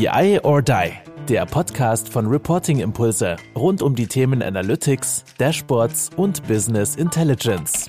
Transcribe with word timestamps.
BI 0.00 0.40
or 0.44 0.62
Die, 0.62 0.92
der 1.28 1.44
Podcast 1.44 2.08
von 2.08 2.26
Reporting 2.26 2.80
Impulse 2.80 3.36
rund 3.54 3.82
um 3.82 3.94
die 3.94 4.06
Themen 4.06 4.42
Analytics, 4.42 5.26
Dashboards 5.36 6.08
und 6.16 6.42
Business 6.48 6.96
Intelligence. 6.96 7.86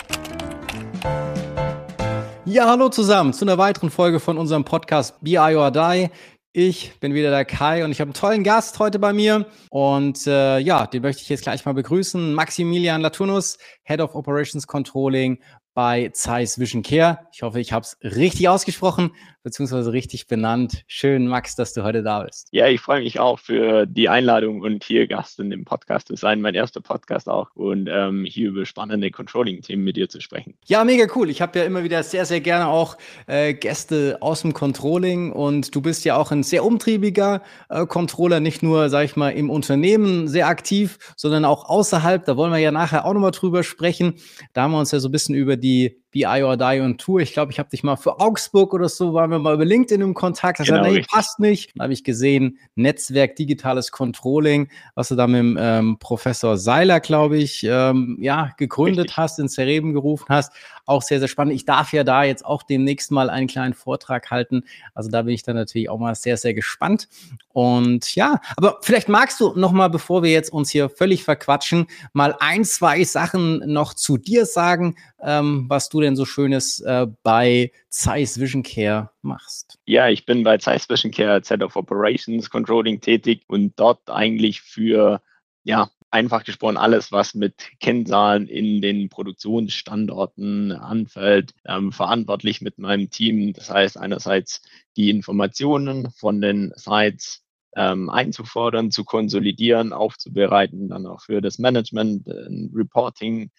Ja, 2.44 2.68
hallo 2.68 2.90
zusammen 2.90 3.32
zu 3.32 3.46
einer 3.46 3.58
weiteren 3.58 3.90
Folge 3.90 4.20
von 4.20 4.38
unserem 4.38 4.66
Podcast 4.66 5.16
BI 5.22 5.38
or 5.38 5.72
Die. 5.72 6.10
Ich 6.52 7.00
bin 7.00 7.14
wieder 7.14 7.30
der 7.30 7.46
Kai 7.46 7.86
und 7.86 7.92
ich 7.92 8.02
habe 8.02 8.10
einen 8.10 8.14
tollen 8.14 8.44
Gast 8.44 8.78
heute 8.80 9.00
bei 9.00 9.14
mir. 9.14 9.46
Und 9.70 10.28
äh, 10.28 10.60
ja, 10.60 10.88
den 10.88 11.04
möchte 11.04 11.22
ich 11.22 11.30
jetzt 11.30 11.44
gleich 11.44 11.64
mal 11.64 11.74
begrüßen. 11.74 12.34
Maximilian 12.34 13.00
Laturnus, 13.00 13.58
Head 13.84 14.02
of 14.02 14.16
Operations 14.16 14.68
Controlling 14.68 15.40
bei 15.74 16.10
Zeiss 16.14 16.60
Vision 16.60 16.84
Care. 16.84 17.20
Ich 17.32 17.44
hoffe, 17.44 17.60
ich 17.60 17.74
habe 17.74 17.84
es 17.84 17.98
richtig 18.04 18.50
ausgesprochen 18.50 19.12
beziehungsweise 19.44 19.92
richtig 19.92 20.28
benannt. 20.28 20.84
Schön, 20.88 21.28
Max, 21.28 21.56
dass 21.56 21.74
du 21.74 21.84
heute 21.84 22.04
da 22.04 22.24
bist. 22.24 22.48
Ja, 22.52 22.68
ich 22.68 22.82
freue 22.82 23.02
mich 23.02 23.20
auch 23.20 23.40
für 23.40 23.86
die 23.86 24.10
Einladung 24.10 24.62
und 24.62 24.84
hier 24.84 25.08
Gast 25.08 25.40
in 25.40 25.50
dem 25.50 25.66
Podcast 25.66 26.08
zu 26.08 26.16
sein. 26.16 26.42
Mein 26.42 26.54
erster 26.54 26.82
Podcast 26.82 27.28
auch 27.28 27.50
und 27.56 27.90
ähm, 27.92 28.26
hier 28.26 28.50
über 28.50 28.66
spannende 28.66 29.10
Controlling-Themen 29.10 29.84
mit 29.84 29.98
dir 29.98 30.10
zu 30.10 30.22
sprechen. 30.22 30.56
Ja, 30.66 30.84
mega 30.84 31.08
cool. 31.16 31.30
Ich 31.30 31.42
habe 31.42 31.58
ja 31.58 31.66
immer 31.66 31.84
wieder 31.84 32.04
sehr, 32.04 32.26
sehr 32.26 32.42
gerne 32.42 32.68
auch 32.68 32.98
äh, 33.28 33.54
Gäste 33.54 34.18
aus 34.22 34.42
dem 34.42 34.54
Controlling 34.54 35.32
und 35.32 35.74
du 35.74 35.82
bist 35.82 36.06
ja 36.06 36.18
auch 36.18 36.32
ein 36.32 36.44
sehr 36.44 36.64
umtriebiger 36.64 37.42
äh, 37.70 37.86
Controller, 37.86 38.40
nicht 38.40 38.62
nur, 38.62 38.90
sag 38.90 39.06
ich 39.06 39.16
mal, 39.16 39.30
im 39.30 39.50
Unternehmen 39.50 40.28
sehr 40.28 40.48
aktiv, 40.48 41.00
sondern 41.16 41.46
auch 41.46 41.68
außerhalb. 41.68 42.26
Da 42.26 42.38
wollen 42.38 42.52
wir 42.52 42.60
ja 42.60 42.72
nachher 42.72 43.06
auch 43.06 43.14
nochmal 43.14 43.32
drüber 43.32 43.64
sprechen. 43.64 44.16
Da 44.54 44.64
haben 44.64 44.72
wir 44.72 44.80
uns 44.80 44.92
ja 44.92 45.00
so 45.00 45.10
ein 45.10 45.12
bisschen 45.12 45.36
über 45.36 45.58
die 45.62 46.01
BI 46.12 46.44
or 46.44 46.58
Die 46.58 46.82
und 46.82 47.00
Tour. 47.00 47.22
Ich 47.22 47.34
glaube, 47.34 47.52
ich 47.52 47.60
habe 47.60 47.70
dich 47.70 47.84
mal 47.84 47.96
für 47.96 48.20
Augsburg 48.20 48.74
oder 48.74 48.90
so, 48.90 49.14
waren 49.14 49.32
wir 49.32 49.40
mal 49.40 49.54
über 49.54 49.66
LinkedIn 49.66 50.02
im 50.02 50.14
Kontakt. 50.14 50.60
Das 50.60 50.68
genau, 50.68 50.84
nee, 50.84 51.06
passt 51.10 51.40
nicht. 51.40 51.72
Dann 51.76 51.84
habe 51.84 51.94
ich 51.94 52.04
gesehen, 52.04 52.60
Netzwerk, 52.76 53.38
digitales 53.38 53.92
Controlling, 53.92 54.70
was 54.96 55.08
du 55.08 55.16
da 55.16 55.28
mit 55.28 55.40
dem 55.40 55.58
ähm, 55.60 55.98
Professor 56.00 56.58
Seiler, 56.58 57.00
glaube 57.00 57.38
ich, 57.38 57.64
ähm, 57.64 58.18
ja, 58.20 58.52
gegründet 58.58 59.06
richtig. 59.06 59.18
hast, 59.18 59.40
ins 59.40 59.58
Reben 59.58 59.94
gerufen 59.94 60.26
hast. 60.30 60.52
Auch 60.86 61.02
sehr, 61.02 61.20
sehr 61.20 61.30
spannend. 61.30 61.54
Ich 61.54 61.66
darf 61.66 61.94
ja 61.94 62.04
da 62.04 62.24
jetzt 62.24 62.46
auch 62.46 62.64
demnächst 62.64 63.12
mal 63.12 63.30
einen 63.30 63.48
kleinen 63.48 63.74
Vortrag 63.74 64.30
halten. 64.32 64.64
Also 64.94 65.10
da 65.10 65.22
bin 65.22 65.34
ich 65.34 65.44
dann 65.44 65.56
natürlich 65.56 65.90
auch 65.90 66.00
mal 66.00 66.16
sehr, 66.16 66.36
sehr 66.36 66.54
gespannt. 66.54 67.08
Und 67.54 68.16
ja, 68.16 68.42
aber 68.58 68.80
vielleicht 68.82 69.08
magst 69.08 69.40
du 69.40 69.54
noch 69.56 69.72
mal, 69.72 69.88
bevor 69.88 70.24
wir 70.24 70.32
jetzt 70.32 70.52
uns 70.52 70.70
hier 70.70 70.90
völlig 70.90 71.24
verquatschen, 71.24 71.88
mal 72.12 72.36
ein, 72.40 72.66
zwei 72.66 73.04
Sachen 73.06 73.60
noch 73.72 73.94
zu 73.94 74.18
dir 74.18 74.46
sagen, 74.46 74.96
ähm, 75.22 75.66
was 75.68 75.90
du 75.90 76.01
denn 76.02 76.16
so 76.16 76.26
Schönes 76.26 76.80
äh, 76.82 77.08
bei 77.24 77.72
Zeiss 77.90 78.40
Vision 78.40 78.64
Care 78.64 79.12
machst. 79.22 79.80
Ja, 79.86 80.10
ich 80.10 80.26
bin 80.26 80.44
bei 80.44 80.58
Zeiss 80.58 80.90
Vision 80.90 81.12
Care 81.12 81.42
Head 81.46 81.64
of 81.64 81.76
Operations 81.76 82.50
Controlling 82.50 83.00
tätig 83.00 83.44
und 83.48 83.80
dort 83.80 84.10
eigentlich 84.10 84.62
für 84.62 85.22
ja, 85.64 85.90
einfach 86.12 86.44
gesprochen 86.44 86.78
alles, 86.78 87.12
was 87.12 87.34
mit 87.34 87.72
Kennzahlen 87.80 88.48
in 88.48 88.82
den 88.82 89.10
Produktionsstandorten 89.10 90.74
anfällt, 90.74 91.54
ähm, 91.66 91.92
verantwortlich 91.92 92.62
mit 92.62 92.78
meinem 92.78 93.10
Team. 93.10 93.54
Das 93.54 93.70
heißt 93.70 93.98
einerseits 93.98 94.62
die 94.98 95.10
Informationen 95.10 96.12
von 96.12 96.42
den 96.42 96.74
Sites 96.76 97.44
ähm, 97.76 98.10
einzufordern, 98.10 98.92
zu 98.92 99.06
konsolidieren, 99.06 99.94
aufzubereiten, 99.94 100.90
dann 100.90 101.06
auch 101.06 101.22
für 101.22 101.42
das 101.42 101.58
Management 101.58 102.28
ein 102.28 102.72
Reporting 102.76 103.50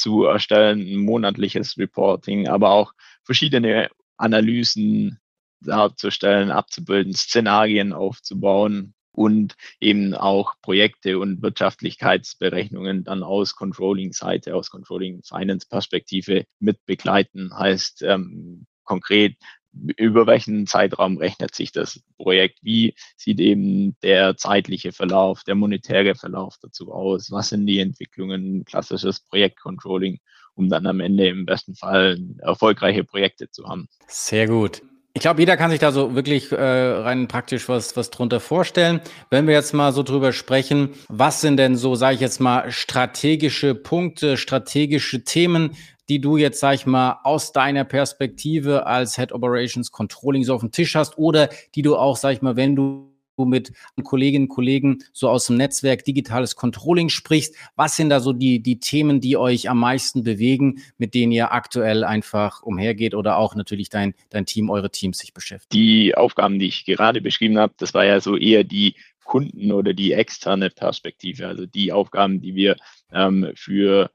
zu 0.00 0.24
erstellen, 0.24 0.80
ein 0.80 0.96
monatliches 0.96 1.76
Reporting, 1.78 2.48
aber 2.48 2.70
auch 2.70 2.92
verschiedene 3.24 3.90
Analysen 4.16 5.18
darzustellen, 5.60 6.50
abzubilden, 6.50 7.14
Szenarien 7.14 7.92
aufzubauen, 7.92 8.94
und 9.12 9.56
eben 9.80 10.14
auch 10.14 10.54
Projekte 10.62 11.18
und 11.18 11.42
Wirtschaftlichkeitsberechnungen 11.42 13.04
dann 13.04 13.22
aus 13.22 13.54
Controlling-Seite, 13.54 14.54
aus 14.54 14.70
Controlling-Finance-Perspektive 14.70 16.44
mit 16.58 16.84
begleiten. 16.86 17.56
Heißt 17.56 18.02
ähm, 18.02 18.66
konkret, 18.84 19.36
über 19.72 20.26
welchen 20.26 20.66
Zeitraum 20.66 21.18
rechnet 21.18 21.54
sich 21.54 21.72
das 21.72 22.00
Projekt? 22.16 22.58
Wie 22.62 22.94
sieht 23.16 23.40
eben 23.40 23.96
der 24.02 24.36
zeitliche 24.36 24.92
Verlauf, 24.92 25.44
der 25.44 25.54
monetäre 25.54 26.14
Verlauf 26.14 26.56
dazu 26.60 26.92
aus? 26.92 27.30
Was 27.30 27.50
sind 27.50 27.66
die 27.66 27.80
Entwicklungen, 27.80 28.64
klassisches 28.64 29.20
Projektcontrolling, 29.20 30.18
um 30.54 30.68
dann 30.68 30.86
am 30.86 31.00
Ende 31.00 31.28
im 31.28 31.46
besten 31.46 31.74
Fall 31.74 32.18
erfolgreiche 32.38 33.04
Projekte 33.04 33.50
zu 33.50 33.68
haben? 33.68 33.88
Sehr 34.06 34.46
gut. 34.46 34.82
Ich 35.12 35.22
glaube, 35.22 35.40
jeder 35.40 35.56
kann 35.56 35.72
sich 35.72 35.80
da 35.80 35.90
so 35.90 36.14
wirklich 36.14 36.52
äh, 36.52 36.56
rein 36.56 37.26
praktisch 37.26 37.68
was, 37.68 37.96
was 37.96 38.10
drunter 38.10 38.38
vorstellen. 38.38 39.00
Wenn 39.28 39.48
wir 39.48 39.54
jetzt 39.54 39.74
mal 39.74 39.92
so 39.92 40.04
drüber 40.04 40.32
sprechen, 40.32 40.90
was 41.08 41.40
sind 41.40 41.56
denn 41.56 41.74
so, 41.74 41.96
sage 41.96 42.14
ich 42.14 42.20
jetzt 42.20 42.40
mal, 42.40 42.70
strategische 42.70 43.74
Punkte, 43.74 44.36
strategische 44.36 45.24
Themen, 45.24 45.76
die 46.10 46.20
du 46.20 46.36
jetzt, 46.36 46.58
sag 46.60 46.74
ich 46.74 46.86
mal, 46.86 47.20
aus 47.22 47.52
deiner 47.52 47.84
Perspektive 47.84 48.84
als 48.86 49.16
Head 49.16 49.32
Operations 49.32 49.92
Controlling 49.92 50.42
so 50.42 50.54
auf 50.54 50.60
dem 50.60 50.72
Tisch 50.72 50.96
hast 50.96 51.16
oder 51.16 51.48
die 51.74 51.82
du 51.82 51.96
auch, 51.96 52.16
sag 52.16 52.32
ich 52.32 52.42
mal, 52.42 52.56
wenn 52.56 52.76
du 52.76 53.08
mit 53.46 53.72
Kolleginnen 54.04 54.44
und 54.44 54.54
Kollegen 54.54 54.98
so 55.14 55.30
aus 55.30 55.46
dem 55.46 55.56
Netzwerk 55.56 56.04
digitales 56.04 56.56
Controlling 56.56 57.08
sprichst. 57.08 57.54
Was 57.74 57.96
sind 57.96 58.10
da 58.10 58.20
so 58.20 58.34
die, 58.34 58.60
die 58.60 58.80
Themen, 58.80 59.22
die 59.22 59.38
euch 59.38 59.70
am 59.70 59.78
meisten 59.78 60.24
bewegen, 60.24 60.82
mit 60.98 61.14
denen 61.14 61.32
ihr 61.32 61.50
aktuell 61.50 62.04
einfach 62.04 62.62
umhergeht 62.62 63.14
oder 63.14 63.38
auch 63.38 63.54
natürlich 63.54 63.88
dein, 63.88 64.12
dein 64.28 64.44
Team, 64.44 64.68
eure 64.68 64.90
Teams 64.90 65.18
sich 65.18 65.32
beschäftigt? 65.32 65.72
Die 65.72 66.14
Aufgaben, 66.14 66.58
die 66.58 66.66
ich 66.66 66.84
gerade 66.84 67.22
beschrieben 67.22 67.56
habe, 67.56 67.72
das 67.78 67.94
war 67.94 68.04
ja 68.04 68.20
so 68.20 68.36
eher 68.36 68.62
die 68.62 68.94
Kunden- 69.24 69.72
oder 69.72 69.94
die 69.94 70.12
externe 70.12 70.68
Perspektive, 70.68 71.46
also 71.46 71.64
die 71.64 71.92
Aufgaben, 71.92 72.42
die 72.42 72.54
wir 72.54 72.76
ähm, 73.10 73.52
für 73.54 74.10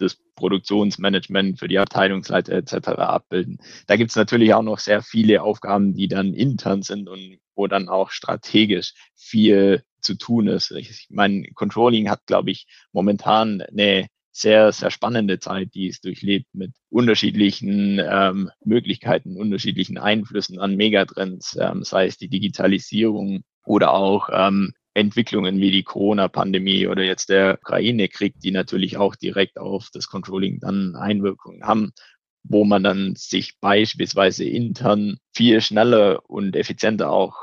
das 0.00 0.18
Produktionsmanagement 0.36 1.58
für 1.58 1.68
die 1.68 1.78
Abteilungsleiter 1.78 2.54
etc. 2.54 2.88
abbilden. 2.98 3.58
Da 3.86 3.96
gibt 3.96 4.10
es 4.10 4.16
natürlich 4.16 4.54
auch 4.54 4.62
noch 4.62 4.78
sehr 4.78 5.02
viele 5.02 5.42
Aufgaben, 5.42 5.94
die 5.94 6.08
dann 6.08 6.34
intern 6.34 6.82
sind 6.82 7.08
und 7.08 7.38
wo 7.54 7.66
dann 7.66 7.88
auch 7.88 8.10
strategisch 8.10 8.94
viel 9.14 9.82
zu 10.00 10.14
tun 10.14 10.48
ist. 10.48 10.70
Ich 10.70 11.08
meine, 11.10 11.46
Controlling 11.54 12.08
hat, 12.08 12.26
glaube 12.26 12.50
ich, 12.50 12.66
momentan 12.92 13.60
eine 13.60 14.06
sehr, 14.32 14.72
sehr 14.72 14.90
spannende 14.90 15.38
Zeit, 15.38 15.74
die 15.74 15.88
es 15.88 16.00
durchlebt 16.00 16.46
mit 16.52 16.72
unterschiedlichen 16.88 18.00
ähm, 18.02 18.50
Möglichkeiten, 18.64 19.36
unterschiedlichen 19.36 19.98
Einflüssen 19.98 20.58
an 20.58 20.76
Megatrends, 20.76 21.58
ähm, 21.60 21.82
sei 21.82 22.06
es 22.06 22.16
die 22.16 22.28
Digitalisierung 22.28 23.42
oder 23.64 23.92
auch 23.92 24.30
ähm, 24.32 24.72
Entwicklungen 24.94 25.58
wie 25.60 25.70
die 25.70 25.82
Corona-Pandemie 25.82 26.86
oder 26.86 27.02
jetzt 27.02 27.28
der 27.28 27.58
Ukraine-Krieg, 27.60 28.40
die 28.40 28.50
natürlich 28.50 28.96
auch 28.96 29.16
direkt 29.16 29.58
auf 29.58 29.88
das 29.92 30.08
Controlling 30.08 30.60
dann 30.60 30.96
Einwirkungen 30.96 31.64
haben, 31.64 31.92
wo 32.42 32.64
man 32.64 32.82
dann 32.82 33.14
sich 33.16 33.58
beispielsweise 33.60 34.44
intern 34.44 35.18
viel 35.32 35.60
schneller 35.60 36.28
und 36.28 36.56
effizienter 36.56 37.10
auch 37.10 37.36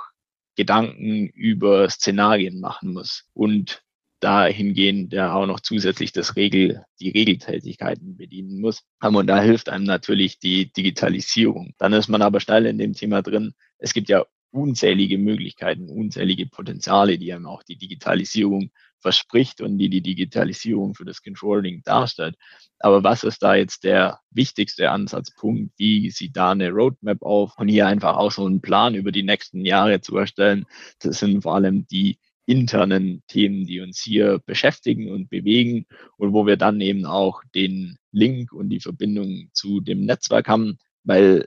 Gedanken 0.55 1.27
über 1.27 1.89
Szenarien 1.89 2.59
machen 2.59 2.93
muss 2.93 3.25
und 3.33 3.83
dahingehend 4.19 5.13
ja 5.13 5.33
auch 5.33 5.45
noch 5.45 5.59
zusätzlich 5.59 6.11
das 6.11 6.35
Regel, 6.35 6.83
die 6.99 7.11
Regeltätigkeiten 7.11 8.17
bedienen 8.17 8.59
muss. 8.59 8.83
Und 8.99 9.27
da 9.27 9.39
hilft 9.39 9.69
einem 9.69 9.85
natürlich 9.85 10.39
die 10.39 10.71
Digitalisierung. 10.73 11.75
Dann 11.77 11.93
ist 11.93 12.07
man 12.07 12.23
aber 12.23 12.39
schnell 12.39 12.65
in 12.65 12.79
dem 12.79 12.93
Thema 12.93 13.21
drin. 13.21 13.53
Es 13.77 13.93
gibt 13.93 14.09
ja 14.09 14.25
unzählige 14.57 15.17
Möglichkeiten, 15.17 15.89
unzählige 15.89 16.47
Potenziale, 16.47 17.17
die 17.17 17.31
einem 17.33 17.45
auch 17.45 17.63
die 17.63 17.77
Digitalisierung 17.77 18.71
verspricht 18.99 19.61
und 19.61 19.77
die 19.77 19.89
die 19.89 20.01
Digitalisierung 20.01 20.95
für 20.95 21.05
das 21.05 21.21
Controlling 21.21 21.83
darstellt. 21.83 22.35
Aber 22.79 23.03
was 23.03 23.23
ist 23.23 23.43
da 23.43 23.55
jetzt 23.55 23.83
der 23.83 24.19
wichtigste 24.31 24.89
Ansatzpunkt? 24.89 25.73
Wie 25.77 26.09
sieht 26.09 26.35
da 26.35 26.51
eine 26.51 26.71
Roadmap 26.71 27.21
auf? 27.21 27.53
Und 27.57 27.67
hier 27.67 27.87
einfach 27.87 28.17
auch 28.17 28.31
so 28.31 28.45
einen 28.45 28.61
Plan 28.61 28.95
über 28.95 29.11
die 29.11 29.23
nächsten 29.23 29.65
Jahre 29.65 30.01
zu 30.01 30.17
erstellen. 30.17 30.65
Das 30.99 31.19
sind 31.19 31.43
vor 31.43 31.55
allem 31.55 31.85
die 31.87 32.17
internen 32.47 33.23
Themen, 33.27 33.65
die 33.65 33.81
uns 33.81 34.01
hier 34.01 34.39
beschäftigen 34.45 35.11
und 35.11 35.29
bewegen 35.29 35.85
und 36.17 36.33
wo 36.33 36.47
wir 36.47 36.57
dann 36.57 36.81
eben 36.81 37.05
auch 37.05 37.43
den 37.53 37.97
Link 38.11 38.53
und 38.53 38.69
die 38.69 38.79
Verbindung 38.79 39.49
zu 39.53 39.81
dem 39.81 40.05
Netzwerk 40.05 40.47
haben, 40.47 40.77
weil 41.03 41.45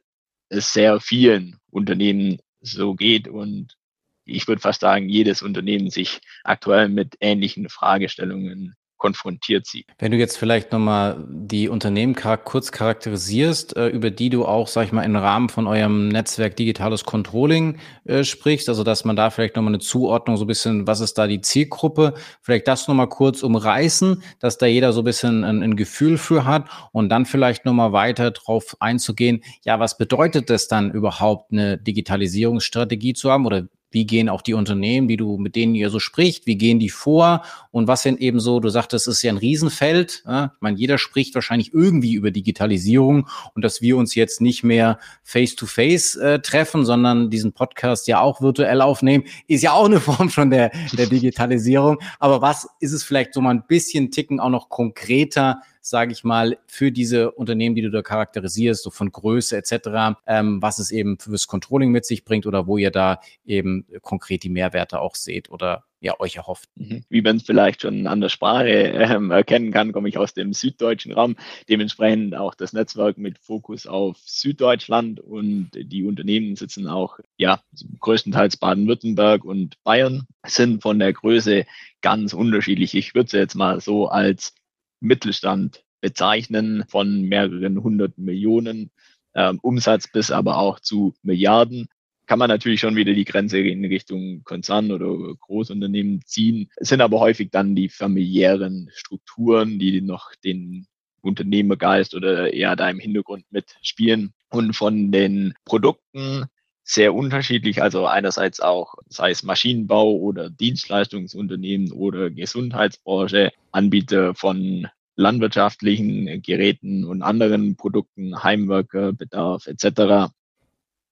es 0.51 0.73
sehr 0.73 1.01
vielen 1.01 1.57
Unternehmen 1.71 2.39
so 2.61 2.95
geht. 2.95 3.29
Und 3.29 3.77
ich 4.25 4.47
würde 4.49 4.61
fast 4.61 4.81
sagen, 4.81 5.09
jedes 5.09 5.43
Unternehmen 5.43 5.91
sich 5.91 6.21
aktuell 6.45 6.89
mit 6.89 7.17
ähnlichen 7.21 7.69
Fragestellungen 7.69 8.75
konfrontiert 9.00 9.67
sieht. 9.67 9.87
Wenn 9.99 10.12
du 10.12 10.19
jetzt 10.19 10.37
vielleicht 10.37 10.70
nochmal 10.70 11.25
die 11.29 11.69
Unternehmen 11.69 12.14
kurz 12.14 12.70
charakterisierst, 12.70 13.76
äh, 13.76 13.88
über 13.88 14.12
die 14.12 14.31
du 14.31 14.44
auch, 14.44 14.69
sag 14.69 14.85
ich 14.85 14.93
mal, 14.93 15.02
im 15.02 15.17
Rahmen 15.17 15.49
von 15.49 15.67
eurem 15.67 16.08
Netzwerk 16.08 16.55
Digitales 16.55 17.05
Controlling 17.05 17.79
äh, 18.05 18.23
sprichst, 18.23 18.69
also 18.69 18.85
dass 18.85 19.05
man 19.05 19.17
da 19.17 19.31
vielleicht 19.31 19.56
nochmal 19.56 19.73
eine 19.73 19.81
Zuordnung, 19.81 20.37
so 20.37 20.44
ein 20.44 20.47
bisschen, 20.47 20.87
was 20.87 21.00
ist 21.00 21.19
da 21.19 21.26
die 21.26 21.41
Zielgruppe, 21.41 22.14
vielleicht 22.43 22.69
das 22.69 22.87
nochmal 22.87 23.08
kurz 23.08 23.43
umreißen, 23.43 24.23
dass 24.38 24.58
da 24.58 24.67
jeder 24.67 24.93
so 24.93 25.00
ein 25.00 25.05
bisschen 25.05 25.43
ein, 25.43 25.62
ein 25.62 25.76
Gefühl 25.76 26.19
für 26.19 26.44
hat 26.44 26.69
und 26.93 27.08
dann 27.08 27.26
vielleicht 27.26 27.64
nochmal 27.64 27.93
weiter 27.93 28.31
drauf 28.31 28.76
einzugehen, 28.79 29.43
ja, 29.64 29.81
was 29.81 29.97
bedeutet 29.97 30.50
es 30.50 30.69
dann 30.69 30.93
überhaupt, 30.93 31.52
eine 31.52 31.79
Digitalisierungsstrategie 31.79 33.14
zu 33.14 33.31
haben 33.31 33.47
oder 33.47 33.64
wie 33.91 34.07
gehen 34.07 34.29
auch 34.29 34.43
die 34.43 34.55
Unternehmen, 34.55 35.09
die 35.09 35.17
du, 35.17 35.37
mit 35.37 35.57
denen 35.57 35.75
ihr 35.75 35.91
so 35.91 35.99
spricht, 35.99 36.47
wie 36.47 36.57
gehen 36.57 36.79
die 36.79 36.91
vor 36.91 37.43
und 37.71 37.89
was 37.89 38.03
sind 38.03 38.21
eben 38.21 38.41
so, 38.41 38.61
du 38.61 38.69
sagtest, 38.69 39.09
es 39.09 39.17
ist 39.17 39.23
ja 39.23 39.33
ein 39.33 39.39
Riesenfeld. 39.39 40.23
Ja? 40.27 40.53
Ich 40.55 40.61
meine, 40.61 40.79
jeder 40.79 40.99
spricht 40.99 41.35
wahrscheinlich 41.35 41.75
irgendwie 41.75 42.15
über 42.15 42.31
Digitalisierung 42.31 43.29
und 43.55 43.65
dass 43.65 43.83
wir 43.83 43.97
uns 43.97 44.15
jetzt 44.15 44.41
nicht 44.41 44.63
mehr 44.63 44.99
face-to-face 45.25 46.17
-face, 46.17 46.21
äh, 46.21 46.39
treffen, 46.41 46.85
sondern 46.85 47.31
diesen 47.31 47.53
Podcast 47.53 48.07
ja 48.09 48.21
auch 48.21 48.41
virtuell 48.41 48.81
aufnehmen, 48.81 49.25
ist 49.47 49.63
ja 49.63 49.73
auch 49.73 49.87
eine 49.87 50.01
Form 50.01 50.31
schon 50.31 50.51
der, 50.51 50.71
der 50.93 51.07
Digitalisierung. 51.07 51.99
Aber 52.19 52.41
was 52.41 52.69
ist 52.81 52.93
es 52.93 53.03
vielleicht 53.03 53.35
so 53.35 53.41
mal 53.41 53.51
ein 53.51 53.65
bisschen 53.67 54.11
ticken 54.11 54.41
auch 54.41 54.51
noch 54.51 54.69
konkreter, 54.69 55.63
sage 55.81 56.12
ich 56.12 56.25
mal, 56.25 56.59
für 56.67 56.93
diese 56.93 57.31
Unternehmen, 57.32 57.75
die 57.75 57.82
du 57.82 57.91
da 57.91 58.03
charakterisierst, 58.03 58.82
so 58.82 58.91
von 58.91 59.11
Größe 59.11 59.56
etc., 59.56 60.19
ähm, 60.27 60.62
was 60.62 60.79
es 60.79 60.91
eben 60.91 61.19
fürs 61.19 61.47
Controlling 61.47 61.91
mit 61.91 62.05
sich 62.05 62.25
bringt 62.25 62.47
oder 62.47 62.67
wo 62.67 62.77
ihr 62.77 62.91
da 62.91 63.21
eben 63.44 63.87
konkret 64.03 64.43
die 64.43 64.50
Mehrwerte 64.50 65.00
auch 65.00 65.15
seht 65.15 65.50
oder 65.50 65.85
ja, 66.00 66.19
euch 66.19 66.37
erhofft. 66.37 66.69
Mhm. 66.77 67.05
Wie 67.09 67.21
man 67.21 67.37
es 67.37 67.43
vielleicht 67.43 67.82
schon 67.82 68.06
an 68.06 68.21
der 68.21 68.31
Sprache 68.31 68.69
ähm, 68.69 69.31
erkennen 69.31 69.71
kann, 69.71 69.93
komme 69.93 70.09
ich 70.09 70.19
aus 70.19 70.35
dem 70.35 70.53
süddeutschen 70.55 71.12
Raum. 71.12 71.37
Dementsprechend 71.69 72.35
auch 72.35 72.55
das 72.55 72.73
Netzwerk 72.73 73.19
mit 73.19 73.38
Fokus 73.38 73.87
auf 73.87 74.17
Süddeutschland 74.25 75.21
und 75.21 75.71
die 75.75 76.05
Unternehmen 76.05 76.56
sitzen 76.56 76.87
auch, 76.87 77.19
ja, 77.37 77.61
größtenteils 78.00 78.56
Baden-Württemberg 78.56 79.44
und 79.44 79.83
Bayern, 79.85 80.26
sind 80.47 80.83
von 80.83 80.99
der 80.99 81.12
Größe 81.12 81.67
ganz 82.00 82.33
unterschiedlich. 82.33 82.94
Ich 82.94 83.15
würde 83.15 83.26
es 83.26 83.33
jetzt 83.33 83.55
mal 83.55 83.81
so 83.81 84.09
als 84.09 84.55
Mittelstand 85.00 85.85
bezeichnen, 86.00 86.85
von 86.88 87.23
mehreren 87.23 87.82
hundert 87.82 88.17
Millionen 88.19 88.91
äh, 89.32 89.52
Umsatz 89.62 90.08
bis 90.11 90.31
aber 90.31 90.58
auch 90.58 90.81
zu 90.81 91.14
Milliarden. 91.23 91.88
Kann 92.26 92.38
man 92.38 92.49
natürlich 92.49 92.81
schon 92.81 92.97
wieder 92.97 93.12
die 93.12 93.25
Grenze 93.25 93.58
in 93.58 93.85
Richtung 93.85 94.44
Konzern 94.44 94.93
oder 94.93 95.35
Großunternehmen 95.35 96.23
ziehen. 96.25 96.70
Es 96.76 96.88
sind 96.88 97.00
aber 97.00 97.19
häufig 97.19 97.50
dann 97.50 97.75
die 97.75 97.88
familiären 97.88 98.88
Strukturen, 98.94 99.79
die 99.81 100.00
noch 100.00 100.35
den 100.44 100.87
Unternehmergeist 101.23 102.14
oder 102.14 102.52
eher 102.52 102.76
da 102.76 102.88
im 102.88 103.00
Hintergrund 103.00 103.44
mitspielen. 103.50 104.32
Und 104.49 104.75
von 104.75 105.11
den 105.11 105.55
Produkten 105.64 106.44
sehr 106.82 107.15
unterschiedlich. 107.15 107.82
Also 107.82 108.06
einerseits 108.06 108.61
auch, 108.61 108.94
sei 109.09 109.31
es 109.31 109.43
Maschinenbau 109.43 110.12
oder 110.12 110.50
Dienstleistungsunternehmen 110.50 111.93
oder 111.93 112.31
Gesundheitsbranche, 112.31 113.53
Anbieter 113.73 114.35
von 114.35 114.88
landwirtschaftlichen 115.17 116.43
Geräten 116.43 117.05
und 117.05 117.23
anderen 117.23 117.77
Produkten, 117.77 118.43
Heimwerkerbedarf 118.43 119.67
etc. 119.67 120.32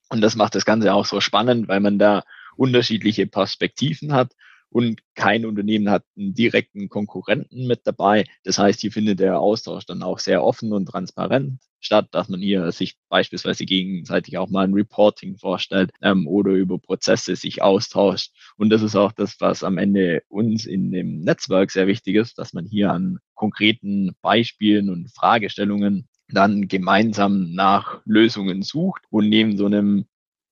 Und 0.09 0.21
das 0.21 0.37
macht 0.37 0.55
das 0.55 0.65
Ganze 0.65 0.95
auch 0.95 1.05
so 1.05 1.21
spannend, 1.21 1.69
weil 1.69 1.81
man 1.81 1.99
da 1.99 2.25
unterschiedliche 2.57 3.27
Perspektiven 3.27 4.13
hat 4.13 4.33
und 4.71 5.01
kein 5.15 5.47
Unternehmen 5.47 5.91
hat 5.91 6.05
einen 6.17 6.35
direkten 6.35 6.89
Konkurrenten 6.89 7.67
mit 7.67 7.81
dabei. 7.85 8.25
Das 8.45 8.59
heißt, 8.59 8.81
hier 8.81 8.93
findet 8.93 9.21
der 9.21 9.41
Austausch 9.41 9.87
dann 9.87 10.03
auch 10.03 10.19
sehr 10.19 10.45
offen 10.45 10.73
und 10.73 10.87
transparent 10.87 11.61
statt, 11.81 12.09
dass 12.11 12.29
man 12.29 12.41
hier 12.41 12.71
sich 12.73 12.97
beispielsweise 13.09 13.65
gegenseitig 13.65 14.37
auch 14.39 14.49
mal 14.49 14.65
ein 14.65 14.75
Reporting 14.75 15.37
vorstellt 15.39 15.91
ähm, 16.03 16.27
oder 16.27 16.53
über 16.53 16.79
Prozesse 16.79 17.37
sich 17.37 17.63
austauscht. 17.63 18.33
Und 18.57 18.71
das 18.71 18.83
ist 18.83 18.97
auch 18.97 19.13
das, 19.13 19.41
was 19.41 19.63
am 19.63 19.79
Ende 19.79 20.23
uns 20.29 20.67
in 20.67 20.91
dem 20.91 21.21
Netzwerk 21.21 21.71
sehr 21.71 21.87
wichtig 21.87 22.17
ist, 22.17 22.39
dass 22.39 22.53
man 22.53 22.67
hier 22.67 22.93
an 22.93 23.19
konkreten 23.35 24.15
Beispielen 24.23 24.91
und 24.91 25.11
Fragestellungen 25.13 26.09
dann 26.31 26.69
gemeinsam 26.69 27.53
nach 27.53 28.03
Lösungen 28.05 28.63
sucht 28.63 29.03
und 29.09 29.29
neben 29.29 29.57
so 29.57 29.67
einem 29.67 30.07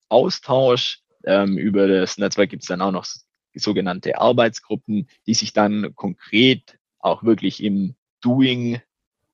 Austausch 0.08 1.00
ähm, 1.24 1.58
über 1.58 1.88
das 1.88 2.18
Netzwerk 2.18 2.50
gibt 2.50 2.62
es 2.62 2.68
dann 2.68 2.80
auch 2.80 2.92
noch 2.92 3.04
sogenannte 3.56 4.18
Arbeitsgruppen, 4.18 5.08
die 5.26 5.34
sich 5.34 5.52
dann 5.52 5.94
konkret 5.94 6.78
auch 6.98 7.22
wirklich 7.22 7.62
im 7.62 7.94
Doing 8.20 8.80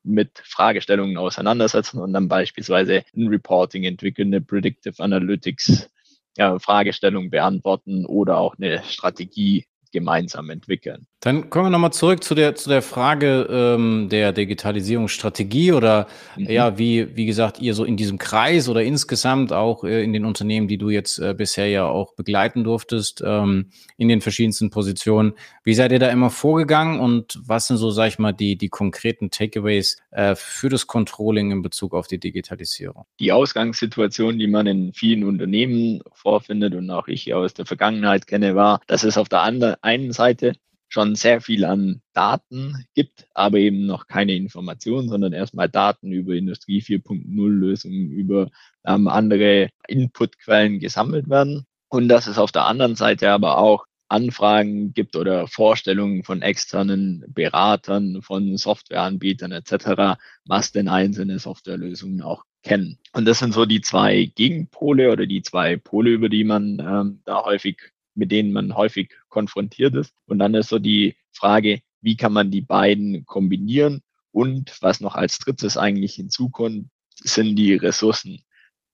mit 0.02 0.42
Fragestellungen 0.44 1.16
auseinandersetzen 1.16 2.00
und 2.00 2.12
dann 2.12 2.28
beispielsweise 2.28 3.04
ein 3.16 3.28
Reporting 3.28 3.84
entwickeln, 3.84 4.28
eine 4.28 4.40
Predictive 4.40 5.02
Analytics 5.02 5.88
ja, 6.36 6.58
Fragestellung 6.58 7.30
beantworten 7.30 8.06
oder 8.06 8.38
auch 8.38 8.56
eine 8.56 8.82
Strategie 8.84 9.66
gemeinsam 9.92 10.50
entwickeln. 10.50 11.06
Dann 11.20 11.50
kommen 11.50 11.66
wir 11.66 11.70
nochmal 11.70 11.92
zurück 11.92 12.24
zu 12.24 12.34
der, 12.34 12.56
zu 12.56 12.68
der 12.68 12.82
Frage 12.82 13.46
ähm, 13.48 14.08
der 14.10 14.32
Digitalisierungsstrategie 14.32 15.70
oder 15.70 16.08
mhm. 16.36 16.50
ja, 16.50 16.78
wie, 16.78 17.14
wie 17.14 17.26
gesagt, 17.26 17.60
ihr 17.60 17.74
so 17.74 17.84
in 17.84 17.96
diesem 17.96 18.18
Kreis 18.18 18.68
oder 18.68 18.82
insgesamt 18.82 19.52
auch 19.52 19.84
äh, 19.84 20.02
in 20.02 20.12
den 20.12 20.24
Unternehmen, 20.24 20.66
die 20.66 20.78
du 20.78 20.90
jetzt 20.90 21.20
äh, 21.20 21.32
bisher 21.32 21.68
ja 21.68 21.86
auch 21.86 22.14
begleiten 22.14 22.64
durftest, 22.64 23.22
ähm, 23.24 23.70
in 23.96 24.08
den 24.08 24.20
verschiedensten 24.20 24.70
Positionen. 24.70 25.34
Wie 25.62 25.74
seid 25.74 25.92
ihr 25.92 26.00
da 26.00 26.08
immer 26.08 26.30
vorgegangen 26.30 26.98
und 26.98 27.38
was 27.46 27.68
sind 27.68 27.76
so, 27.76 27.90
sag 27.92 28.08
ich 28.08 28.18
mal, 28.18 28.32
die, 28.32 28.56
die 28.56 28.68
konkreten 28.68 29.30
Takeaways 29.30 29.98
äh, 30.10 30.34
für 30.34 30.70
das 30.70 30.88
Controlling 30.88 31.52
in 31.52 31.62
Bezug 31.62 31.94
auf 31.94 32.08
die 32.08 32.18
Digitalisierung? 32.18 33.04
Die 33.20 33.30
Ausgangssituation, 33.30 34.40
die 34.40 34.48
man 34.48 34.66
in 34.66 34.92
vielen 34.92 35.22
Unternehmen 35.22 36.00
vorfindet 36.12 36.74
und 36.74 36.90
auch 36.90 37.06
ich 37.06 37.32
aus 37.32 37.54
der 37.54 37.64
Vergangenheit 37.64 38.26
kenne, 38.26 38.56
war, 38.56 38.80
dass 38.88 39.04
es 39.04 39.16
auf 39.16 39.28
der 39.28 39.42
anderen, 39.42 39.76
einen 39.82 40.12
Seite 40.12 40.54
schon 40.88 41.14
sehr 41.14 41.40
viel 41.40 41.64
an 41.64 42.02
Daten 42.12 42.84
gibt, 42.94 43.26
aber 43.34 43.58
eben 43.58 43.86
noch 43.86 44.08
keine 44.08 44.34
Informationen, 44.34 45.08
sondern 45.08 45.32
erstmal 45.32 45.68
Daten 45.68 46.12
über 46.12 46.34
Industrie 46.34 46.82
4.0 46.82 47.48
Lösungen, 47.48 48.10
über 48.10 48.50
ähm, 48.84 49.08
andere 49.08 49.70
Inputquellen 49.88 50.80
gesammelt 50.80 51.30
werden. 51.30 51.66
Und 51.88 52.08
dass 52.08 52.26
es 52.26 52.38
auf 52.38 52.52
der 52.52 52.66
anderen 52.66 52.94
Seite 52.94 53.30
aber 53.30 53.58
auch 53.58 53.86
Anfragen 54.08 54.92
gibt 54.92 55.16
oder 55.16 55.46
Vorstellungen 55.48 56.22
von 56.22 56.42
externen 56.42 57.24
Beratern, 57.28 58.20
von 58.20 58.58
Softwareanbietern 58.58 59.52
etc., 59.52 60.20
was 60.44 60.72
denn 60.72 60.88
einzelne 60.88 61.38
Softwarelösungen 61.38 62.20
auch 62.20 62.44
kennen. 62.62 62.98
Und 63.14 63.24
das 63.24 63.38
sind 63.38 63.54
so 63.54 63.64
die 63.64 63.80
zwei 63.80 64.26
Gegenpole 64.34 65.10
oder 65.10 65.26
die 65.26 65.40
zwei 65.40 65.76
Pole, 65.76 66.10
über 66.10 66.28
die 66.28 66.44
man 66.44 66.78
ähm, 66.78 67.22
da 67.24 67.44
häufig 67.44 67.92
mit 68.14 68.30
denen 68.30 68.52
man 68.52 68.74
häufig 68.74 69.12
konfrontiert 69.28 69.94
ist. 69.94 70.14
Und 70.26 70.38
dann 70.38 70.54
ist 70.54 70.68
so 70.68 70.78
die 70.78 71.16
Frage, 71.32 71.80
wie 72.00 72.16
kann 72.16 72.32
man 72.32 72.50
die 72.50 72.60
beiden 72.60 73.24
kombinieren? 73.26 74.02
Und 74.30 74.76
was 74.80 75.00
noch 75.00 75.14
als 75.14 75.38
drittes 75.38 75.76
eigentlich 75.76 76.14
hinzukommt, 76.14 76.88
sind 77.14 77.56
die 77.56 77.74
Ressourcen. 77.74 78.42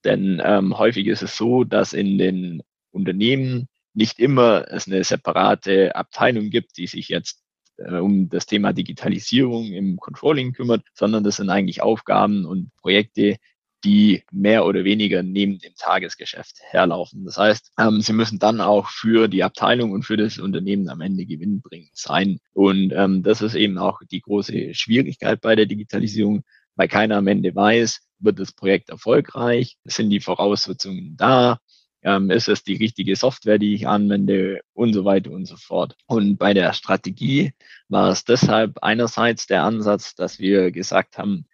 Denn 0.05 0.41
ähm, 0.44 0.79
häufig 0.79 1.06
ist 1.06 1.23
es 1.23 1.37
so, 1.37 1.65
dass 1.65 1.93
in 1.93 2.19
den 2.19 2.62
Unternehmen 2.91 3.69
nicht 3.94 4.19
immer 4.19 4.67
es 4.70 4.87
eine 4.87 5.03
separate 5.03 5.96
Abteilung 5.96 6.51
gibt, 6.51 6.77
die 6.77 6.87
sich 6.87 7.08
jetzt 7.08 7.43
äh, 7.79 7.96
um 7.96 8.29
das 8.29 8.46
Thema 8.46 8.72
Digitalisierung 8.72 9.72
im 9.72 9.96
Controlling 9.96 10.53
kümmert, 10.53 10.82
sondern 10.94 11.25
das 11.25 11.37
sind 11.37 11.51
eigentlich 11.51 11.82
Aufgaben 11.82 12.44
und 12.44 12.75
Projekte, 12.77 13.37
die 13.85 14.25
mehr 14.32 14.67
oder 14.67 14.85
weniger 14.85 15.23
neben 15.23 15.58
dem 15.58 15.75
Tagesgeschäft 15.77 16.58
herlaufen. 16.63 17.25
Das 17.25 17.37
heißt, 17.37 17.73
ähm, 17.79 18.01
sie 18.01 18.13
müssen 18.13 18.39
dann 18.39 18.61
auch 18.61 18.89
für 18.89 19.29
die 19.29 19.44
Abteilung 19.44 19.93
und 19.93 20.03
für 20.03 20.17
das 20.17 20.39
Unternehmen 20.39 20.89
am 20.89 21.01
Ende 21.01 21.27
gewinnbringend 21.27 21.97
sein. 21.97 22.39
Und 22.53 22.93
ähm, 22.93 23.23
das 23.23 23.43
ist 23.43 23.55
eben 23.55 23.79
auch 23.79 24.01
die 24.11 24.20
große 24.20 24.75
Schwierigkeit 24.75 25.41
bei 25.41 25.55
der 25.55 25.67
Digitalisierung, 25.67 26.43
weil 26.75 26.89
keiner 26.89 27.17
am 27.17 27.27
Ende 27.27 27.55
weiß, 27.55 28.01
wird 28.20 28.39
das 28.41 28.53
Projekt 28.53 28.91
erfolgreich, 28.91 29.77
sind 29.85 30.11
die 30.11 30.20
Voraussetzungen 30.20 31.17
da, 31.17 31.58
ähm, 32.03 32.31
ist 32.31 32.49
es 32.49 32.63
die 32.63 32.77
richtige 32.77 33.17
Software, 33.17 33.58
die 33.58 33.75
ich 33.75 33.87
anwende 33.87 34.61
und 34.73 34.93
so 34.93 35.05
weiter 35.05 35.31
und 35.31 35.47
so 35.47 35.56
fort. 35.56 35.97
Und 36.06 36.37
bei 36.37 36.55
der 36.55 36.73
Strategie 36.73 37.53
war 37.89 38.11
es 38.11 38.25
deshalb 38.25 38.79
einerseits 38.82 39.47
der 39.47 39.65
Ansatz, 39.65 40.15
dass 40.15 40.39
wir 40.39 40.70
gesagt 40.70 41.19
haben, 41.19 41.47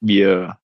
wir 0.00 0.59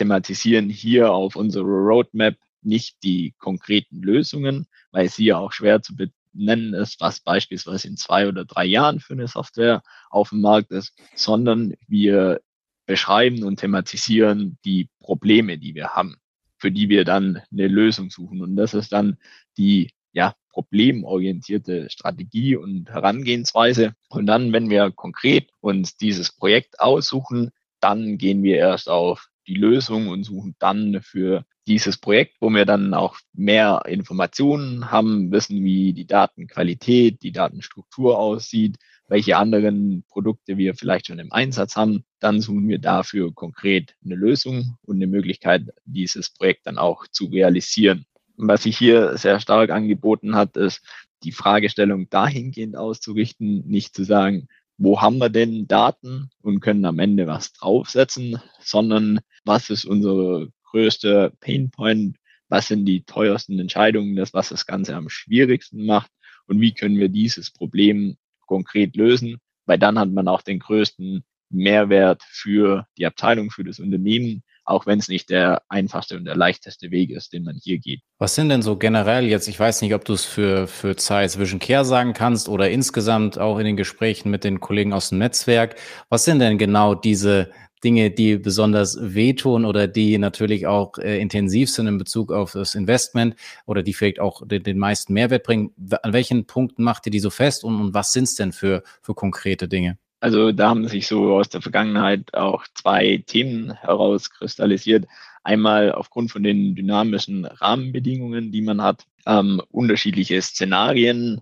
thematisieren 0.00 0.70
hier 0.70 1.12
auf 1.12 1.36
unserer 1.36 1.66
Roadmap 1.66 2.36
nicht 2.62 3.02
die 3.02 3.34
konkreten 3.38 4.00
Lösungen, 4.00 4.66
weil 4.92 5.10
sie 5.10 5.26
ja 5.26 5.36
auch 5.36 5.52
schwer 5.52 5.82
zu 5.82 5.94
benennen 5.94 6.72
ist, 6.72 7.02
was 7.02 7.20
beispielsweise 7.20 7.88
in 7.88 7.98
zwei 7.98 8.26
oder 8.26 8.46
drei 8.46 8.64
Jahren 8.64 9.00
für 9.00 9.12
eine 9.12 9.28
Software 9.28 9.82
auf 10.08 10.30
dem 10.30 10.40
Markt 10.40 10.70
ist, 10.70 10.94
sondern 11.14 11.74
wir 11.86 12.40
beschreiben 12.86 13.44
und 13.44 13.60
thematisieren 13.60 14.58
die 14.64 14.88
Probleme, 15.00 15.58
die 15.58 15.74
wir 15.74 15.90
haben, 15.90 16.16
für 16.56 16.72
die 16.72 16.88
wir 16.88 17.04
dann 17.04 17.42
eine 17.52 17.68
Lösung 17.68 18.08
suchen. 18.08 18.40
Und 18.40 18.56
das 18.56 18.72
ist 18.72 18.92
dann 18.92 19.18
die 19.58 19.92
ja, 20.12 20.34
problemorientierte 20.48 21.90
Strategie 21.90 22.56
und 22.56 22.88
Herangehensweise. 22.88 23.94
Und 24.08 24.24
dann, 24.24 24.54
wenn 24.54 24.70
wir 24.70 24.92
konkret 24.92 25.50
uns 25.60 25.98
dieses 25.98 26.34
Projekt 26.34 26.80
aussuchen, 26.80 27.50
dann 27.80 28.16
gehen 28.16 28.42
wir 28.42 28.56
erst 28.56 28.88
auf 28.88 29.29
die 29.50 29.56
Lösung 29.56 30.06
und 30.06 30.22
suchen 30.22 30.54
dann 30.60 31.02
für 31.02 31.44
dieses 31.66 31.98
Projekt, 31.98 32.36
wo 32.40 32.50
wir 32.50 32.64
dann 32.64 32.94
auch 32.94 33.18
mehr 33.32 33.82
Informationen 33.86 34.92
haben, 34.92 35.32
wissen, 35.32 35.64
wie 35.64 35.92
die 35.92 36.06
Datenqualität, 36.06 37.20
die 37.22 37.32
Datenstruktur 37.32 38.16
aussieht, 38.16 38.76
welche 39.08 39.36
anderen 39.36 40.04
Produkte 40.08 40.56
wir 40.56 40.76
vielleicht 40.76 41.08
schon 41.08 41.18
im 41.18 41.32
Einsatz 41.32 41.74
haben. 41.74 42.04
Dann 42.20 42.40
suchen 42.40 42.68
wir 42.68 42.78
dafür 42.78 43.34
konkret 43.34 43.96
eine 44.04 44.14
Lösung 44.14 44.76
und 44.82 44.96
eine 44.96 45.08
Möglichkeit, 45.08 45.64
dieses 45.84 46.30
Projekt 46.30 46.66
dann 46.66 46.78
auch 46.78 47.08
zu 47.08 47.26
realisieren. 47.26 48.06
was 48.36 48.62
sich 48.62 48.78
hier 48.78 49.18
sehr 49.18 49.40
stark 49.40 49.70
angeboten 49.70 50.36
hat, 50.36 50.56
ist, 50.56 50.80
die 51.24 51.32
Fragestellung 51.32 52.08
dahingehend 52.08 52.76
auszurichten, 52.76 53.66
nicht 53.66 53.94
zu 53.94 54.04
sagen, 54.04 54.46
wo 54.80 55.00
haben 55.02 55.18
wir 55.18 55.28
denn 55.28 55.68
Daten 55.68 56.30
und 56.40 56.60
können 56.60 56.86
am 56.86 56.98
Ende 56.98 57.26
was 57.26 57.52
draufsetzen, 57.52 58.40
sondern 58.60 59.20
was 59.44 59.68
ist 59.68 59.84
unser 59.84 60.46
größter 60.70 61.32
Painpoint, 61.40 62.16
was 62.48 62.68
sind 62.68 62.86
die 62.86 63.02
teuersten 63.02 63.58
Entscheidungen, 63.58 64.16
das, 64.16 64.32
was 64.32 64.48
das 64.48 64.64
Ganze 64.64 64.96
am 64.96 65.10
schwierigsten 65.10 65.84
macht? 65.84 66.10
Und 66.46 66.62
wie 66.62 66.72
können 66.72 66.98
wir 66.98 67.10
dieses 67.10 67.50
Problem 67.50 68.16
konkret 68.46 68.96
lösen, 68.96 69.36
weil 69.66 69.78
dann 69.78 69.98
hat 69.98 70.10
man 70.10 70.26
auch 70.28 70.40
den 70.40 70.58
größten 70.58 71.24
Mehrwert 71.50 72.22
für 72.26 72.86
die 72.96 73.04
Abteilung, 73.04 73.50
für 73.50 73.64
das 73.64 73.80
Unternehmen, 73.80 74.42
auch 74.70 74.86
wenn 74.86 74.98
es 74.98 75.08
nicht 75.08 75.30
der 75.30 75.62
einfachste 75.68 76.16
und 76.16 76.24
der 76.24 76.36
leichteste 76.36 76.90
Weg 76.90 77.10
ist, 77.10 77.32
den 77.32 77.44
man 77.44 77.56
hier 77.62 77.78
geht. 77.78 78.00
Was 78.18 78.34
sind 78.34 78.48
denn 78.48 78.62
so 78.62 78.76
generell 78.76 79.26
jetzt, 79.26 79.48
ich 79.48 79.58
weiß 79.58 79.82
nicht, 79.82 79.94
ob 79.94 80.04
du 80.04 80.12
es 80.12 80.24
für, 80.24 80.66
für 80.66 80.96
Zeiss 80.96 81.38
Vision 81.38 81.58
Care 81.58 81.84
sagen 81.84 82.12
kannst 82.12 82.48
oder 82.48 82.70
insgesamt 82.70 83.38
auch 83.38 83.58
in 83.58 83.64
den 83.64 83.76
Gesprächen 83.76 84.30
mit 84.30 84.44
den 84.44 84.60
Kollegen 84.60 84.92
aus 84.92 85.10
dem 85.10 85.18
Netzwerk, 85.18 85.76
was 86.08 86.24
sind 86.24 86.38
denn 86.38 86.58
genau 86.58 86.94
diese 86.94 87.50
Dinge, 87.82 88.10
die 88.10 88.36
besonders 88.36 88.98
wehtun 89.00 89.64
oder 89.64 89.88
die 89.88 90.18
natürlich 90.18 90.66
auch 90.66 90.98
äh, 90.98 91.18
intensiv 91.18 91.70
sind 91.70 91.86
in 91.86 91.98
Bezug 91.98 92.30
auf 92.30 92.52
das 92.52 92.74
Investment 92.74 93.36
oder 93.66 93.82
die 93.82 93.94
vielleicht 93.94 94.20
auch 94.20 94.46
den, 94.46 94.62
den 94.62 94.78
meisten 94.78 95.14
Mehrwert 95.14 95.44
bringen? 95.44 95.72
An 96.02 96.12
welchen 96.12 96.46
Punkten 96.46 96.82
macht 96.82 97.06
ihr 97.06 97.12
die 97.12 97.20
so 97.20 97.30
fest 97.30 97.64
und, 97.64 97.80
und 97.80 97.94
was 97.94 98.12
sind 98.12 98.24
es 98.24 98.34
denn 98.34 98.52
für, 98.52 98.82
für 99.00 99.14
konkrete 99.14 99.66
Dinge? 99.66 99.98
Also 100.20 100.52
da 100.52 100.68
haben 100.68 100.86
sich 100.86 101.06
so 101.06 101.34
aus 101.34 101.48
der 101.48 101.62
Vergangenheit 101.62 102.34
auch 102.34 102.66
zwei 102.74 103.24
Themen 103.26 103.72
herauskristallisiert. 103.72 105.06
Einmal 105.42 105.92
aufgrund 105.92 106.30
von 106.30 106.42
den 106.42 106.74
dynamischen 106.74 107.46
Rahmenbedingungen, 107.46 108.52
die 108.52 108.60
man 108.60 108.82
hat, 108.82 109.06
ähm, 109.26 109.62
unterschiedliche 109.70 110.40
Szenarien 110.42 111.40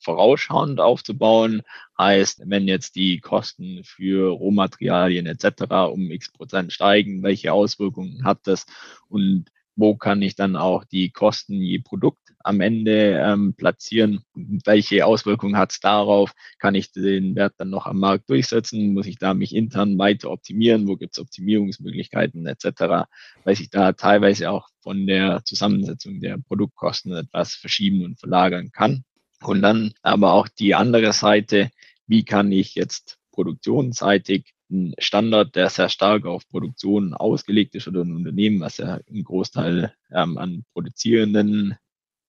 vorausschauend 0.00 0.80
aufzubauen. 0.80 1.62
Heißt, 1.96 2.42
wenn 2.46 2.66
jetzt 2.66 2.96
die 2.96 3.20
Kosten 3.20 3.82
für 3.84 4.30
Rohmaterialien 4.30 5.26
etc. 5.26 5.92
um 5.92 6.10
x 6.10 6.32
Prozent 6.32 6.72
steigen, 6.72 7.22
welche 7.22 7.52
Auswirkungen 7.52 8.24
hat 8.24 8.40
das 8.44 8.66
und 9.08 9.46
wo 9.78 9.94
kann 9.94 10.22
ich 10.22 10.34
dann 10.34 10.56
auch 10.56 10.84
die 10.84 11.10
Kosten 11.10 11.62
je 11.62 11.78
Produkt 11.78 12.34
am 12.40 12.60
Ende 12.60 13.22
ähm, 13.24 13.54
platzieren? 13.54 14.24
Welche 14.34 15.06
Auswirkungen 15.06 15.56
hat 15.56 15.70
es 15.70 15.78
darauf? 15.78 16.32
Kann 16.58 16.74
ich 16.74 16.90
den 16.90 17.36
Wert 17.36 17.54
dann 17.58 17.70
noch 17.70 17.86
am 17.86 18.00
Markt 18.00 18.28
durchsetzen? 18.28 18.92
Muss 18.92 19.06
ich 19.06 19.18
da 19.18 19.34
mich 19.34 19.54
intern 19.54 19.96
weiter 19.96 20.32
optimieren? 20.32 20.88
Wo 20.88 20.96
gibt 20.96 21.14
es 21.16 21.20
Optimierungsmöglichkeiten 21.20 22.44
etc.? 22.46 23.06
Weil 23.44 23.54
sich 23.54 23.70
da 23.70 23.92
teilweise 23.92 24.50
auch 24.50 24.68
von 24.80 25.06
der 25.06 25.42
Zusammensetzung 25.44 26.20
der 26.20 26.38
Produktkosten 26.38 27.12
etwas 27.12 27.54
verschieben 27.54 28.04
und 28.04 28.18
verlagern 28.18 28.72
kann. 28.72 29.04
Und 29.42 29.62
dann 29.62 29.92
aber 30.02 30.32
auch 30.32 30.48
die 30.48 30.74
andere 30.74 31.12
Seite, 31.12 31.70
wie 32.08 32.24
kann 32.24 32.50
ich 32.50 32.74
jetzt 32.74 33.18
produktionsseitig 33.30 34.54
ein 34.70 34.94
Standard, 34.98 35.54
der 35.56 35.70
sehr 35.70 35.88
stark 35.88 36.26
auf 36.26 36.48
Produktion 36.48 37.14
ausgelegt 37.14 37.74
ist 37.74 37.88
oder 37.88 38.02
ein 38.02 38.14
Unternehmen, 38.14 38.60
was 38.60 38.78
ja 38.78 39.00
einen 39.08 39.24
Großteil 39.24 39.94
ähm, 40.12 40.38
an 40.38 40.64
produzierenden 40.72 41.76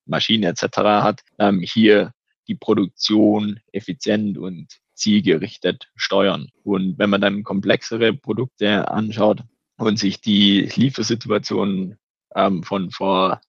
Maschinen 0.06 0.44
etc. 0.44 0.78
hat, 0.78 1.22
ähm, 1.38 1.62
hier 1.62 2.14
die 2.48 2.56
Produktion 2.56 3.60
effizient 3.72 4.38
und 4.38 4.68
zielgerichtet 4.94 5.90
steuern. 5.96 6.50
Und 6.64 6.98
wenn 6.98 7.10
man 7.10 7.22
dann 7.22 7.44
komplexere 7.44 8.14
Produkte 8.14 8.90
anschaut 8.90 9.44
und 9.78 10.00
sich 10.00 10.20
die 10.20 10.70
Liefersituation 10.76 11.98
ähm, 12.36 12.64
von 12.64 12.92
vor 12.92 13.42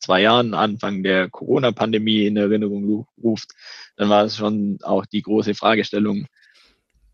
zwei 0.00 0.22
Jahren, 0.22 0.54
Anfang 0.54 1.02
der 1.02 1.28
Corona-Pandemie 1.28 2.26
in 2.26 2.36
Erinnerung 2.36 3.06
ruft, 3.22 3.52
dann 3.96 4.08
war 4.08 4.24
es 4.24 4.36
schon 4.36 4.78
auch 4.82 5.06
die 5.06 5.22
große 5.22 5.54
Fragestellung 5.54 6.26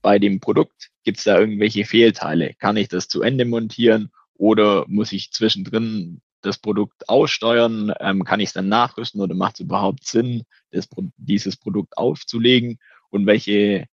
bei 0.04 0.18
dem 0.18 0.38
Produkt. 0.38 0.90
Gibt 1.02 1.18
es 1.18 1.24
da 1.24 1.40
irgendwelche 1.40 1.86
Fehlteile? 1.86 2.52
Kann 2.58 2.76
ich 2.76 2.88
das 2.88 3.08
zu 3.08 3.22
Ende 3.22 3.46
montieren 3.46 4.10
oder 4.34 4.84
muss 4.86 5.12
ich 5.12 5.32
zwischendrin 5.32 6.20
das 6.42 6.58
Produkt 6.58 7.08
aussteuern? 7.08 7.90
Ähm, 8.00 8.22
kann 8.22 8.38
ich 8.38 8.48
es 8.48 8.52
dann 8.52 8.68
nachrüsten 8.68 9.22
oder 9.22 9.34
macht 9.34 9.54
es 9.54 9.60
überhaupt 9.60 10.04
Sinn, 10.06 10.42
das, 10.70 10.88
dieses 11.16 11.56
Produkt 11.56 11.96
aufzulegen? 11.96 12.78
Und 13.08 13.24
welche 13.24 13.86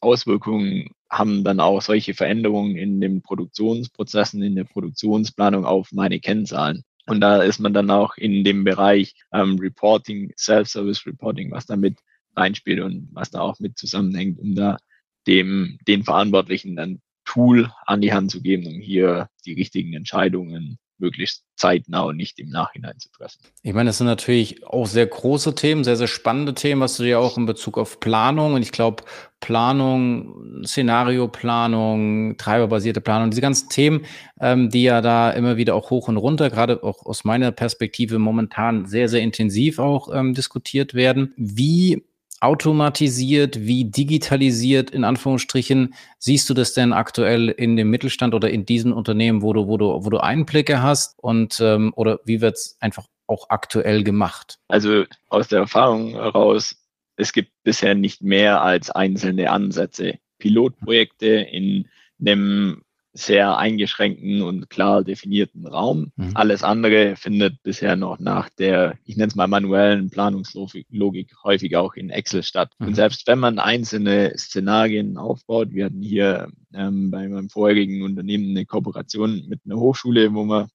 Auswirkungen 0.00 0.88
haben 1.10 1.44
dann 1.44 1.60
auch 1.60 1.82
solche 1.82 2.14
Veränderungen 2.14 2.76
in 2.76 3.02
den 3.02 3.20
Produktionsprozessen, 3.20 4.42
in 4.42 4.56
der 4.56 4.64
Produktionsplanung 4.64 5.66
auf 5.66 5.92
meine 5.92 6.18
Kennzahlen? 6.18 6.82
Und 7.04 7.20
da 7.20 7.42
ist 7.42 7.58
man 7.58 7.74
dann 7.74 7.90
auch 7.90 8.16
in 8.16 8.42
dem 8.42 8.64
Bereich 8.64 9.14
ähm, 9.34 9.58
Reporting, 9.58 10.32
Self-Service 10.34 11.04
Reporting, 11.04 11.50
was 11.50 11.66
damit 11.66 11.98
reinspielt 12.34 12.80
und 12.80 13.10
was 13.12 13.30
da 13.30 13.40
auch 13.40 13.60
mit 13.60 13.76
zusammenhängt, 13.76 14.38
um 14.38 14.54
da 14.54 14.78
dem, 15.26 15.78
den 15.86 16.04
Verantwortlichen 16.04 16.76
dann 16.76 17.00
Tool 17.24 17.70
an 17.86 18.00
die 18.00 18.12
Hand 18.12 18.30
zu 18.30 18.42
geben, 18.42 18.66
um 18.66 18.80
hier 18.80 19.28
die 19.46 19.52
richtigen 19.52 19.94
Entscheidungen 19.94 20.78
möglichst 21.02 21.44
zeitnah 21.56 22.02
und 22.02 22.16
nicht 22.16 22.38
im 22.38 22.48
Nachhinein 22.48 22.98
zu 22.98 23.10
treffen. 23.10 23.38
Ich 23.62 23.74
meine, 23.74 23.90
das 23.90 23.98
sind 23.98 24.06
natürlich 24.06 24.64
auch 24.64 24.86
sehr 24.86 25.06
große 25.06 25.54
Themen, 25.54 25.84
sehr, 25.84 25.96
sehr 25.96 26.06
spannende 26.06 26.54
Themen, 26.54 26.80
was 26.80 26.96
du 26.96 27.02
ja 27.02 27.18
auch 27.18 27.36
in 27.36 27.44
Bezug 27.44 27.76
auf 27.76 28.00
Planung 28.00 28.54
und 28.54 28.62
ich 28.62 28.72
glaube, 28.72 29.02
Planung, 29.40 30.62
Szenarioplanung, 30.64 32.36
treiberbasierte 32.36 33.00
Planung, 33.00 33.30
diese 33.30 33.42
ganzen 33.42 33.68
Themen, 33.68 34.02
ähm, 34.40 34.70
die 34.70 34.84
ja 34.84 35.00
da 35.00 35.30
immer 35.32 35.56
wieder 35.56 35.74
auch 35.74 35.90
hoch 35.90 36.08
und 36.08 36.16
runter, 36.16 36.48
gerade 36.48 36.82
auch 36.84 37.04
aus 37.04 37.24
meiner 37.24 37.50
Perspektive 37.50 38.20
momentan 38.20 38.86
sehr, 38.86 39.08
sehr 39.08 39.20
intensiv 39.20 39.80
auch 39.80 40.14
ähm, 40.14 40.34
diskutiert 40.34 40.94
werden. 40.94 41.34
Wie 41.36 42.04
automatisiert, 42.42 43.60
wie 43.60 43.84
digitalisiert 43.84 44.90
in 44.90 45.04
Anführungsstrichen 45.04 45.94
siehst 46.18 46.50
du 46.50 46.54
das 46.54 46.74
denn 46.74 46.92
aktuell 46.92 47.48
in 47.48 47.76
dem 47.76 47.88
Mittelstand 47.88 48.34
oder 48.34 48.50
in 48.50 48.66
diesen 48.66 48.92
Unternehmen, 48.92 49.42
wo 49.42 49.52
du, 49.52 49.68
wo 49.68 49.76
du, 49.78 50.04
wo 50.04 50.10
du 50.10 50.18
Einblicke 50.18 50.82
hast 50.82 51.16
und 51.18 51.60
ähm, 51.60 51.92
oder 51.94 52.18
wie 52.24 52.40
wird 52.40 52.56
es 52.56 52.76
einfach 52.80 53.06
auch 53.28 53.48
aktuell 53.48 54.02
gemacht? 54.02 54.58
Also 54.66 55.04
aus 55.28 55.48
der 55.48 55.60
Erfahrung 55.60 56.10
heraus, 56.10 56.76
es 57.16 57.32
gibt 57.32 57.52
bisher 57.62 57.94
nicht 57.94 58.22
mehr 58.22 58.62
als 58.62 58.90
einzelne 58.90 59.50
Ansätze. 59.50 60.18
Pilotprojekte 60.38 61.28
in 61.28 61.88
einem 62.20 62.82
sehr 63.14 63.58
eingeschränkten 63.58 64.42
und 64.42 64.70
klar 64.70 65.04
definierten 65.04 65.66
Raum. 65.66 66.12
Mhm. 66.16 66.30
Alles 66.34 66.62
andere 66.62 67.16
findet 67.16 67.62
bisher 67.62 67.94
noch 67.94 68.18
nach 68.18 68.48
der, 68.48 68.96
ich 69.04 69.16
nenne 69.16 69.28
es 69.28 69.34
mal 69.34 69.48
manuellen 69.48 70.08
Planungslogik 70.08 71.34
häufig 71.44 71.76
auch 71.76 71.94
in 71.94 72.08
Excel 72.08 72.42
statt. 72.42 72.72
Mhm. 72.78 72.88
Und 72.88 72.94
selbst 72.94 73.26
wenn 73.26 73.38
man 73.38 73.58
einzelne 73.58 74.32
Szenarien 74.38 75.18
aufbaut, 75.18 75.72
wir 75.72 75.86
hatten 75.86 76.00
hier 76.00 76.48
ähm, 76.72 77.10
bei 77.10 77.28
meinem 77.28 77.50
vorherigen 77.50 78.02
Unternehmen 78.02 78.50
eine 78.50 78.64
Kooperation 78.64 79.44
mit 79.46 79.60
einer 79.66 79.76
Hochschule, 79.76 80.32
wo 80.32 80.44
wir 80.44 80.68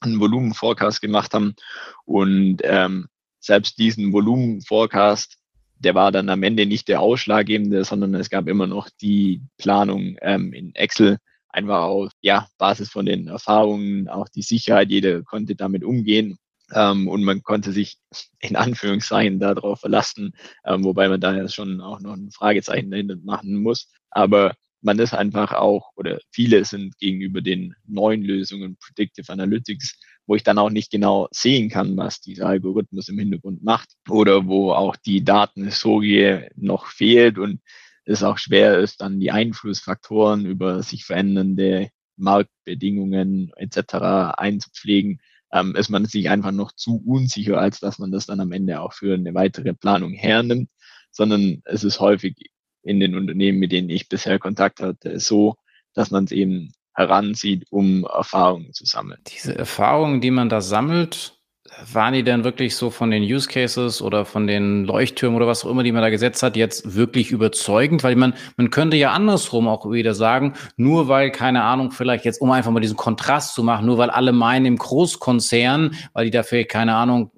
einen 0.00 0.20
Volumenforecast 0.20 1.02
gemacht 1.02 1.34
haben 1.34 1.54
und 2.06 2.58
ähm, 2.64 3.08
selbst 3.40 3.78
diesen 3.78 4.12
Volumenforecast 4.12 5.38
der 5.82 5.94
war 5.96 6.12
dann 6.12 6.28
am 6.28 6.44
Ende 6.44 6.64
nicht 6.64 6.88
der 6.88 7.00
ausschlaggebende, 7.00 7.84
sondern 7.84 8.14
es 8.14 8.30
gab 8.30 8.46
immer 8.46 8.66
noch 8.68 8.88
die 9.00 9.42
Planung 9.58 10.16
ähm, 10.20 10.52
in 10.52 10.74
Excel, 10.74 11.18
einfach 11.52 11.82
auf 11.82 12.10
ja, 12.20 12.48
Basis 12.58 12.90
von 12.90 13.06
den 13.06 13.28
Erfahrungen, 13.28 14.08
auch 14.08 14.28
die 14.28 14.42
Sicherheit, 14.42 14.90
jeder 14.90 15.22
konnte 15.22 15.54
damit 15.54 15.84
umgehen. 15.84 16.38
Ähm, 16.74 17.08
und 17.08 17.22
man 17.22 17.42
konnte 17.42 17.72
sich 17.72 17.98
in 18.40 18.56
Anführungszeichen 18.56 19.38
darauf 19.38 19.80
verlassen, 19.80 20.34
ähm, 20.64 20.84
wobei 20.84 21.08
man 21.08 21.20
da 21.20 21.36
ja 21.36 21.48
schon 21.48 21.80
auch 21.80 22.00
noch 22.00 22.14
ein 22.14 22.30
Fragezeichen 22.30 22.90
dahinter 22.90 23.16
machen 23.22 23.56
muss. 23.62 23.92
Aber 24.10 24.54
man 24.80 24.98
ist 24.98 25.14
einfach 25.14 25.52
auch, 25.52 25.90
oder 25.96 26.18
viele 26.30 26.64
sind 26.64 26.98
gegenüber 26.98 27.40
den 27.40 27.74
neuen 27.86 28.22
Lösungen 28.22 28.76
Predictive 28.76 29.30
Analytics, 29.32 29.98
wo 30.26 30.34
ich 30.34 30.42
dann 30.42 30.58
auch 30.58 30.70
nicht 30.70 30.90
genau 30.90 31.28
sehen 31.30 31.68
kann, 31.68 31.96
was 31.96 32.20
dieser 32.20 32.46
Algorithmus 32.46 33.08
im 33.08 33.18
Hintergrund 33.18 33.62
macht 33.62 33.90
oder 34.08 34.46
wo 34.46 34.72
auch 34.72 34.96
die 34.96 35.24
Datenhistorie 35.24 36.48
noch 36.56 36.86
fehlt 36.86 37.38
und 37.38 37.60
es 38.04 38.22
auch 38.22 38.38
schwer 38.38 38.78
ist, 38.78 39.00
dann 39.00 39.20
die 39.20 39.30
Einflussfaktoren 39.30 40.46
über 40.46 40.82
sich 40.82 41.04
verändernde 41.04 41.90
Marktbedingungen 42.16 43.52
etc. 43.56 43.94
einzupflegen, 44.36 45.20
ähm, 45.52 45.76
ist 45.76 45.90
man 45.90 46.06
sich 46.06 46.30
einfach 46.30 46.52
noch 46.52 46.72
zu 46.72 47.02
unsicher, 47.04 47.58
als 47.58 47.80
dass 47.80 47.98
man 47.98 48.10
das 48.10 48.26
dann 48.26 48.40
am 48.40 48.52
Ende 48.52 48.80
auch 48.80 48.92
für 48.92 49.14
eine 49.14 49.34
weitere 49.34 49.74
Planung 49.74 50.12
hernimmt, 50.12 50.70
sondern 51.10 51.62
es 51.64 51.84
ist 51.84 52.00
häufig 52.00 52.50
in 52.82 53.00
den 53.00 53.14
Unternehmen, 53.14 53.58
mit 53.58 53.72
denen 53.72 53.90
ich 53.90 54.08
bisher 54.08 54.38
Kontakt 54.38 54.80
hatte, 54.80 55.20
so, 55.20 55.56
dass 55.94 56.10
man 56.10 56.24
es 56.24 56.32
eben 56.32 56.72
heranzieht, 56.94 57.66
um 57.70 58.04
Erfahrungen 58.04 58.72
zu 58.72 58.84
sammeln. 58.84 59.20
Diese 59.28 59.56
Erfahrungen, 59.56 60.20
die 60.20 60.30
man 60.30 60.48
da 60.48 60.60
sammelt, 60.60 61.38
waren 61.92 62.12
die 62.12 62.22
denn 62.22 62.44
wirklich 62.44 62.76
so 62.76 62.90
von 62.90 63.10
den 63.10 63.22
Use 63.22 63.48
Cases 63.48 64.02
oder 64.02 64.24
von 64.24 64.46
den 64.46 64.84
Leuchttürmen 64.84 65.36
oder 65.36 65.46
was 65.46 65.64
auch 65.64 65.70
immer, 65.70 65.82
die 65.82 65.92
man 65.92 66.02
da 66.02 66.10
gesetzt 66.10 66.42
hat, 66.42 66.56
jetzt 66.56 66.94
wirklich 66.94 67.30
überzeugend? 67.30 68.02
Weil 68.02 68.16
man, 68.16 68.34
man 68.56 68.70
könnte 68.70 68.96
ja 68.96 69.12
andersrum 69.12 69.68
auch 69.68 69.90
wieder 69.90 70.14
sagen, 70.14 70.54
nur 70.76 71.08
weil, 71.08 71.30
keine 71.30 71.62
Ahnung, 71.62 71.92
vielleicht 71.92 72.24
jetzt, 72.24 72.40
um 72.40 72.50
einfach 72.50 72.70
mal 72.70 72.80
diesen 72.80 72.96
Kontrast 72.96 73.54
zu 73.54 73.62
machen, 73.62 73.86
nur 73.86 73.98
weil 73.98 74.10
alle 74.10 74.32
meinen 74.32 74.66
im 74.66 74.76
Großkonzern, 74.76 75.94
weil 76.12 76.24
die 76.24 76.30
dafür, 76.30 76.64
keine 76.64 76.94
Ahnung, 76.94 77.30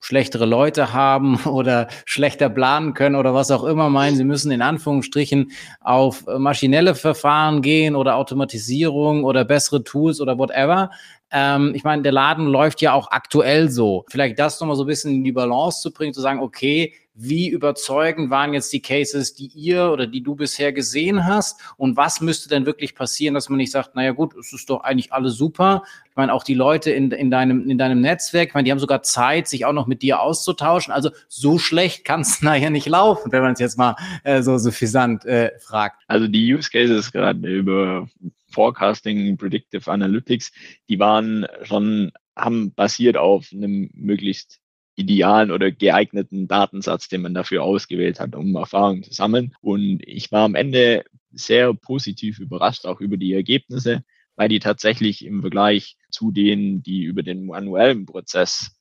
schlechtere 0.00 0.46
Leute 0.46 0.92
haben 0.92 1.36
oder 1.44 1.88
schlechter 2.04 2.48
planen 2.48 2.94
können 2.94 3.16
oder 3.16 3.34
was 3.34 3.50
auch 3.50 3.64
immer 3.64 3.90
meinen, 3.90 4.16
sie 4.16 4.24
müssen 4.24 4.50
in 4.50 4.62
Anführungsstrichen 4.62 5.52
auf 5.80 6.24
maschinelle 6.26 6.94
Verfahren 6.94 7.62
gehen 7.62 7.96
oder 7.96 8.16
Automatisierung 8.16 9.24
oder 9.24 9.44
bessere 9.44 9.84
Tools 9.84 10.20
oder 10.20 10.38
whatever. 10.38 10.90
Ähm, 11.32 11.72
ich 11.74 11.84
meine, 11.84 12.02
der 12.02 12.12
Laden 12.12 12.46
läuft 12.46 12.80
ja 12.80 12.92
auch 12.92 13.10
aktuell 13.10 13.70
so. 13.70 14.04
Vielleicht 14.08 14.38
das 14.38 14.60
nochmal 14.60 14.76
so 14.76 14.84
ein 14.84 14.88
bisschen 14.88 15.14
in 15.14 15.24
die 15.24 15.32
Balance 15.32 15.80
zu 15.80 15.92
bringen, 15.92 16.12
zu 16.12 16.20
sagen, 16.20 16.40
okay, 16.40 16.94
wie 17.22 17.48
überzeugend 17.48 18.30
waren 18.30 18.54
jetzt 18.54 18.72
die 18.72 18.80
Cases, 18.80 19.34
die 19.34 19.48
ihr 19.48 19.90
oder 19.90 20.06
die 20.06 20.22
du 20.22 20.34
bisher 20.34 20.72
gesehen 20.72 21.26
hast? 21.26 21.60
Und 21.76 21.96
was 21.96 22.20
müsste 22.20 22.48
denn 22.48 22.64
wirklich 22.64 22.94
passieren, 22.94 23.34
dass 23.34 23.48
man 23.48 23.58
nicht 23.58 23.72
sagt, 23.72 23.94
naja 23.94 24.12
gut, 24.12 24.34
es 24.36 24.52
ist 24.52 24.70
doch 24.70 24.82
eigentlich 24.82 25.12
alles 25.12 25.34
super. 25.34 25.82
Ich 26.08 26.16
meine, 26.16 26.32
auch 26.32 26.44
die 26.44 26.54
Leute 26.54 26.90
in, 26.90 27.10
in, 27.10 27.30
deinem, 27.30 27.68
in 27.68 27.76
deinem 27.76 28.00
Netzwerk, 28.00 28.48
ich 28.48 28.54
meine, 28.54 28.64
die 28.64 28.70
haben 28.70 28.78
sogar 28.78 29.02
Zeit, 29.02 29.48
sich 29.48 29.66
auch 29.66 29.72
noch 29.72 29.86
mit 29.86 30.00
dir 30.02 30.20
auszutauschen. 30.20 30.94
Also 30.94 31.10
so 31.28 31.58
schlecht 31.58 32.04
kann 32.04 32.22
es 32.22 32.40
nachher 32.40 32.70
nicht 32.70 32.88
laufen, 32.88 33.32
wenn 33.32 33.42
man 33.42 33.52
es 33.52 33.60
jetzt 33.60 33.76
mal 33.76 33.96
äh, 34.24 34.42
so 34.42 34.56
suffisant 34.56 35.26
äh, 35.26 35.52
fragt. 35.58 36.02
Also 36.06 36.26
die 36.26 36.54
Use 36.54 36.70
Cases 36.70 37.12
gerade 37.12 37.46
über 37.46 38.08
Forecasting, 38.50 39.36
Predictive 39.36 39.90
Analytics, 39.90 40.52
die 40.88 40.98
waren 40.98 41.46
schon, 41.62 42.12
haben 42.36 42.72
basiert 42.74 43.16
auf 43.16 43.50
einem 43.52 43.90
möglichst 43.94 44.60
idealen 44.96 45.50
oder 45.50 45.70
geeigneten 45.70 46.46
Datensatz, 46.46 47.08
den 47.08 47.22
man 47.22 47.34
dafür 47.34 47.62
ausgewählt 47.62 48.20
hat, 48.20 48.34
um 48.34 48.54
Erfahrungen 48.54 49.02
zu 49.02 49.12
sammeln. 49.12 49.54
Und 49.60 50.00
ich 50.04 50.30
war 50.30 50.44
am 50.44 50.54
Ende 50.54 51.04
sehr 51.32 51.72
positiv 51.74 52.38
überrascht, 52.38 52.86
auch 52.86 53.00
über 53.00 53.16
die 53.16 53.32
Ergebnisse, 53.32 54.04
weil 54.36 54.48
die 54.48 54.58
tatsächlich 54.58 55.24
im 55.24 55.40
Vergleich 55.40 55.96
zu 56.10 56.32
denen, 56.32 56.82
die 56.82 57.02
über 57.02 57.22
den 57.22 57.46
manuellen 57.46 58.06
Prozess 58.06 58.72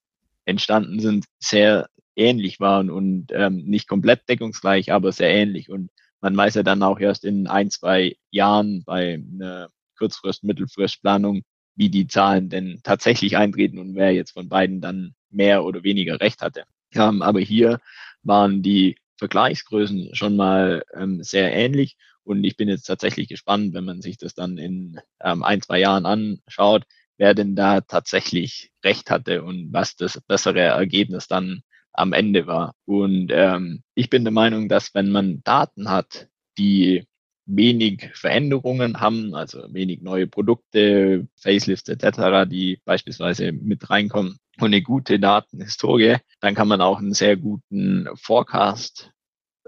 entstanden 0.46 1.00
sind, 1.00 1.26
sehr 1.40 1.90
ähnlich 2.16 2.60
waren 2.60 2.90
und 2.90 3.28
ähm, 3.32 3.64
nicht 3.66 3.88
komplett 3.88 4.28
deckungsgleich, 4.28 4.92
aber 4.92 5.12
sehr 5.12 5.30
ähnlich. 5.30 5.70
Und 5.70 5.90
man 6.22 6.36
weiß 6.36 6.56
ja 6.56 6.64
dann 6.64 6.84
auch 6.84 7.00
erst 7.00 7.24
in 7.24 7.48
ein, 7.48 7.70
zwei 7.70 8.16
Jahren 8.32 8.84
bei 8.86 9.16
einer 9.16 9.70
Kurzfrist-, 9.98 10.44
Mittelfristplanung, 10.44 11.44
wie 11.76 11.90
die 11.90 12.08
Zahlen 12.08 12.50
denn 12.50 12.82
tatsächlich 12.84 13.38
eintreten 13.38 13.80
und 13.80 13.96
wer 13.96 14.14
jetzt 14.14 14.32
von 14.32 14.50
beiden 14.50 14.82
dann 14.82 15.16
mehr 15.30 15.64
oder 15.64 15.84
weniger 15.84 16.20
recht 16.20 16.42
hatte. 16.42 16.64
Ähm, 16.94 17.22
aber 17.22 17.40
hier 17.40 17.80
waren 18.24 18.62
die 18.62 18.98
Vergleichsgrößen 19.18 20.16
schon 20.16 20.36
mal 20.36 20.84
ähm, 20.94 21.24
sehr 21.24 21.54
ähnlich. 21.54 21.98
Und 22.24 22.44
ich 22.44 22.58
bin 22.58 22.70
jetzt 22.70 22.84
tatsächlich 22.84 23.28
gespannt, 23.28 23.74
wenn 23.74 23.86
man 23.86 24.02
sich 24.02 24.18
das 24.18 24.34
dann 24.34 24.58
in 24.58 25.00
ähm, 25.22 25.44
ein, 25.44 25.62
zwei 25.62 25.80
Jahren 25.80 26.06
anschaut, 26.06 26.84
wer 27.18 27.34
denn 27.34 27.56
da 27.56 27.82
tatsächlich 27.82 28.72
recht 28.84 29.10
hatte 29.12 29.44
und 29.44 29.72
was 29.72 29.96
das 29.96 30.20
bessere 30.28 30.62
Ergebnis 30.62 31.28
dann 31.28 31.62
am 32.00 32.14
Ende 32.14 32.48
war. 32.48 32.74
Und 32.86 33.30
ähm, 33.32 33.84
ich 33.94 34.10
bin 34.10 34.24
der 34.24 34.34
Meinung, 34.34 34.70
dass 34.70 34.96
wenn 34.96 35.12
man 35.12 35.42
Daten 35.44 35.90
hat, 35.90 36.28
die 36.58 37.06
wenig 37.46 38.12
Veränderungen 38.14 39.00
haben, 39.00 39.36
also 39.36 39.64
wenig 39.74 40.02
neue 40.02 40.28
Produkte, 40.28 41.28
Facelifts 41.36 41.90
etc., 41.90 42.50
die 42.50 42.80
beispielsweise 42.86 43.52
mit 43.52 43.90
reinkommen 43.90 44.38
und 44.60 44.68
eine 44.68 44.82
gute 44.82 45.20
Datenhistorie, 45.20 46.18
dann 46.42 46.56
kann 46.56 46.68
man 46.68 46.82
auch 46.82 47.00
einen 47.00 47.14
sehr 47.14 47.38
guten 47.38 48.08
Forecast 48.16 49.12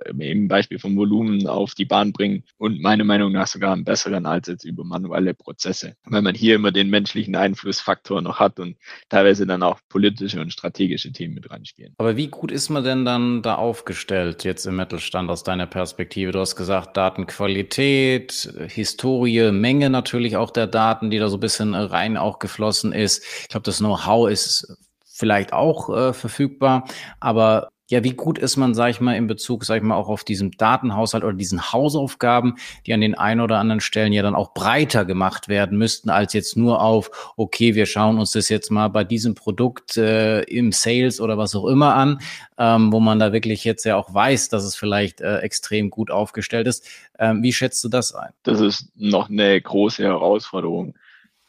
im 0.06 0.48
Beispiel 0.48 0.80
vom 0.80 0.96
Volumen 0.96 1.48
auf 1.48 1.74
die 1.74 1.86
Bahn 1.86 2.12
bringen 2.12 2.44
und 2.58 2.82
meiner 2.82 3.04
Meinung 3.04 3.32
nach 3.32 3.48
sogar 3.48 3.74
einen 3.74 3.84
besseren 3.84 4.26
als 4.26 4.48
jetzt 4.48 4.64
über 4.64 4.84
manuelle 4.84 5.34
Prozesse, 5.34 5.96
weil 6.06 6.22
man 6.22 6.36
hier 6.36 6.56
immer 6.56 6.72
den 6.72 6.90
menschlichen 6.90 7.36
Einflussfaktor 7.36 8.22
noch 8.22 8.40
hat 8.40 8.60
und 8.60 8.78
teilweise 9.10 9.46
dann 9.46 9.64
auch 9.64 9.80
politische 9.90 10.40
und 10.42 10.52
strategische 10.52 11.12
Themen 11.12 11.36
mit 11.36 11.50
reinspielen. 11.50 11.94
Aber 11.98 12.18
wie 12.18 12.28
gut 12.28 12.52
ist 12.52 12.70
man 12.70 12.84
denn 12.84 13.06
dann 13.06 13.42
da 13.42 13.56
aufgestellt 13.56 14.44
jetzt 14.44 14.66
im 14.66 14.76
Mittelstand 14.76 15.30
aus 15.30 15.44
deiner 15.44 15.68
Perspektive? 15.68 16.32
Du 16.32 16.40
hast 16.40 16.56
gesagt, 16.56 16.98
Datenqualität, 16.98 18.54
Historie, 18.68 19.52
Menge 19.52 19.90
natürlich 19.90 20.38
auch 20.38 20.52
der 20.52 20.68
Daten, 20.68 21.10
die 21.10 21.20
da 21.20 21.30
so 21.30 21.38
ein 21.38 21.42
bisschen 21.42 21.74
rein 21.74 22.18
auch 22.18 22.40
geflossen 22.40 22.94
ist. 22.94 23.24
Ich 23.42 23.50
glaube, 23.50 23.64
das 23.64 23.78
Know-how 23.78 24.30
ist 24.30 24.78
vielleicht 25.06 25.54
auch 25.54 25.90
äh, 25.96 26.14
verfügbar, 26.14 26.88
aber 27.20 27.70
ja, 27.92 28.06
wie 28.06 28.14
gut 28.14 28.40
ist 28.40 28.56
man, 28.56 28.74
sag 28.74 28.90
ich 28.90 29.02
mal, 29.02 29.18
in 29.18 29.28
Bezug, 29.28 29.66
sag 29.66 29.76
ich 29.76 29.84
mal, 29.84 29.96
auch 29.96 30.08
auf 30.08 30.24
diesen 30.24 30.52
Datenhaushalt 30.52 31.26
oder 31.26 31.34
diesen 31.34 31.74
Hausaufgaben, 31.74 32.56
die 32.86 32.94
an 32.94 33.02
den 33.02 33.16
einen 33.16 33.42
oder 33.42 33.60
anderen 33.60 33.82
Stellen 33.82 34.14
ja 34.14 34.24
dann 34.24 34.34
auch 34.34 34.54
breiter 34.54 35.04
gemacht 35.04 35.50
werden 35.50 35.78
müssten, 35.78 36.10
als 36.10 36.32
jetzt 36.32 36.56
nur 36.56 36.82
auf, 36.82 37.34
okay, 37.36 37.76
wir 37.76 37.86
schauen 37.86 38.18
uns 38.18 38.32
das 38.32 38.48
jetzt 38.48 38.72
mal 38.72 38.88
bei 38.88 39.04
diesem 39.04 39.36
Produkt 39.36 39.98
äh, 39.98 40.42
im 40.44 40.72
Sales 40.72 41.20
oder 41.20 41.38
was 41.38 41.54
auch 41.54 41.66
immer 41.68 41.94
an, 41.96 42.20
ähm, 42.58 42.94
wo 42.94 43.02
man 43.02 43.20
da 43.20 43.34
wirklich 43.34 43.66
jetzt 43.66 43.84
ja 43.84 43.98
auch 43.98 44.14
weiß, 44.14 44.48
dass 44.48 44.64
es 44.64 44.78
vielleicht 44.78 45.20
äh, 45.20 45.40
extrem 45.40 45.90
gut 45.90 46.12
aufgestellt 46.12 46.68
ist. 46.68 46.88
Ähm, 47.20 47.44
wie 47.44 47.52
schätzt 47.52 47.84
du 47.84 47.90
das 47.90 48.16
ein? 48.16 48.32
Das 48.44 48.62
ist 48.62 48.88
noch 48.96 49.30
eine 49.30 49.60
große 49.60 50.02
Herausforderung. 50.02 50.96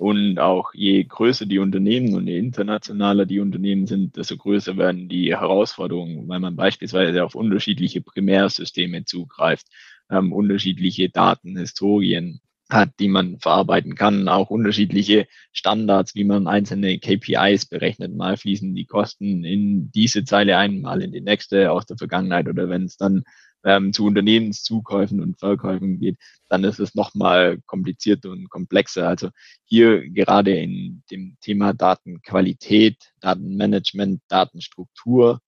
Und 0.02 0.40
auch 0.40 0.74
je 0.74 1.04
größer 1.04 1.46
die 1.46 1.60
Unternehmen 1.60 2.16
und 2.16 2.26
je 2.26 2.36
internationaler 2.36 3.24
die 3.24 3.38
Unternehmen 3.38 3.86
sind, 3.86 4.16
desto 4.16 4.36
größer 4.36 4.76
werden 4.76 5.08
die 5.08 5.30
Herausforderungen, 5.30 6.26
weil 6.26 6.40
man 6.40 6.56
beispielsweise 6.56 7.22
auf 7.22 7.36
unterschiedliche 7.36 8.00
Primärsysteme 8.00 9.04
zugreift, 9.04 9.68
ähm, 10.10 10.32
unterschiedliche 10.32 11.08
Datenhistorien 11.08 12.40
hat, 12.68 12.90
die 12.98 13.06
man 13.06 13.38
verarbeiten 13.38 13.94
kann, 13.94 14.26
auch 14.26 14.50
unterschiedliche 14.50 15.28
Standards, 15.52 16.16
wie 16.16 16.24
man 16.24 16.48
einzelne 16.48 16.98
KPIs 16.98 17.66
berechnet. 17.66 18.12
Mal 18.12 18.36
fließen 18.36 18.74
die 18.74 18.86
Kosten 18.86 19.44
in 19.44 19.92
diese 19.92 20.24
Zeile 20.24 20.56
ein, 20.56 20.80
mal 20.80 21.00
in 21.00 21.12
die 21.12 21.20
nächste 21.20 21.70
aus 21.70 21.86
der 21.86 21.96
Vergangenheit 21.96 22.48
oder 22.48 22.68
wenn 22.68 22.86
es 22.86 22.96
dann 22.96 23.22
ähm, 23.64 23.92
zu 23.92 24.04
Unternehmenszukäufen 24.04 25.20
und 25.20 25.38
Verkäufen 25.38 25.98
geht, 25.98 26.18
dann 26.48 26.64
ist 26.64 26.80
es 26.80 26.94
nochmal 26.94 27.58
komplizierter 27.66 28.30
und 28.30 28.48
komplexer. 28.50 29.08
Also 29.08 29.30
hier 29.64 30.08
gerade 30.10 30.54
in 30.56 31.02
dem 31.10 31.36
Thema 31.40 31.72
Datenqualität, 31.72 33.12
Datenmanagement, 33.20 34.20
Datenstruktur, 34.28 35.40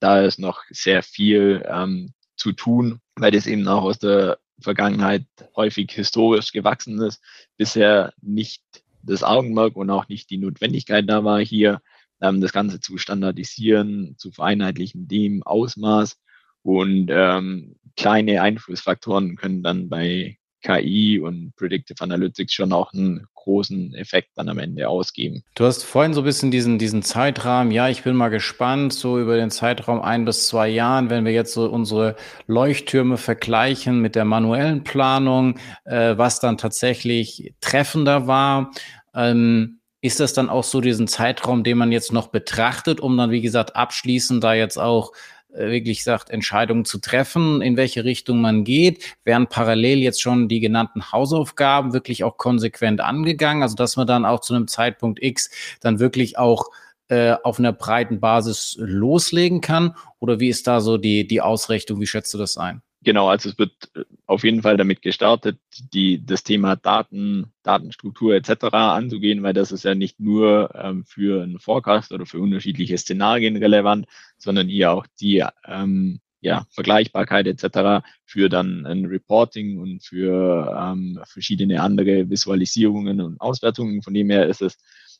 da 0.00 0.22
ist 0.22 0.38
noch 0.38 0.62
sehr 0.70 1.02
viel 1.02 1.64
ähm, 1.68 2.12
zu 2.36 2.52
tun, 2.52 3.00
weil 3.16 3.32
das 3.32 3.46
eben 3.46 3.66
auch 3.66 3.82
aus 3.82 3.98
der 3.98 4.38
Vergangenheit 4.60 5.26
häufig 5.54 5.90
historisch 5.92 6.52
gewachsen 6.52 7.00
ist, 7.00 7.22
bisher 7.56 8.12
nicht 8.20 8.62
das 9.02 9.22
Augenmerk 9.22 9.76
und 9.76 9.90
auch 9.90 10.08
nicht 10.08 10.30
die 10.30 10.38
Notwendigkeit 10.38 11.08
da 11.08 11.24
war, 11.24 11.40
hier 11.40 11.80
ähm, 12.20 12.40
das 12.40 12.52
Ganze 12.52 12.80
zu 12.80 12.98
standardisieren, 12.98 14.16
zu 14.18 14.32
vereinheitlichen, 14.32 15.08
dem 15.08 15.42
Ausmaß, 15.42 16.18
und 16.66 17.08
ähm, 17.10 17.76
kleine 17.96 18.42
Einflussfaktoren 18.42 19.36
können 19.36 19.62
dann 19.62 19.88
bei 19.88 20.36
KI 20.62 21.20
und 21.20 21.54
Predictive 21.54 22.02
Analytics 22.02 22.52
schon 22.52 22.72
auch 22.72 22.92
einen 22.92 23.24
großen 23.34 23.94
Effekt 23.94 24.30
dann 24.34 24.48
am 24.48 24.58
Ende 24.58 24.88
ausgeben. 24.88 25.44
Du 25.54 25.64
hast 25.64 25.84
vorhin 25.84 26.12
so 26.12 26.22
ein 26.22 26.24
bisschen 26.24 26.50
diesen, 26.50 26.80
diesen 26.80 27.04
Zeitrahmen, 27.04 27.70
ja, 27.70 27.88
ich 27.88 28.02
bin 28.02 28.16
mal 28.16 28.30
gespannt, 28.30 28.92
so 28.92 29.20
über 29.20 29.36
den 29.36 29.52
Zeitraum 29.52 30.02
ein 30.02 30.24
bis 30.24 30.48
zwei 30.48 30.68
Jahren, 30.68 31.08
wenn 31.08 31.24
wir 31.24 31.32
jetzt 31.32 31.52
so 31.52 31.70
unsere 31.70 32.16
Leuchttürme 32.48 33.16
vergleichen 33.16 34.00
mit 34.00 34.16
der 34.16 34.24
manuellen 34.24 34.82
Planung, 34.82 35.60
äh, 35.84 36.18
was 36.18 36.40
dann 36.40 36.58
tatsächlich 36.58 37.54
treffender 37.60 38.26
war. 38.26 38.72
Ähm, 39.14 39.78
ist 40.00 40.20
das 40.20 40.34
dann 40.34 40.50
auch 40.50 40.64
so 40.64 40.80
diesen 40.80 41.06
Zeitraum, 41.06 41.64
den 41.64 41.78
man 41.78 41.92
jetzt 41.92 42.12
noch 42.12 42.28
betrachtet, 42.28 43.00
um 43.00 43.16
dann, 43.16 43.30
wie 43.30 43.40
gesagt, 43.40 43.76
abschließend 43.76 44.42
da 44.42 44.54
jetzt 44.54 44.78
auch 44.78 45.12
wirklich 45.56 46.04
sagt, 46.04 46.30
Entscheidungen 46.30 46.84
zu 46.84 46.98
treffen, 46.98 47.62
in 47.62 47.76
welche 47.76 48.04
Richtung 48.04 48.40
man 48.40 48.64
geht, 48.64 49.16
werden 49.24 49.46
parallel 49.46 49.98
jetzt 49.98 50.20
schon 50.20 50.48
die 50.48 50.60
genannten 50.60 51.12
Hausaufgaben 51.12 51.92
wirklich 51.92 52.24
auch 52.24 52.36
konsequent 52.36 53.00
angegangen, 53.00 53.62
also 53.62 53.74
dass 53.74 53.96
man 53.96 54.06
dann 54.06 54.24
auch 54.24 54.40
zu 54.40 54.54
einem 54.54 54.68
Zeitpunkt 54.68 55.22
X 55.22 55.50
dann 55.80 55.98
wirklich 55.98 56.38
auch 56.38 56.70
äh, 57.08 57.36
auf 57.42 57.58
einer 57.58 57.72
breiten 57.72 58.20
Basis 58.20 58.76
loslegen 58.80 59.60
kann? 59.60 59.94
Oder 60.18 60.40
wie 60.40 60.48
ist 60.48 60.66
da 60.66 60.80
so 60.80 60.98
die, 60.98 61.26
die 61.26 61.40
Ausrichtung? 61.40 62.00
Wie 62.00 62.06
schätzt 62.06 62.34
du 62.34 62.38
das 62.38 62.56
ein? 62.56 62.82
Genau, 63.02 63.28
also 63.28 63.50
es 63.50 63.58
wird 63.58 63.72
äh, 63.94 64.04
auf 64.26 64.42
jeden 64.42 64.62
Fall 64.62 64.76
damit 64.76 65.02
gestartet, 65.02 65.58
die, 65.92 66.24
das 66.24 66.42
Thema 66.42 66.76
Daten, 66.76 67.52
Datenstruktur 67.62 68.34
etc. 68.34 68.64
anzugehen, 68.72 69.42
weil 69.42 69.52
das 69.52 69.70
ist 69.72 69.84
ja 69.84 69.94
nicht 69.94 70.18
nur 70.18 70.74
ähm, 70.74 71.04
für 71.04 71.42
einen 71.42 71.58
Forecast 71.58 72.12
oder 72.12 72.26
für 72.26 72.40
unterschiedliche 72.40 72.98
Szenarien 72.98 73.56
relevant, 73.56 74.06
sondern 74.38 74.68
hier 74.68 74.92
auch 74.92 75.06
die 75.20 75.44
ähm, 75.66 76.20
ja, 76.40 76.66
Vergleichbarkeit 76.70 77.46
etc. 77.46 78.04
für 78.24 78.48
dann 78.48 78.86
ein 78.86 79.06
Reporting 79.06 79.78
und 79.78 80.02
für 80.02 80.76
ähm, 80.78 81.20
verschiedene 81.26 81.82
andere 81.82 82.28
Visualisierungen 82.30 83.20
und 83.20 83.40
Auswertungen. 83.40 84.02
Von 84.02 84.14
dem 84.14 84.30
her 84.30 84.46
ist 84.46 84.62
es 84.62 84.78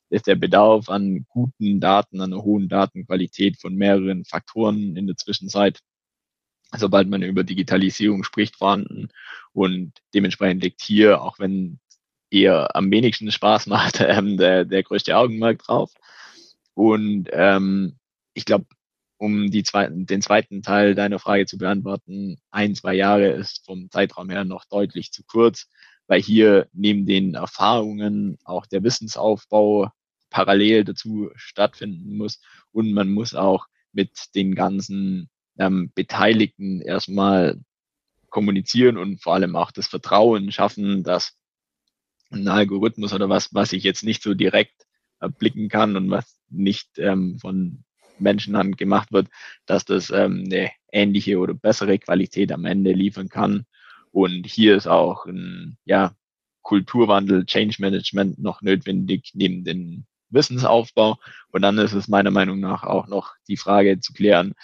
ist 0.09 0.27
der 0.27 0.37
Bedarf 0.37 0.89
an 0.89 1.27
guten 1.29 1.81
Daten, 1.81 2.21
an 2.21 2.33
einer 2.33 2.43
hohen 2.43 2.69
Datenqualität 2.69 3.61
von 3.61 3.75
mehreren 3.75 4.25
Faktoren 4.25 4.97
in 4.97 5.07
der 5.07 5.17
Zwischenzeit, 5.17 5.81
sobald 6.75 7.09
man 7.09 7.23
über 7.23 7.45
Digitalisierung 7.45 8.25
spricht, 8.25 8.57
vorhanden. 8.57 9.09
Und 9.53 9.93
dementsprechend 10.15 10.63
liegt 10.63 10.83
hier, 10.83 11.23
auch 11.23 11.39
wenn 11.39 11.79
eher 12.31 12.75
am 12.77 12.91
wenigsten 12.91 13.31
Spaß 13.31 13.67
macht, 13.67 14.01
ähm, 14.01 14.37
der, 14.37 14.65
der 14.65 14.83
größte 14.83 15.17
Augenmerk 15.17 15.63
drauf. 15.63 15.93
Und 16.75 17.29
ähm, 17.33 17.99
ich 18.35 18.45
glaube, 18.45 18.67
um 19.19 19.51
die 19.51 19.63
zweiten, 19.63 20.07
den 20.07 20.21
zweiten 20.21 20.63
Teil 20.63 20.95
deiner 20.95 21.19
Frage 21.19 21.47
zu 21.47 21.57
beantworten, 21.57 22.39
ein, 22.51 22.75
zwei 22.75 22.95
Jahre 22.95 23.29
ist 23.29 23.65
vom 23.65 23.91
Zeitraum 23.91 24.29
her 24.31 24.45
noch 24.45 24.67
deutlich 24.67 25.11
zu 25.13 25.23
kurz, 25.25 25.69
weil 26.07 26.21
hier 26.21 26.69
neben 26.73 27.07
den 27.07 27.35
Erfahrungen 27.35 28.39
auch 28.45 28.67
der 28.67 28.83
Wissensaufbau 28.83 29.91
parallel 30.29 30.85
dazu 30.85 31.31
stattfinden 31.35 32.17
muss 32.17 32.41
und 32.73 32.93
man 32.93 33.09
muss 33.09 33.35
auch 33.35 33.67
mit 33.93 34.35
den 34.35 34.55
ganzen 34.55 35.31
ähm, 35.59 35.90
Beteiligten 35.95 36.81
erstmal 36.81 37.61
kommunizieren 38.29 38.99
und 38.99 39.23
vor 39.23 39.35
allem 39.35 39.57
auch 39.57 39.71
das 39.71 39.88
Vertrauen 39.88 40.53
schaffen, 40.53 41.03
dass 41.03 41.37
ein 42.31 42.49
Algorithmus 42.49 43.12
oder 43.12 43.29
was, 43.29 43.55
was 43.55 43.73
ich 43.73 43.83
jetzt 43.83 44.03
nicht 44.03 44.23
so 44.23 44.35
direkt 44.35 44.87
erblicken 45.21 45.69
kann 45.69 45.97
und 45.97 46.11
was 46.11 46.38
nicht 46.49 46.99
ähm, 46.99 47.38
von 47.38 47.85
Menschenhand 48.19 48.79
gemacht 48.79 49.12
wird, 49.12 49.29
dass 49.66 49.85
das 49.85 50.11
ähm, 50.11 50.45
eine 50.47 50.71
ähnliche 50.90 51.38
oder 51.38 51.55
bessere 51.55 51.99
Qualität 51.99 52.53
am 52.53 52.64
Ende 52.64 52.92
liefern 52.92 53.29
kann. 53.29 53.66
Und 54.11 54.47
hier 54.47 54.77
ist 54.77 54.87
auch 54.87 55.27
ein 55.27 55.79
ja, 55.85 56.14
Kulturwandel, 56.62 57.45
Change 57.45 57.77
Management 57.79 58.38
noch 58.38 58.62
notwendig 58.62 59.31
neben 59.35 59.64
dem 59.64 60.07
Wissensaufbau. 60.31 61.19
Und 61.53 61.62
dann 61.62 61.79
ist 61.79 61.92
es 61.92 62.09
meiner 62.09 62.31
Meinung 62.31 62.61
nach 62.61 62.83
auch 62.83 63.07
noch 63.07 63.35
die 63.49 63.57
Frage 63.57 64.01
zu 64.01 64.12
klären, 64.12 64.55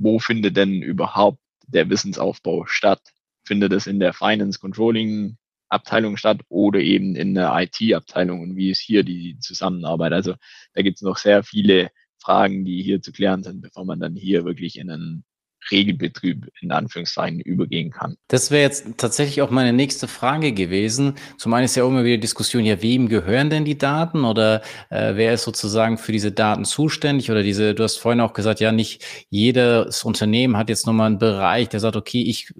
wo 0.00 0.18
findet 0.18 0.56
denn 0.56 0.82
überhaupt 0.82 1.40
der 1.66 1.90
Wissensaufbau 1.90 2.66
statt? 2.66 3.02
Findet 3.44 3.72
es 3.72 3.86
in 3.86 4.00
der 4.00 4.12
Finance 4.12 4.58
Controlling 4.58 5.36
Abteilung 5.68 6.16
statt 6.16 6.40
oder 6.48 6.80
eben 6.80 7.14
in 7.14 7.34
der 7.34 7.52
IT-Abteilung 7.54 8.40
und 8.40 8.56
wie 8.56 8.70
ist 8.70 8.80
hier 8.80 9.04
die 9.04 9.38
Zusammenarbeit? 9.38 10.12
Also 10.12 10.34
da 10.72 10.82
gibt 10.82 10.96
es 10.96 11.02
noch 11.02 11.18
sehr 11.18 11.42
viele 11.42 11.90
Fragen, 12.18 12.64
die 12.64 12.82
hier 12.82 13.02
zu 13.02 13.12
klären 13.12 13.42
sind, 13.42 13.60
bevor 13.60 13.84
man 13.84 14.00
dann 14.00 14.16
hier 14.16 14.44
wirklich 14.44 14.78
in 14.78 14.90
einen 14.90 15.24
Regelbetrieb 15.70 16.50
in 16.60 16.72
Anführungszeichen 16.72 17.40
übergehen 17.40 17.90
kann. 17.90 18.16
Das 18.28 18.50
wäre 18.50 18.62
jetzt 18.62 18.86
tatsächlich 18.96 19.42
auch 19.42 19.50
meine 19.50 19.72
nächste 19.72 20.08
Frage 20.08 20.52
gewesen. 20.52 21.14
Zum 21.36 21.52
einen 21.54 21.64
ist 21.64 21.76
ja 21.76 21.86
immer 21.86 22.04
wieder 22.04 22.18
Diskussion, 22.18 22.64
ja, 22.64 22.82
wem 22.82 23.08
gehören 23.08 23.50
denn 23.50 23.64
die 23.64 23.78
Daten 23.78 24.24
oder 24.24 24.62
äh, 24.90 25.14
wer 25.14 25.34
ist 25.34 25.44
sozusagen 25.44 25.98
für 25.98 26.12
diese 26.12 26.32
Daten 26.32 26.64
zuständig 26.64 27.30
oder 27.30 27.42
diese, 27.42 27.74
du 27.74 27.82
hast 27.82 27.96
vorhin 27.96 28.20
auch 28.20 28.32
gesagt, 28.32 28.60
ja, 28.60 28.72
nicht 28.72 29.04
jedes 29.28 30.04
Unternehmen 30.04 30.56
hat 30.56 30.68
jetzt 30.68 30.86
nochmal 30.86 31.08
einen 31.08 31.18
Bereich, 31.18 31.68
der 31.68 31.80
sagt, 31.80 31.96
okay, 31.96 32.22
ich 32.22 32.52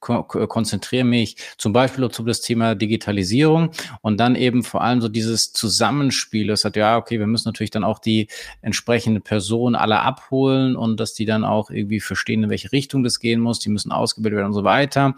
konzentriere 0.00 1.04
mich 1.04 1.36
zum 1.58 1.72
Beispiel 1.72 2.04
auf 2.04 2.12
das 2.24 2.40
Thema 2.40 2.74
Digitalisierung 2.74 3.70
und 4.00 4.18
dann 4.18 4.36
eben 4.36 4.62
vor 4.62 4.82
allem 4.82 5.00
so 5.00 5.08
dieses 5.08 5.52
Zusammenspiel. 5.52 6.46
Das 6.46 6.64
hat 6.64 6.76
ja, 6.76 6.96
okay, 6.96 7.18
wir 7.18 7.26
müssen 7.26 7.48
natürlich 7.48 7.70
dann 7.70 7.84
auch 7.84 7.98
die 7.98 8.28
entsprechende 8.60 9.20
Person 9.20 9.74
alle 9.74 10.00
abholen 10.00 10.76
und 10.76 11.00
dass 11.00 11.14
die 11.14 11.24
dann 11.24 11.44
auch 11.44 11.70
irgendwie 11.70 12.00
verstehen, 12.00 12.44
in 12.44 12.50
welche 12.50 12.72
Richtung 12.72 13.02
das 13.02 13.18
gehen 13.18 13.40
muss. 13.40 13.58
Die 13.58 13.70
müssen 13.70 13.92
ausgebildet 13.92 14.38
werden 14.38 14.48
und 14.48 14.54
so 14.54 14.64
weiter. 14.64 15.14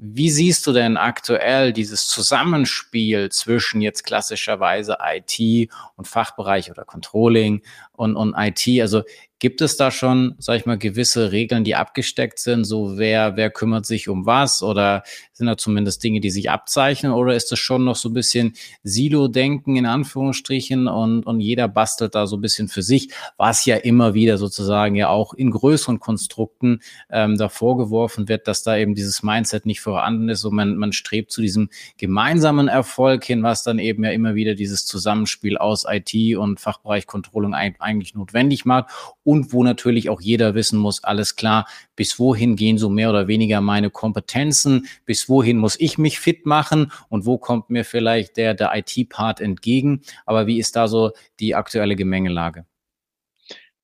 Wie 0.00 0.30
siehst 0.30 0.64
du 0.64 0.72
denn 0.72 0.96
aktuell 0.96 1.72
dieses 1.72 2.06
Zusammenspiel 2.06 3.30
zwischen 3.30 3.80
jetzt 3.80 4.04
klassischerweise 4.04 4.98
IT 5.02 5.70
und 5.96 6.06
Fachbereich 6.06 6.70
oder 6.70 6.84
Controlling 6.84 7.62
und, 7.98 8.16
und 8.16 8.34
IT? 8.36 8.80
Also 8.80 9.02
Gibt 9.40 9.60
es 9.60 9.76
da 9.76 9.92
schon, 9.92 10.34
sag 10.38 10.56
ich 10.56 10.66
mal, 10.66 10.78
gewisse 10.78 11.30
Regeln, 11.30 11.62
die 11.62 11.76
abgesteckt 11.76 12.40
sind? 12.40 12.64
So 12.64 12.98
wer, 12.98 13.36
wer 13.36 13.50
kümmert 13.50 13.86
sich 13.86 14.08
um 14.08 14.26
was? 14.26 14.64
Oder 14.64 15.04
sind 15.32 15.46
da 15.46 15.56
zumindest 15.56 16.02
Dinge, 16.02 16.18
die 16.18 16.30
sich 16.30 16.50
abzeichnen? 16.50 17.12
Oder 17.12 17.36
ist 17.36 17.52
es 17.52 17.60
schon 17.60 17.84
noch 17.84 17.94
so 17.94 18.08
ein 18.08 18.14
bisschen 18.14 18.54
Silo-Denken 18.82 19.76
in 19.76 19.86
Anführungsstrichen 19.86 20.88
und, 20.88 21.24
und 21.24 21.38
jeder 21.38 21.68
bastelt 21.68 22.16
da 22.16 22.26
so 22.26 22.36
ein 22.36 22.40
bisschen 22.40 22.66
für 22.66 22.82
sich, 22.82 23.10
was 23.36 23.64
ja 23.64 23.76
immer 23.76 24.12
wieder 24.12 24.38
sozusagen 24.38 24.96
ja 24.96 25.08
auch 25.08 25.34
in 25.34 25.52
größeren 25.52 26.00
Konstrukten 26.00 26.80
ähm, 27.08 27.38
da 27.38 27.48
vorgeworfen 27.48 28.28
wird, 28.28 28.48
dass 28.48 28.64
da 28.64 28.76
eben 28.76 28.96
dieses 28.96 29.22
Mindset 29.22 29.66
nicht 29.66 29.80
vorhanden 29.80 30.28
ist 30.28 30.44
und 30.44 30.56
man, 30.56 30.76
man 30.76 30.92
strebt 30.92 31.30
zu 31.30 31.42
diesem 31.42 31.70
gemeinsamen 31.96 32.66
Erfolg 32.66 33.22
hin, 33.22 33.44
was 33.44 33.62
dann 33.62 33.78
eben 33.78 34.02
ja 34.02 34.10
immer 34.10 34.34
wieder 34.34 34.56
dieses 34.56 34.84
Zusammenspiel 34.84 35.56
aus 35.56 35.86
IT 35.88 36.36
und 36.36 36.58
Fachbereich 36.58 37.06
Controlling 37.06 37.54
eigentlich 37.88 38.14
notwendig 38.14 38.64
macht 38.64 38.90
und 39.24 39.52
wo 39.52 39.64
natürlich 39.64 40.10
auch 40.10 40.20
jeder 40.20 40.54
wissen 40.54 40.78
muss, 40.78 41.02
alles 41.02 41.36
klar, 41.36 41.66
bis 41.96 42.18
wohin 42.18 42.54
gehen 42.54 42.78
so 42.78 42.90
mehr 42.90 43.10
oder 43.10 43.26
weniger 43.26 43.60
meine 43.60 43.90
Kompetenzen, 43.90 44.86
bis 45.04 45.28
wohin 45.28 45.58
muss 45.58 45.80
ich 45.80 45.98
mich 45.98 46.20
fit 46.20 46.46
machen 46.46 46.92
und 47.08 47.26
wo 47.26 47.38
kommt 47.38 47.70
mir 47.70 47.84
vielleicht 47.84 48.36
der, 48.36 48.54
der 48.54 48.72
IT-Part 48.74 49.40
entgegen. 49.40 50.02
Aber 50.26 50.46
wie 50.46 50.58
ist 50.58 50.76
da 50.76 50.86
so 50.86 51.12
die 51.40 51.54
aktuelle 51.54 51.96
Gemengelage? 51.96 52.66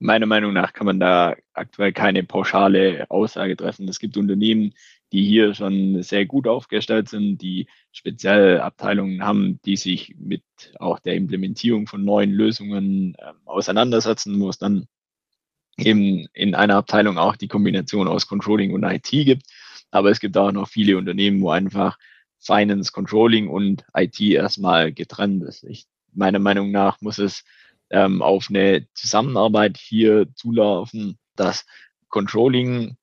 Meiner 0.01 0.27
Meinung 0.27 0.53
nach 0.53 0.73
kann 0.73 0.87
man 0.87 1.01
da 1.01 1.35
aktuell 1.55 1.93
keine 1.93 2.25
pauschale 2.25 3.07
Aussage 3.09 3.57
treffen. 3.57 3.89
Es 3.89 3.99
gibt 3.99 4.17
Unternehmen, 4.17 4.75
die 5.13 5.25
hier 5.25 5.55
schon 5.55 6.03
sehr 6.03 6.27
gut 6.27 6.49
aufgestellt 6.49 7.09
sind, 7.09 7.39
die 7.39 7.69
spezielle 7.93 8.63
Abteilungen 8.63 9.23
haben, 9.23 9.61
die 9.65 9.77
sich 9.77 10.15
mit 10.19 10.43
auch 10.79 10.99
der 10.99 11.15
Implementierung 11.15 11.87
von 11.87 12.05
neuen 12.05 12.31
Lösungen 12.31 13.15
äh, 13.19 13.33
auseinandersetzen, 13.45 14.41
wo 14.41 14.49
es 14.49 14.59
dann 14.59 14.87
eben 15.77 16.27
in 16.33 16.55
einer 16.55 16.77
Abteilung 16.77 17.19
auch 17.19 17.37
die 17.37 17.49
Kombination 17.49 18.09
aus 18.09 18.27
Controlling 18.27 18.73
und 18.73 18.85
IT 18.85 19.09
gibt. 19.11 19.47
Aber 19.91 20.11
es 20.11 20.21
gibt 20.21 20.37
auch 20.37 20.53
noch 20.53 20.69
viele 20.69 20.97
Unternehmen, 20.99 21.41
wo 21.43 21.51
einfach 21.51 21.99
Finance, 22.41 22.93
Controlling 22.93 23.49
und 23.49 23.85
IT 23.95 24.21
erstmal 24.21 24.93
getrennt 24.93 25.45
ist. 25.45 25.65
Ich, 25.65 25.87
meiner 26.13 26.39
Meinung 26.39 26.71
nach 26.71 27.01
muss 27.01 27.19
es 27.19 27.45
ähm, 27.91 28.23
auf 28.23 28.47
eine 28.51 28.87
Zusammenarbeit 28.95 29.79
hier 29.79 30.27
zulaufen, 30.35 31.19
dass 31.37 31.67
Controlling 32.09 32.97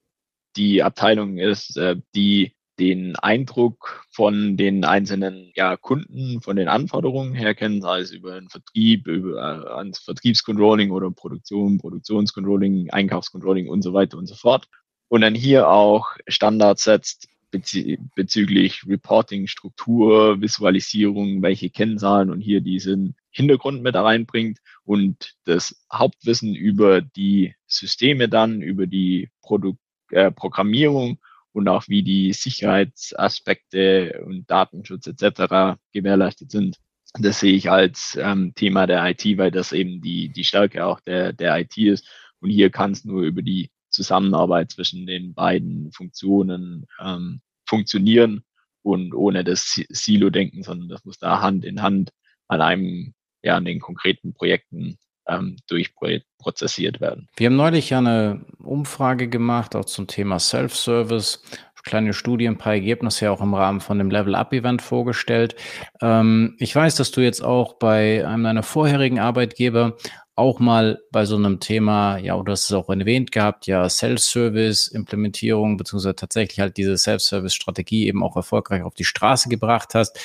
die 0.55 0.83
Abteilung 0.83 1.37
ist, 1.37 1.77
äh, 1.77 1.97
die 2.15 2.53
den 2.79 3.15
Eindruck 3.15 4.07
von 4.09 4.57
den 4.57 4.85
einzelnen 4.85 5.51
ja, 5.55 5.77
Kunden, 5.77 6.41
von 6.41 6.55
den 6.55 6.67
Anforderungen 6.67 7.35
her 7.35 7.53
kennen, 7.53 7.81
sei 7.81 7.99
es 7.99 8.11
über 8.11 8.39
den 8.39 8.49
Vertrieb, 8.49 9.07
über 9.07 9.37
äh, 9.37 9.69
ans 9.73 9.99
Vertriebscontrolling 9.99 10.89
oder 10.89 11.11
Produktion, 11.11 11.77
Produktionscontrolling, 11.77 12.89
Einkaufscontrolling 12.89 13.69
und 13.69 13.83
so 13.83 13.93
weiter 13.93 14.17
und 14.17 14.25
so 14.25 14.33
fort. 14.33 14.67
Und 15.09 15.21
dann 15.21 15.35
hier 15.35 15.69
auch 15.69 16.07
Standards 16.27 16.85
setzt 16.85 17.27
bezü 17.51 17.97
bezüglich 18.15 18.87
Reporting, 18.87 19.45
Struktur, 19.45 20.41
Visualisierung, 20.41 21.41
welche 21.41 21.69
Kennzahlen 21.69 22.31
und 22.31 22.41
hier 22.41 22.61
diesen 22.61 23.15
Hintergrund 23.29 23.83
mit 23.83 23.93
reinbringt 23.95 24.59
und 24.85 25.35
das 25.43 25.85
Hauptwissen 25.93 26.55
über 26.55 27.01
die 27.01 27.53
Systeme 27.67 28.27
dann, 28.27 28.61
über 28.61 28.87
die 28.87 29.29
Produ 29.41 29.75
äh, 30.11 30.31
Programmierung 30.31 31.19
und 31.53 31.67
auch 31.67 31.87
wie 31.87 32.03
die 32.03 32.33
Sicherheitsaspekte 32.33 34.23
und 34.25 34.49
Datenschutz 34.49 35.07
etc. 35.07 35.77
gewährleistet 35.91 36.51
sind. 36.51 36.77
Das 37.19 37.41
sehe 37.41 37.53
ich 37.53 37.69
als 37.69 38.17
ähm, 38.21 38.53
Thema 38.55 38.87
der 38.87 39.05
IT, 39.09 39.37
weil 39.37 39.51
das 39.51 39.73
eben 39.73 40.01
die, 40.01 40.29
die 40.29 40.45
Stärke 40.45 40.85
auch 40.85 41.01
der, 41.01 41.33
der 41.33 41.59
IT 41.59 41.77
ist. 41.77 42.07
Und 42.39 42.49
hier 42.49 42.69
kann 42.69 42.91
es 42.91 43.03
nur 43.03 43.23
über 43.23 43.41
die 43.41 43.69
Zusammenarbeit 43.89 44.71
zwischen 44.71 45.05
den 45.05 45.33
beiden 45.33 45.91
Funktionen 45.91 46.87
ähm, 46.99 47.41
funktionieren 47.65 48.43
und 48.81 49.13
ohne 49.13 49.43
das 49.43 49.81
Silo-Denken, 49.89 50.63
sondern 50.63 50.89
das 50.89 51.03
muss 51.05 51.19
da 51.19 51.41
Hand 51.41 51.65
in 51.65 51.81
Hand 51.81 52.11
an 52.47 52.61
einem, 52.61 53.13
ja, 53.43 53.57
an 53.57 53.65
den 53.65 53.79
konkreten 53.79 54.33
Projekten 54.33 54.97
ähm, 55.27 55.57
durchprozessiert 55.67 57.01
werden. 57.01 57.27
Wir 57.35 57.47
haben 57.47 57.55
neulich 57.55 57.89
ja 57.89 57.99
eine 57.99 58.45
Umfrage 58.59 59.27
gemacht, 59.29 59.75
auch 59.75 59.85
zum 59.85 60.07
Thema 60.07 60.39
Self-Service. 60.39 61.43
Kleine 61.83 62.13
Studie, 62.13 62.47
ein 62.47 62.59
paar 62.59 62.73
Ergebnisse 62.73 63.25
ja 63.25 63.31
auch 63.31 63.41
im 63.41 63.55
Rahmen 63.55 63.81
von 63.81 63.97
dem 63.97 64.11
Level-Up-Event 64.11 64.83
vorgestellt. 64.83 65.55
Ähm, 65.99 66.55
ich 66.59 66.75
weiß, 66.75 66.95
dass 66.95 67.09
du 67.09 67.21
jetzt 67.21 67.43
auch 67.43 67.73
bei 67.73 68.27
einem 68.27 68.43
deiner 68.43 68.61
vorherigen 68.61 69.19
Arbeitgeber 69.19 69.97
auch 70.35 70.59
mal 70.59 70.99
bei 71.11 71.25
so 71.25 71.35
einem 71.35 71.59
Thema, 71.59 72.17
ja, 72.17 72.41
du 72.41 72.51
hast 72.51 72.65
es 72.65 72.71
auch 72.73 72.89
erwähnt 72.89 73.31
gehabt, 73.31 73.67
ja, 73.67 73.87
Self-Service-Implementierung, 73.87 75.77
beziehungsweise 75.77 76.15
tatsächlich 76.15 76.59
halt 76.59 76.77
diese 76.77 76.97
Self-Service-Strategie 76.97 78.07
eben 78.07 78.23
auch 78.23 78.35
erfolgreich 78.35 78.83
auf 78.83 78.93
die 78.93 79.03
Straße 79.03 79.49
gebracht 79.49 79.93
hast. 79.93 80.19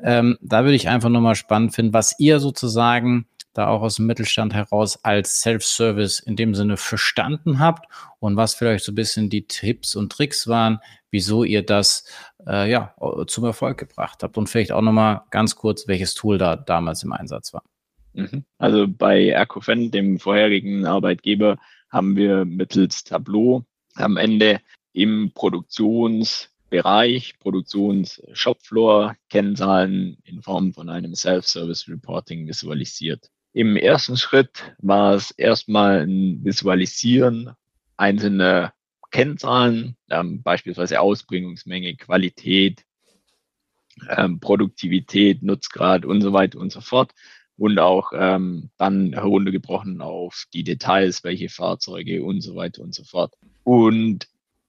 Ähm, 0.00 0.38
da 0.40 0.62
würde 0.62 0.76
ich 0.76 0.88
einfach 0.88 1.08
nochmal 1.08 1.34
spannend 1.34 1.74
finden, 1.74 1.92
was 1.92 2.18
ihr 2.18 2.40
sozusagen 2.40 3.26
da 3.52 3.68
auch 3.68 3.82
aus 3.82 3.96
dem 3.96 4.06
Mittelstand 4.06 4.54
heraus 4.54 5.04
als 5.04 5.40
Self-Service 5.40 6.20
in 6.20 6.36
dem 6.36 6.54
Sinne 6.54 6.76
verstanden 6.76 7.58
habt 7.58 7.86
und 8.18 8.36
was 8.36 8.54
vielleicht 8.54 8.84
so 8.84 8.92
ein 8.92 8.96
bisschen 8.96 9.30
die 9.30 9.46
Tipps 9.46 9.96
und 9.96 10.12
Tricks 10.12 10.46
waren, 10.46 10.80
wieso 11.10 11.44
ihr 11.44 11.64
das 11.64 12.04
äh, 12.46 12.70
ja 12.70 12.94
zum 13.26 13.44
Erfolg 13.44 13.78
gebracht 13.78 14.22
habt 14.22 14.38
und 14.38 14.48
vielleicht 14.48 14.72
auch 14.72 14.82
nochmal 14.82 15.22
ganz 15.30 15.56
kurz, 15.56 15.88
welches 15.88 16.14
Tool 16.14 16.38
da 16.38 16.56
damals 16.56 17.02
im 17.02 17.12
Einsatz 17.12 17.52
war. 17.52 17.62
Mhm. 18.12 18.44
Also 18.58 18.86
bei 18.88 19.28
Ercofen, 19.28 19.90
dem 19.90 20.18
vorherigen 20.18 20.86
Arbeitgeber, 20.86 21.58
haben 21.90 22.16
wir 22.16 22.44
mittels 22.44 23.04
Tableau 23.04 23.64
am 23.94 24.16
Ende 24.16 24.60
im 24.92 25.32
Produktionsbereich, 25.34 27.38
Produktions-Shopfloor 27.38 29.16
Kennzahlen 29.28 30.18
in 30.24 30.42
Form 30.42 30.72
von 30.72 30.88
einem 30.88 31.14
Self-Service 31.14 31.88
Reporting 31.88 32.46
visualisiert. 32.46 33.30
Im 33.52 33.76
ersten 33.76 34.16
Schritt 34.16 34.74
war 34.78 35.14
es 35.14 35.32
erstmal 35.32 36.06
ein 36.06 36.44
Visualisieren 36.44 37.52
einzelner 37.96 38.72
Kennzahlen, 39.10 39.96
ähm, 40.08 40.42
beispielsweise 40.42 41.00
Ausbringungsmenge, 41.00 41.96
Qualität, 41.96 42.84
ähm, 44.08 44.38
Produktivität, 44.40 45.42
Nutzgrad 45.42 46.04
und 46.04 46.22
so 46.22 46.32
weiter 46.32 46.58
und 46.58 46.70
so 46.72 46.80
fort. 46.80 47.12
Und 47.56 47.78
auch 47.78 48.12
ähm, 48.14 48.70
dann 48.78 49.12
heruntergebrochen 49.12 50.00
auf 50.00 50.44
die 50.54 50.64
Details, 50.64 51.24
welche 51.24 51.50
Fahrzeuge 51.50 52.24
und 52.24 52.40
so 52.40 52.56
weiter 52.56 52.82
und 52.82 52.94
so 52.94 53.04
fort. 53.04 53.34
Und 53.64 54.28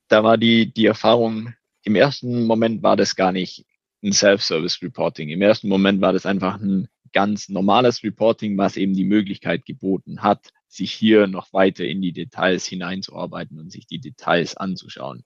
da 0.10 0.24
war 0.24 0.38
die, 0.38 0.74
die 0.74 0.88
Erfahrung, 0.88 1.54
im 1.84 1.96
ersten 1.96 2.44
Moment 2.46 2.84
war 2.84 2.98
das 2.98 3.16
gar 3.16 3.32
nicht 3.32 3.66
ein 4.04 4.12
Self-Service 4.12 4.82
Reporting. 4.82 5.30
Im 5.30 5.42
ersten 5.42 5.70
Moment 5.70 6.02
war 6.02 6.12
das 6.12 6.26
einfach 6.26 6.60
ein 6.60 6.90
ganz 7.14 7.50
normales 7.50 8.04
Reporting, 8.04 8.58
was 8.58 8.78
eben 8.78 8.94
die 8.94 9.06
Möglichkeit 9.06 9.66
geboten 9.66 10.22
hat, 10.22 10.50
sich 10.68 10.92
hier 10.92 11.28
noch 11.28 11.52
weiter 11.54 11.86
in 11.86 12.02
die 12.02 12.14
Details 12.14 12.66
hineinzuarbeiten 12.66 13.60
und 13.60 13.72
sich 13.72 13.88
die 13.88 14.00
Details 14.00 14.56
anzuschauen. 14.56 15.24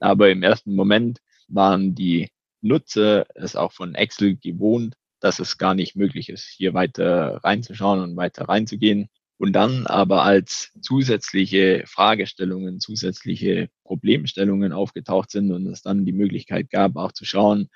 Aber 0.00 0.30
im 0.30 0.42
ersten 0.42 0.74
Moment 0.74 1.20
waren 1.48 1.94
die 1.94 2.28
Nutzer 2.62 3.26
es 3.34 3.56
auch 3.56 3.72
von 3.72 3.94
Excel 3.94 4.36
gewohnt, 4.36 4.94
dass 5.20 5.38
es 5.38 5.58
gar 5.58 5.74
nicht 5.74 5.96
möglich 5.96 6.28
ist, 6.28 6.46
hier 6.46 6.74
weiter 6.74 7.40
reinzuschauen 7.44 8.00
und 8.00 8.16
weiter 8.16 8.48
reinzugehen. 8.48 9.08
Und 9.38 9.52
dann 9.52 9.86
aber 9.86 10.22
als 10.22 10.72
zusätzliche 10.80 11.84
Fragestellungen, 11.86 12.80
zusätzliche 12.80 13.68
Problemstellungen 13.84 14.72
aufgetaucht 14.72 15.30
sind 15.30 15.52
und 15.52 15.66
es 15.66 15.82
dann 15.82 16.06
die 16.06 16.12
Möglichkeit 16.12 16.70
gab, 16.70 16.96
auch 16.96 17.12
zu 17.12 17.26
schauen, 17.26 17.68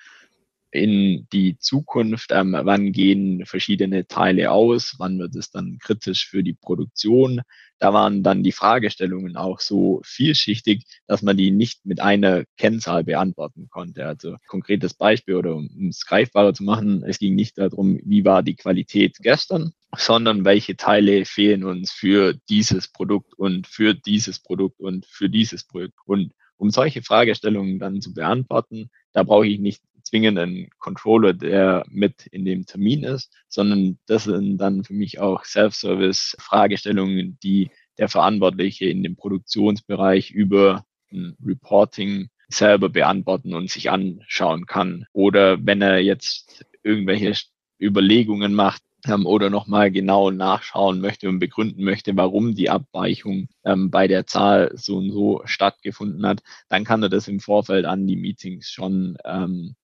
in 0.72 1.26
die 1.32 1.58
Zukunft, 1.58 2.30
ähm, 2.32 2.56
wann 2.58 2.92
gehen 2.92 3.44
verschiedene 3.44 4.06
Teile 4.06 4.50
aus, 4.52 4.94
wann 4.98 5.18
wird 5.18 5.34
es 5.34 5.50
dann 5.50 5.78
kritisch 5.78 6.28
für 6.28 6.42
die 6.42 6.54
Produktion. 6.54 7.42
Da 7.78 7.92
waren 7.92 8.22
dann 8.22 8.42
die 8.42 8.52
Fragestellungen 8.52 9.36
auch 9.36 9.60
so 9.60 10.00
vielschichtig, 10.04 10.84
dass 11.06 11.22
man 11.22 11.36
die 11.36 11.50
nicht 11.50 11.84
mit 11.86 12.00
einer 12.00 12.44
Kennzahl 12.56 13.04
beantworten 13.04 13.68
konnte. 13.70 14.06
Also 14.06 14.36
konkretes 14.46 14.94
Beispiel 14.94 15.36
oder 15.36 15.56
um 15.56 15.88
es 15.88 16.04
greifbarer 16.04 16.54
zu 16.54 16.62
machen, 16.62 17.02
es 17.04 17.18
ging 17.18 17.34
nicht 17.34 17.58
darum, 17.58 17.98
wie 18.04 18.24
war 18.24 18.42
die 18.42 18.56
Qualität 18.56 19.16
gestern, 19.20 19.72
sondern 19.96 20.44
welche 20.44 20.76
Teile 20.76 21.24
fehlen 21.24 21.64
uns 21.64 21.90
für 21.90 22.34
dieses 22.48 22.88
Produkt 22.88 23.34
und 23.34 23.66
für 23.66 23.94
dieses 23.94 24.38
Produkt 24.38 24.78
und 24.80 25.06
für 25.06 25.28
dieses 25.28 25.64
Produkt. 25.64 25.98
Und 26.04 26.32
um 26.58 26.70
solche 26.70 27.02
Fragestellungen 27.02 27.78
dann 27.78 28.02
zu 28.02 28.12
beantworten, 28.12 28.90
da 29.12 29.22
brauche 29.22 29.46
ich 29.46 29.58
nicht 29.58 29.82
zwingend 30.10 30.38
einen 30.38 30.68
Controller, 30.78 31.32
der 31.32 31.84
mit 31.88 32.26
in 32.26 32.44
dem 32.44 32.66
Termin 32.66 33.04
ist, 33.04 33.32
sondern 33.48 33.98
das 34.06 34.24
sind 34.24 34.58
dann 34.58 34.84
für 34.84 34.94
mich 34.94 35.20
auch 35.20 35.44
Self-Service-Fragestellungen, 35.44 37.38
die 37.42 37.70
der 37.96 38.08
Verantwortliche 38.08 38.86
in 38.86 39.02
dem 39.02 39.16
Produktionsbereich 39.16 40.32
über 40.32 40.84
ein 41.12 41.36
Reporting 41.44 42.28
selber 42.48 42.88
beantworten 42.88 43.54
und 43.54 43.70
sich 43.70 43.90
anschauen 43.90 44.66
kann. 44.66 45.06
Oder 45.12 45.64
wenn 45.64 45.80
er 45.80 46.00
jetzt 46.00 46.64
irgendwelche 46.82 47.34
Überlegungen 47.80 48.52
macht, 48.54 48.82
ähm, 49.06 49.26
oder 49.26 49.48
nochmal 49.48 49.90
genau 49.90 50.30
nachschauen 50.30 51.00
möchte 51.00 51.28
und 51.28 51.38
begründen 51.38 51.84
möchte, 51.84 52.16
warum 52.16 52.54
die 52.54 52.68
Abweichung 52.68 53.48
ähm, 53.64 53.90
bei 53.90 54.08
der 54.08 54.26
Zahl 54.26 54.72
so 54.74 54.98
und 54.98 55.10
so 55.10 55.42
stattgefunden 55.44 56.26
hat, 56.26 56.42
dann 56.68 56.84
kann 56.84 57.02
er 57.02 57.08
das 57.08 57.28
im 57.28 57.40
Vorfeld 57.40 57.86
an 57.86 58.06
die 58.06 58.16
Meetings 58.16 58.70
schon 58.70 59.16
ähm, 59.24 59.74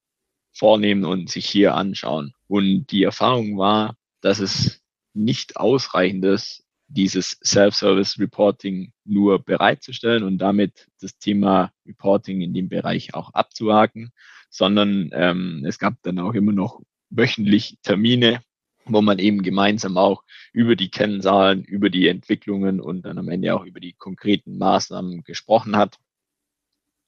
vornehmen 0.57 1.05
und 1.05 1.31
sich 1.31 1.47
hier 1.47 1.75
anschauen. 1.75 2.33
Und 2.49 2.87
die 2.87 3.03
Erfahrung 3.03 3.59
war, 3.59 3.97
dass 4.21 4.39
es 4.39 4.81
nicht 5.15 5.57
ausreichend 5.57 6.25
ist, 6.25 6.65
dieses 6.89 7.39
Self-Service 7.43 8.19
Reporting 8.19 8.93
nur 9.05 9.41
bereitzustellen 9.41 10.23
und 10.23 10.39
damit 10.39 10.89
das 11.01 11.19
Thema 11.19 11.73
Reporting 11.87 12.41
in 12.41 12.55
dem 12.55 12.69
Bereich 12.69 13.15
auch 13.15 13.35
abzuhaken, 13.35 14.13
sondern 14.51 15.11
ähm, 15.13 15.65
es 15.67 15.79
gab 15.79 15.95
dann 16.03 16.19
auch 16.21 16.35
immer 16.35 16.53
noch 16.53 16.81
wöchentlich 17.11 17.79
Termine, 17.83 18.41
wo 18.85 19.03
man 19.03 19.19
eben 19.19 19.43
gemeinsam 19.43 19.97
auch 19.97 20.23
über 20.53 20.77
die 20.77 20.91
Kennzahlen, 20.91 21.65
über 21.65 21.91
die 21.91 22.07
Entwicklungen 22.07 22.81
und 22.81 23.03
dann 23.03 23.19
am 23.19 23.29
Ende 23.29 23.55
auch 23.55 23.65
über 23.65 23.81
die 23.81 23.95
konkreten 23.95 24.59
Maßnahmen 24.59 25.25
gesprochen 25.25 25.77
hat 25.77 25.99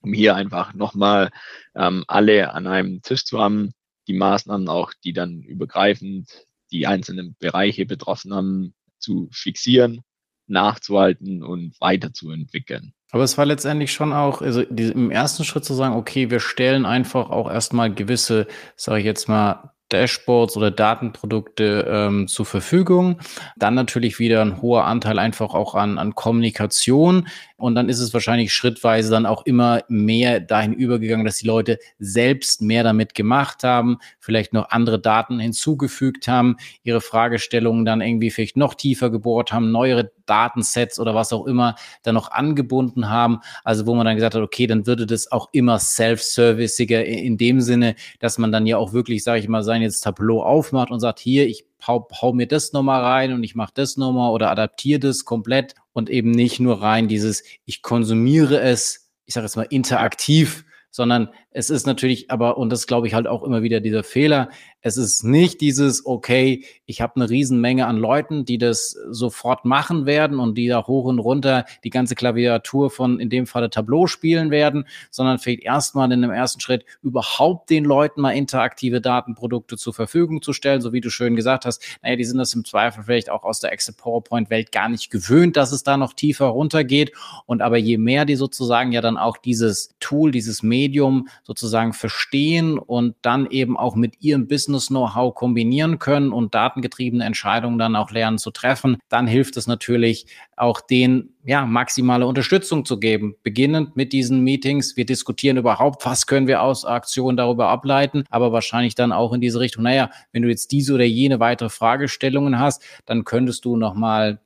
um 0.09 0.15
hier 0.15 0.35
einfach 0.35 0.73
nochmal 0.73 1.31
ähm, 1.75 2.03
alle 2.09 2.55
an 2.55 2.67
einem 2.67 3.03
Tisch 3.03 3.27
zu 3.27 3.39
haben, 3.39 3.73
die 4.07 4.15
Maßnahmen 4.15 4.67
auch, 4.69 4.95
die 5.05 5.13
dann 5.13 5.43
übergreifend 5.43 6.47
die 6.73 6.87
einzelnen 6.87 7.37
Bereiche 7.39 7.85
betroffen 7.85 8.33
haben, 8.33 8.75
zu 8.99 9.29
fixieren, 9.33 10.01
nachzuhalten 10.47 11.43
und 11.43 11.79
weiterzuentwickeln. 11.81 12.95
Aber 13.11 13.23
es 13.23 13.37
war 13.37 13.45
letztendlich 13.45 13.93
schon 13.93 14.15
auch, 14.15 14.41
also 14.41 14.63
im 14.63 15.11
ersten 15.11 15.45
Schritt 15.45 15.67
zu 15.67 15.75
sagen, 15.75 15.95
okay, 15.95 16.31
wir 16.31 16.41
stellen 16.41 16.87
einfach 16.87 17.29
auch 17.29 17.51
erstmal 17.51 17.93
gewisse, 17.93 18.47
sage 18.77 19.01
ich 19.01 19.07
jetzt 19.07 19.29
mal, 19.29 19.73
Dashboards 19.91 20.57
oder 20.57 20.71
Datenprodukte 20.71 21.87
ähm, 21.89 22.29
zur 22.29 22.47
Verfügung. 22.47 23.21
Dann 23.57 23.75
natürlich 23.75 24.19
wieder 24.19 24.43
ein 24.43 24.61
hoher 24.61 24.85
Anteil 24.85 25.19
einfach 25.19 25.55
auch 25.55 25.75
an, 25.75 25.99
an 25.99 26.15
Kommunikation. 26.15 27.29
Und 27.59 27.75
dann 27.75 27.89
ist 27.89 27.99
es 27.99 28.15
wahrscheinlich 28.15 28.55
schrittweise 28.55 29.11
dann 29.11 29.27
auch 29.27 29.45
immer 29.45 29.83
mehr 29.89 30.39
dahin 30.39 30.73
übergegangen, 30.73 31.27
dass 31.27 31.39
die 31.39 31.47
Leute 31.47 31.79
selbst 31.99 32.63
mehr 32.63 32.85
damit 32.85 33.17
gemacht 33.17 33.65
haben, 33.65 33.99
vielleicht 34.21 34.53
noch 34.53 34.71
andere 34.71 35.01
Daten 35.01 35.41
hinzugefügt 35.41 36.29
haben, 36.29 36.57
ihre 36.85 37.01
Fragestellungen 37.01 37.85
dann 37.85 38.01
irgendwie 38.01 38.31
vielleicht 38.31 38.57
noch 38.57 38.75
tiefer 38.75 39.11
gebohrt 39.11 39.53
haben, 39.53 39.73
neuere 39.73 40.13
Datensets 40.27 41.01
oder 41.01 41.17
was 41.17 41.33
auch 41.33 41.47
immer 41.47 41.75
dann 42.05 42.15
noch 42.15 42.31
angebunden 42.31 43.09
haben. 43.09 43.41
Also 43.65 43.87
wo 43.87 43.95
man 43.97 44.07
dann 44.07 44.15
gesagt 44.15 44.37
hat, 44.37 44.43
okay, 44.43 44.69
dann 44.69 44.87
würde 44.87 45.05
das 45.05 45.33
auch 45.33 45.49
immer 45.51 45.81
self-serviciger 45.81 47.05
in 47.05 47.39
dem 47.39 47.61
Sinne, 47.61 47.97
dass 48.21 48.39
man 48.39 48.53
dann 48.53 48.67
ja 48.67 48.77
auch 48.77 48.93
wirklich, 48.93 49.25
sage 49.25 49.41
ich 49.41 49.49
mal, 49.49 49.65
sein 49.65 49.83
jetzt 49.83 50.03
Tableau 50.03 50.45
aufmacht 50.45 50.93
und 50.93 51.01
sagt, 51.01 51.19
hier, 51.19 51.49
ich 51.49 51.65
hau, 51.87 52.07
hau 52.21 52.33
mir 52.33 52.47
das 52.47 52.73
nochmal 52.73 53.03
rein 53.03 53.33
und 53.33 53.43
ich 53.43 53.55
mache 53.55 53.73
das 53.75 53.97
nochmal 53.97 54.31
oder 54.31 54.51
adaptiere 54.51 55.01
das 55.01 55.25
komplett 55.25 55.75
und 55.99 56.11
eben 56.11 56.31
nicht 56.31 56.61
nur 56.61 56.81
rein 56.81 57.09
dieses, 57.09 57.43
ich 57.65 57.83
konsumiere 57.83 58.61
es, 58.61 59.11
ich 59.25 59.35
sage 59.35 59.47
jetzt 59.47 59.57
mal 59.57 59.67
interaktiv, 59.69 60.65
sondern 60.93 61.31
es 61.59 61.71
ist 61.71 61.89
natürlich 61.89 62.31
aber, 62.31 62.57
und 62.57 62.71
das 62.71 62.87
glaube 62.87 63.09
ich 63.09 63.15
halt 63.15 63.27
auch 63.27 63.43
immer 63.43 63.65
wieder 63.65 63.81
dieser 63.81 64.05
Fehler, 64.05 64.49
es 64.81 64.97
ist 64.97 65.25
nicht 65.25 65.61
dieses, 65.61 66.07
okay, 66.07 66.65
ich 66.87 67.01
habe 67.01 67.17
eine 67.17 67.29
Riesenmenge 67.29 67.85
an 67.85 67.97
Leuten, 67.97 68.45
die 68.45 68.59
das 68.59 68.97
sofort 69.11 69.65
machen 69.65 70.07
werden 70.07 70.39
und 70.39 70.57
die 70.57 70.69
da 70.69 70.87
hoch 70.87 71.07
und 71.07 71.19
runter 71.19 71.65
die 71.83 71.91
ganze 71.91 72.15
Klaviatur 72.15 72.91
von 72.91 73.19
in 73.19 73.29
dem 73.29 73.49
Falle 73.49 73.71
Tableau 73.71 74.07
spielen 74.07 74.53
werden, 74.53 74.87
sondern 75.11 75.41
vielleicht 75.41 75.65
erstmal 75.65 76.13
in 76.13 76.23
dem 76.23 76.31
ersten 76.31 76.61
Schritt 76.61 76.85
überhaupt 77.03 77.71
den 77.71 77.85
Leuten 77.85 78.21
mal 78.21 78.31
interaktive 78.31 79.01
Datenprodukte 79.01 79.77
zur 79.77 79.93
Verfügung 79.93 80.43
zu 80.43 80.53
stellen, 80.53 80.81
so 80.81 80.93
wie 80.93 81.01
du 81.01 81.11
schön 81.11 81.35
gesagt 81.35 81.65
hast. 81.65 81.83
Naja, 82.03 82.15
die 82.15 82.25
sind 82.25 82.39
das 82.39 82.55
im 82.55 82.65
Zweifel 82.65 83.03
vielleicht 83.03 83.31
auch 83.31 83.43
aus 83.43 83.59
der 83.59 83.73
Excel 83.73 83.95
PowerPoint 83.99 84.49
Welt 84.49 84.71
gar 84.71 84.89
nicht 84.89 85.11
gewöhnt, 85.11 85.57
dass 85.57 85.73
es 85.73 85.83
da 85.83 85.97
noch 85.97 86.13
tiefer 86.13 86.47
runtergeht. 86.47 87.11
Und 87.47 87.63
aber 87.63 87.79
je 87.79 87.99
mehr 87.99 88.25
die 88.27 88.37
sozusagen 88.37 88.93
ja 88.93 89.01
dann 89.01 89.17
auch 89.17 89.39
dieses 89.39 89.97
Tool, 89.99 90.31
dieses 90.31 90.63
Medium 90.63 91.27
sozusagen 91.49 91.95
verstehen 91.95 92.79
und 92.79 93.17
dann 93.23 93.51
eben 93.51 93.79
auch 93.79 93.97
mit 93.97 94.21
ihrem 94.21 94.47
Business-Know-how 94.49 95.35
kombinieren 95.35 95.99
können 95.99 96.31
und 96.31 96.55
datengetriebene 96.55 97.25
Entscheidungen 97.25 97.79
dann 97.79 97.97
auch 97.97 98.11
lernen 98.11 98.37
zu 98.37 98.51
treffen, 98.51 98.99
dann 99.09 99.27
hilft 99.27 99.57
es 99.57 99.67
natürlich 99.67 100.27
auch 100.57 100.83
denen, 100.83 101.31
ja, 101.45 101.65
maximale 101.65 102.27
Unterstützung 102.27 102.85
zu 102.85 103.01
geben. 103.01 103.35
Beginnend 103.43 103.97
mit 103.97 104.13
diesen 104.13 104.45
Meetings. 104.45 104.99
Wir 104.99 105.07
diskutieren 105.07 105.57
überhaupt, 105.57 106.05
was 106.05 106.27
können 106.27 106.47
wir 106.47 106.61
aus 106.61 106.85
Aktionen 106.85 107.39
darüber 107.39 107.69
ableiten, 107.69 108.25
aber 108.29 108.53
wahrscheinlich 108.53 108.95
dann 108.95 109.11
auch 109.11 109.33
in 109.33 109.41
diese 109.41 109.59
Richtung, 109.59 109.85
naja, 109.85 110.11
wenn 110.33 110.43
du 110.43 110.51
jetzt 110.51 110.71
diese 110.71 110.93
oder 110.93 111.05
jene 111.05 111.41
weitere 111.41 111.71
Fragestellungen 111.71 112.59
hast, 112.59 112.85
dann 113.07 113.25
könntest 113.25 113.65
du 113.65 113.77
nochmal 113.77 114.41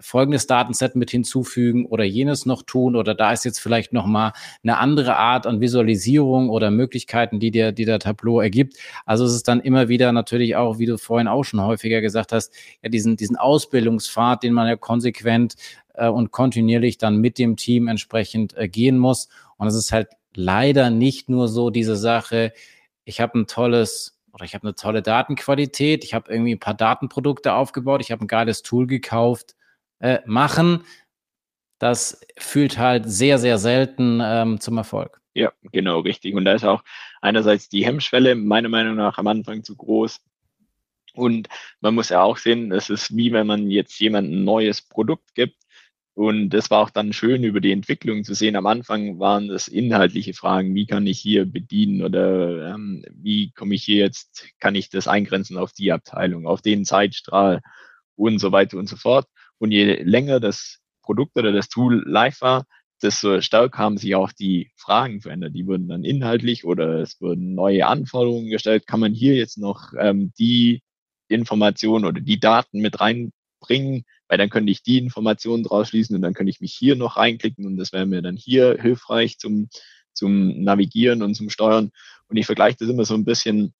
folgendes 0.00 0.46
Datenset 0.46 0.96
mit 0.96 1.10
hinzufügen 1.10 1.86
oder 1.86 2.04
jenes 2.04 2.44
noch 2.44 2.62
tun 2.62 2.94
oder 2.94 3.14
da 3.14 3.32
ist 3.32 3.44
jetzt 3.44 3.58
vielleicht 3.58 3.92
noch 3.92 4.06
mal 4.06 4.32
eine 4.62 4.78
andere 4.78 5.16
Art 5.16 5.46
an 5.46 5.60
Visualisierung 5.60 6.50
oder 6.50 6.70
Möglichkeiten, 6.70 7.40
die 7.40 7.50
der, 7.50 7.72
die 7.72 7.86
der 7.86 7.98
Tableau 7.98 8.40
ergibt. 8.40 8.76
Also 9.06 9.24
es 9.24 9.32
ist 9.32 9.48
dann 9.48 9.60
immer 9.60 9.88
wieder 9.88 10.12
natürlich 10.12 10.56
auch, 10.56 10.78
wie 10.78 10.86
du 10.86 10.98
vorhin 10.98 11.28
auch 11.28 11.44
schon 11.44 11.62
häufiger 11.62 12.02
gesagt 12.02 12.32
hast, 12.32 12.52
ja 12.82 12.90
diesen, 12.90 13.16
diesen 13.16 13.36
Ausbildungspfad, 13.36 14.42
den 14.42 14.52
man 14.52 14.68
ja 14.68 14.76
konsequent 14.76 15.54
äh, 15.94 16.08
und 16.08 16.32
kontinuierlich 16.32 16.98
dann 16.98 17.16
mit 17.18 17.38
dem 17.38 17.56
Team 17.56 17.88
entsprechend 17.88 18.56
äh, 18.56 18.68
gehen 18.68 18.98
muss. 18.98 19.28
Und 19.56 19.68
es 19.68 19.74
ist 19.74 19.92
halt 19.92 20.08
leider 20.34 20.90
nicht 20.90 21.30
nur 21.30 21.48
so 21.48 21.70
diese 21.70 21.96
Sache, 21.96 22.52
ich 23.04 23.20
habe 23.20 23.38
ein 23.38 23.46
tolles 23.46 24.18
oder 24.32 24.44
ich 24.44 24.54
habe 24.54 24.64
eine 24.64 24.74
tolle 24.74 25.02
Datenqualität, 25.02 26.04
ich 26.04 26.14
habe 26.14 26.32
irgendwie 26.32 26.54
ein 26.54 26.60
paar 26.60 26.74
Datenprodukte 26.74 27.52
aufgebaut, 27.52 28.00
ich 28.00 28.12
habe 28.12 28.24
ein 28.24 28.28
geiles 28.28 28.62
Tool 28.62 28.86
gekauft, 28.86 29.54
äh, 30.02 30.20
machen. 30.26 30.84
Das 31.78 32.20
führt 32.38 32.76
halt 32.76 33.08
sehr, 33.08 33.38
sehr 33.38 33.56
selten 33.56 34.20
ähm, 34.22 34.60
zum 34.60 34.76
Erfolg. 34.76 35.20
Ja, 35.34 35.50
genau, 35.72 36.00
richtig. 36.00 36.34
Und 36.34 36.44
da 36.44 36.52
ist 36.52 36.64
auch 36.64 36.84
einerseits 37.22 37.70
die 37.70 37.86
Hemmschwelle 37.86 38.34
meiner 38.34 38.68
Meinung 38.68 38.96
nach 38.96 39.16
am 39.16 39.26
Anfang 39.26 39.64
zu 39.64 39.74
groß. 39.74 40.20
Und 41.14 41.48
man 41.80 41.94
muss 41.94 42.10
ja 42.10 42.22
auch 42.22 42.36
sehen, 42.36 42.70
es 42.72 42.90
ist 42.90 43.16
wie 43.16 43.32
wenn 43.32 43.46
man 43.46 43.70
jetzt 43.70 43.98
jemandem 43.98 44.40
ein 44.40 44.44
neues 44.44 44.82
Produkt 44.82 45.34
gibt 45.34 45.56
und 46.14 46.50
das 46.50 46.70
war 46.70 46.80
auch 46.80 46.90
dann 46.90 47.12
schön, 47.14 47.42
über 47.42 47.60
die 47.60 47.72
Entwicklung 47.72 48.22
zu 48.24 48.34
sehen. 48.34 48.56
Am 48.56 48.66
Anfang 48.66 49.18
waren 49.18 49.48
das 49.48 49.66
inhaltliche 49.68 50.34
Fragen, 50.34 50.74
wie 50.74 50.86
kann 50.86 51.06
ich 51.06 51.18
hier 51.18 51.46
bedienen 51.46 52.02
oder 52.02 52.74
ähm, 52.74 53.04
wie 53.12 53.50
komme 53.52 53.74
ich 53.74 53.84
hier 53.84 53.96
jetzt, 53.96 54.46
kann 54.60 54.74
ich 54.74 54.90
das 54.90 55.08
eingrenzen 55.08 55.56
auf 55.56 55.72
die 55.72 55.90
Abteilung, 55.90 56.46
auf 56.46 56.60
den 56.60 56.84
Zeitstrahl 56.84 57.62
und 58.14 58.40
so 58.40 58.52
weiter 58.52 58.76
und 58.76 58.88
so 58.88 58.96
fort. 58.96 59.26
Und 59.62 59.70
je 59.70 60.02
länger 60.02 60.40
das 60.40 60.80
Produkt 61.02 61.38
oder 61.38 61.52
das 61.52 61.68
Tool 61.68 62.02
live 62.04 62.40
war, 62.40 62.66
desto 63.00 63.40
stärker 63.40 63.78
haben 63.78 63.96
sich 63.96 64.16
auch 64.16 64.32
die 64.32 64.72
Fragen 64.74 65.20
verändert. 65.20 65.54
Die 65.54 65.68
wurden 65.68 65.86
dann 65.86 66.02
inhaltlich 66.02 66.64
oder 66.64 67.00
es 67.00 67.20
wurden 67.20 67.54
neue 67.54 67.86
Anforderungen 67.86 68.50
gestellt. 68.50 68.88
Kann 68.88 68.98
man 68.98 69.12
hier 69.12 69.36
jetzt 69.36 69.58
noch 69.58 69.92
ähm, 69.96 70.32
die 70.36 70.82
Informationen 71.28 72.06
oder 72.06 72.20
die 72.20 72.40
Daten 72.40 72.80
mit 72.80 72.98
reinbringen? 73.00 74.04
weil 74.32 74.38
dann 74.38 74.48
könnte 74.48 74.72
ich 74.72 74.82
die 74.82 74.96
Informationen 74.96 75.62
draus 75.62 75.90
schließen 75.90 76.16
und 76.16 76.22
dann 76.22 76.32
könnte 76.32 76.48
ich 76.48 76.62
mich 76.62 76.72
hier 76.72 76.96
noch 76.96 77.18
reinklicken 77.18 77.66
und 77.66 77.76
das 77.76 77.92
wäre 77.92 78.06
mir 78.06 78.22
dann 78.22 78.34
hier 78.34 78.78
hilfreich 78.80 79.38
zum, 79.38 79.68
zum 80.14 80.62
Navigieren 80.64 81.22
und 81.22 81.34
zum 81.34 81.50
Steuern. 81.50 81.90
Und 82.28 82.38
ich 82.38 82.46
vergleiche 82.46 82.78
das 82.80 82.88
immer 82.88 83.04
so 83.04 83.12
ein 83.12 83.26
bisschen, 83.26 83.74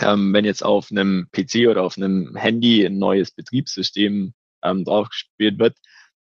ähm, 0.00 0.32
wenn 0.34 0.44
jetzt 0.44 0.64
auf 0.64 0.90
einem 0.90 1.28
PC 1.30 1.68
oder 1.68 1.84
auf 1.84 1.96
einem 1.96 2.34
Handy 2.34 2.84
ein 2.84 2.98
neues 2.98 3.30
Betriebssystem 3.30 4.34
ähm, 4.62 4.84
draufgespielt 4.84 5.58
wird, 5.58 5.76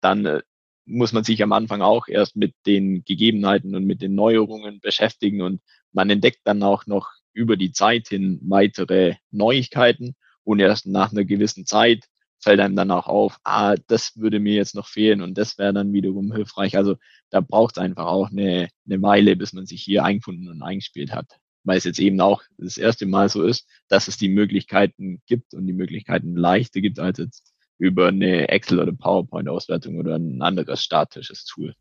dann 0.00 0.26
äh, 0.26 0.42
muss 0.84 1.12
man 1.12 1.24
sich 1.24 1.42
am 1.42 1.52
Anfang 1.52 1.82
auch 1.82 2.08
erst 2.08 2.36
mit 2.36 2.54
den 2.66 3.04
Gegebenheiten 3.04 3.74
und 3.74 3.84
mit 3.84 4.02
den 4.02 4.14
Neuerungen 4.14 4.80
beschäftigen 4.80 5.42
und 5.42 5.60
man 5.92 6.10
entdeckt 6.10 6.40
dann 6.44 6.62
auch 6.62 6.86
noch 6.86 7.10
über 7.32 7.56
die 7.56 7.72
Zeit 7.72 8.08
hin 8.08 8.40
weitere 8.42 9.14
Neuigkeiten 9.30 10.14
und 10.44 10.60
erst 10.60 10.86
nach 10.86 11.12
einer 11.12 11.24
gewissen 11.24 11.66
Zeit 11.66 12.04
fällt 12.42 12.60
einem 12.60 12.76
dann 12.76 12.90
auch 12.90 13.06
auf, 13.06 13.38
ah, 13.44 13.76
das 13.86 14.16
würde 14.16 14.40
mir 14.40 14.54
jetzt 14.54 14.74
noch 14.74 14.88
fehlen 14.88 15.22
und 15.22 15.38
das 15.38 15.58
wäre 15.58 15.72
dann 15.72 15.92
wiederum 15.92 16.32
hilfreich. 16.32 16.76
Also 16.76 16.96
da 17.30 17.40
braucht 17.40 17.76
es 17.76 17.82
einfach 17.82 18.06
auch 18.06 18.30
eine, 18.30 18.68
eine 18.84 19.00
Weile, 19.00 19.36
bis 19.36 19.52
man 19.52 19.66
sich 19.66 19.82
hier 19.82 20.04
eingefunden 20.04 20.48
und 20.48 20.62
eingespielt 20.62 21.12
hat. 21.12 21.38
Weil 21.64 21.78
es 21.78 21.84
jetzt 21.84 22.00
eben 22.00 22.20
auch 22.20 22.42
das 22.58 22.76
erste 22.76 23.06
Mal 23.06 23.28
so 23.28 23.44
ist, 23.44 23.68
dass 23.88 24.08
es 24.08 24.16
die 24.16 24.28
Möglichkeiten 24.28 25.22
gibt 25.26 25.54
und 25.54 25.66
die 25.68 25.72
Möglichkeiten 25.72 26.34
leichter 26.34 26.80
gibt 26.80 26.98
als 26.98 27.18
jetzt 27.18 27.54
über 27.78 28.08
eine 28.08 28.48
Excel- 28.48 28.80
oder 28.80 28.92
PowerPoint-Auswertung 28.92 29.98
oder 29.98 30.16
ein 30.16 30.40
anderes 30.42 30.82
statisches 30.82 31.44
Tool. 31.44 31.74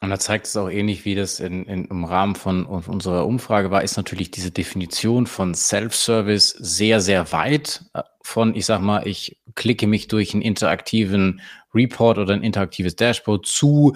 Und 0.00 0.10
da 0.10 0.18
zeigt 0.18 0.46
es 0.46 0.56
auch 0.56 0.68
ähnlich, 0.68 1.06
wie 1.06 1.14
das 1.14 1.40
in, 1.40 1.64
in, 1.64 1.86
im 1.86 2.04
Rahmen 2.04 2.34
von 2.34 2.66
unserer 2.66 3.26
Umfrage 3.26 3.70
war, 3.70 3.82
ist 3.82 3.96
natürlich 3.96 4.30
diese 4.30 4.50
Definition 4.50 5.26
von 5.26 5.54
Self-Service 5.54 6.50
sehr, 6.50 7.00
sehr 7.00 7.32
weit 7.32 7.86
äh, 7.94 8.02
von, 8.22 8.54
ich 8.54 8.66
sag 8.66 8.82
mal, 8.82 9.06
ich 9.06 9.40
klicke 9.54 9.86
mich 9.86 10.08
durch 10.08 10.34
einen 10.34 10.42
interaktiven 10.42 11.40
Report 11.74 12.18
oder 12.18 12.34
ein 12.34 12.42
interaktives 12.42 12.96
Dashboard 12.96 13.46
zu. 13.46 13.94